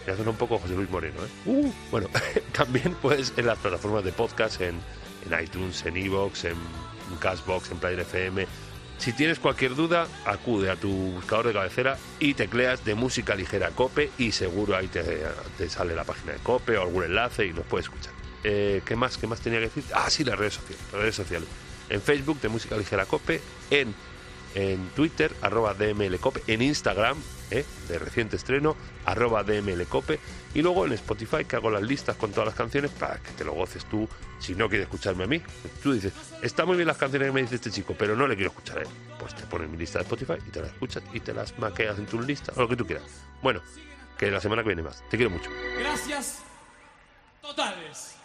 Ya 0.08 0.16
suena 0.16 0.32
un 0.32 0.38
poco 0.38 0.58
José 0.58 0.74
Luis 0.74 0.90
Moreno, 0.90 1.20
¿eh? 1.22 1.30
Uh, 1.46 1.72
bueno, 1.92 2.08
también 2.54 2.96
pues 3.02 3.34
en 3.38 3.46
las 3.46 3.60
plataformas 3.60 4.04
de 4.04 4.14
podcast, 4.14 4.62
en, 4.62 4.80
en 5.30 5.44
iTunes, 5.44 5.86
en 5.86 5.98
Evox, 5.98 6.46
en 6.46 6.56
Cashbox, 7.20 7.72
en 7.72 7.78
Player 7.78 8.00
FM, 8.00 8.48
Si 8.98 9.14
tienes 9.14 9.40
cualquier 9.40 9.76
duda, 9.76 10.08
acude 10.26 10.70
a 10.70 10.76
tu 10.76 10.90
buscador 10.90 11.48
de 11.48 11.54
cabecera 11.54 11.98
y 12.20 12.34
tecleas 12.34 12.84
de 12.84 12.96
música 12.96 13.36
ligera 13.36 13.70
Cope 13.70 14.12
y 14.18 14.32
seguro 14.32 14.76
ahí 14.76 14.88
te, 14.88 15.04
te 15.58 15.70
sale 15.70 15.96
la 15.96 16.04
página 16.04 16.34
de 16.34 16.40
Cope 16.40 16.78
o 16.78 16.82
algún 16.82 17.04
enlace 17.04 17.46
y 17.46 17.54
los 17.54 17.66
puedes 17.66 17.86
escuchar. 17.86 18.14
Eh, 18.44 18.82
¿Qué 18.86 18.96
más? 18.96 19.18
¿Qué 19.18 19.28
más 19.28 19.40
tenía 19.40 19.60
que 19.60 19.66
decir? 19.66 19.84
Ah, 19.94 20.10
sí, 20.10 20.24
las 20.24 20.38
redes 20.38 20.56
sociales. 20.56 20.84
Las 20.92 21.02
redes 21.02 21.16
sociales. 21.16 21.48
En 21.90 22.02
Facebook 22.02 22.42
de 22.42 22.50
música 22.50 22.76
ligera 22.76 23.06
Cope, 23.06 23.42
en, 23.70 23.94
en 24.56 24.90
Twitter, 24.90 25.32
arroba 25.42 25.74
DMLCope, 25.74 26.44
en 26.48 26.62
Instagram, 26.62 27.18
eh, 27.52 27.66
de 27.88 28.00
reciente 28.00 28.36
estreno, 28.36 28.76
arroba 29.06 29.44
DMLCope, 29.44 30.20
y 30.54 30.62
luego 30.62 30.86
en 30.86 30.94
Spotify 30.94 31.46
que 31.46 31.56
hago 31.56 31.70
las 31.70 31.84
listas 31.84 32.16
con 32.16 32.32
todas 32.32 32.48
las 32.48 32.56
canciones 32.56 32.92
para 32.92 33.18
que 33.18 33.32
te 33.32 33.44
lo 33.44 33.54
goces 33.54 33.86
tú 33.86 34.08
si 34.40 34.56
no 34.56 34.70
quieres 34.70 34.88
escucharme 34.88 35.26
a 35.26 35.28
mí. 35.28 35.42
Tú 35.82 35.94
dices, 35.94 36.14
está 36.42 36.66
muy 36.66 36.76
bien 36.76 36.88
las 36.88 36.98
canciones 36.98 37.28
que 37.30 37.34
me 37.34 37.42
dice 37.42 37.56
este 37.56 37.72
chico, 37.72 37.96
pero 37.98 38.16
no 38.16 38.28
le 38.28 38.36
quiero 38.36 38.52
escuchar 38.52 38.80
a 38.80 38.82
él. 38.82 38.88
Pues 39.20 39.36
te 39.36 39.44
pones 39.44 39.70
mi 39.70 39.78
lista 39.78 40.00
de 40.00 40.04
Spotify 40.04 40.34
y 40.46 40.52
te 40.52 40.62
las 40.62 40.72
escuchas 40.72 41.04
y 41.14 41.20
te 41.20 41.34
las 41.34 41.58
maqueas 41.58 41.98
en 41.98 42.06
tu 42.06 42.22
lista 42.22 42.54
o 42.56 42.62
lo 42.62 42.68
que 42.68 42.76
tú 42.76 42.86
quieras. 42.86 43.06
Bueno, 43.42 43.62
que 44.18 44.32
la 44.32 44.42
semana 44.42 44.64
que 44.64 44.70
viene 44.70 44.84
más. 44.84 45.04
Te 45.10 45.18
quiero 45.18 45.30
mucho. 45.30 45.50
Gracias 45.80 46.40
totales. 47.42 48.16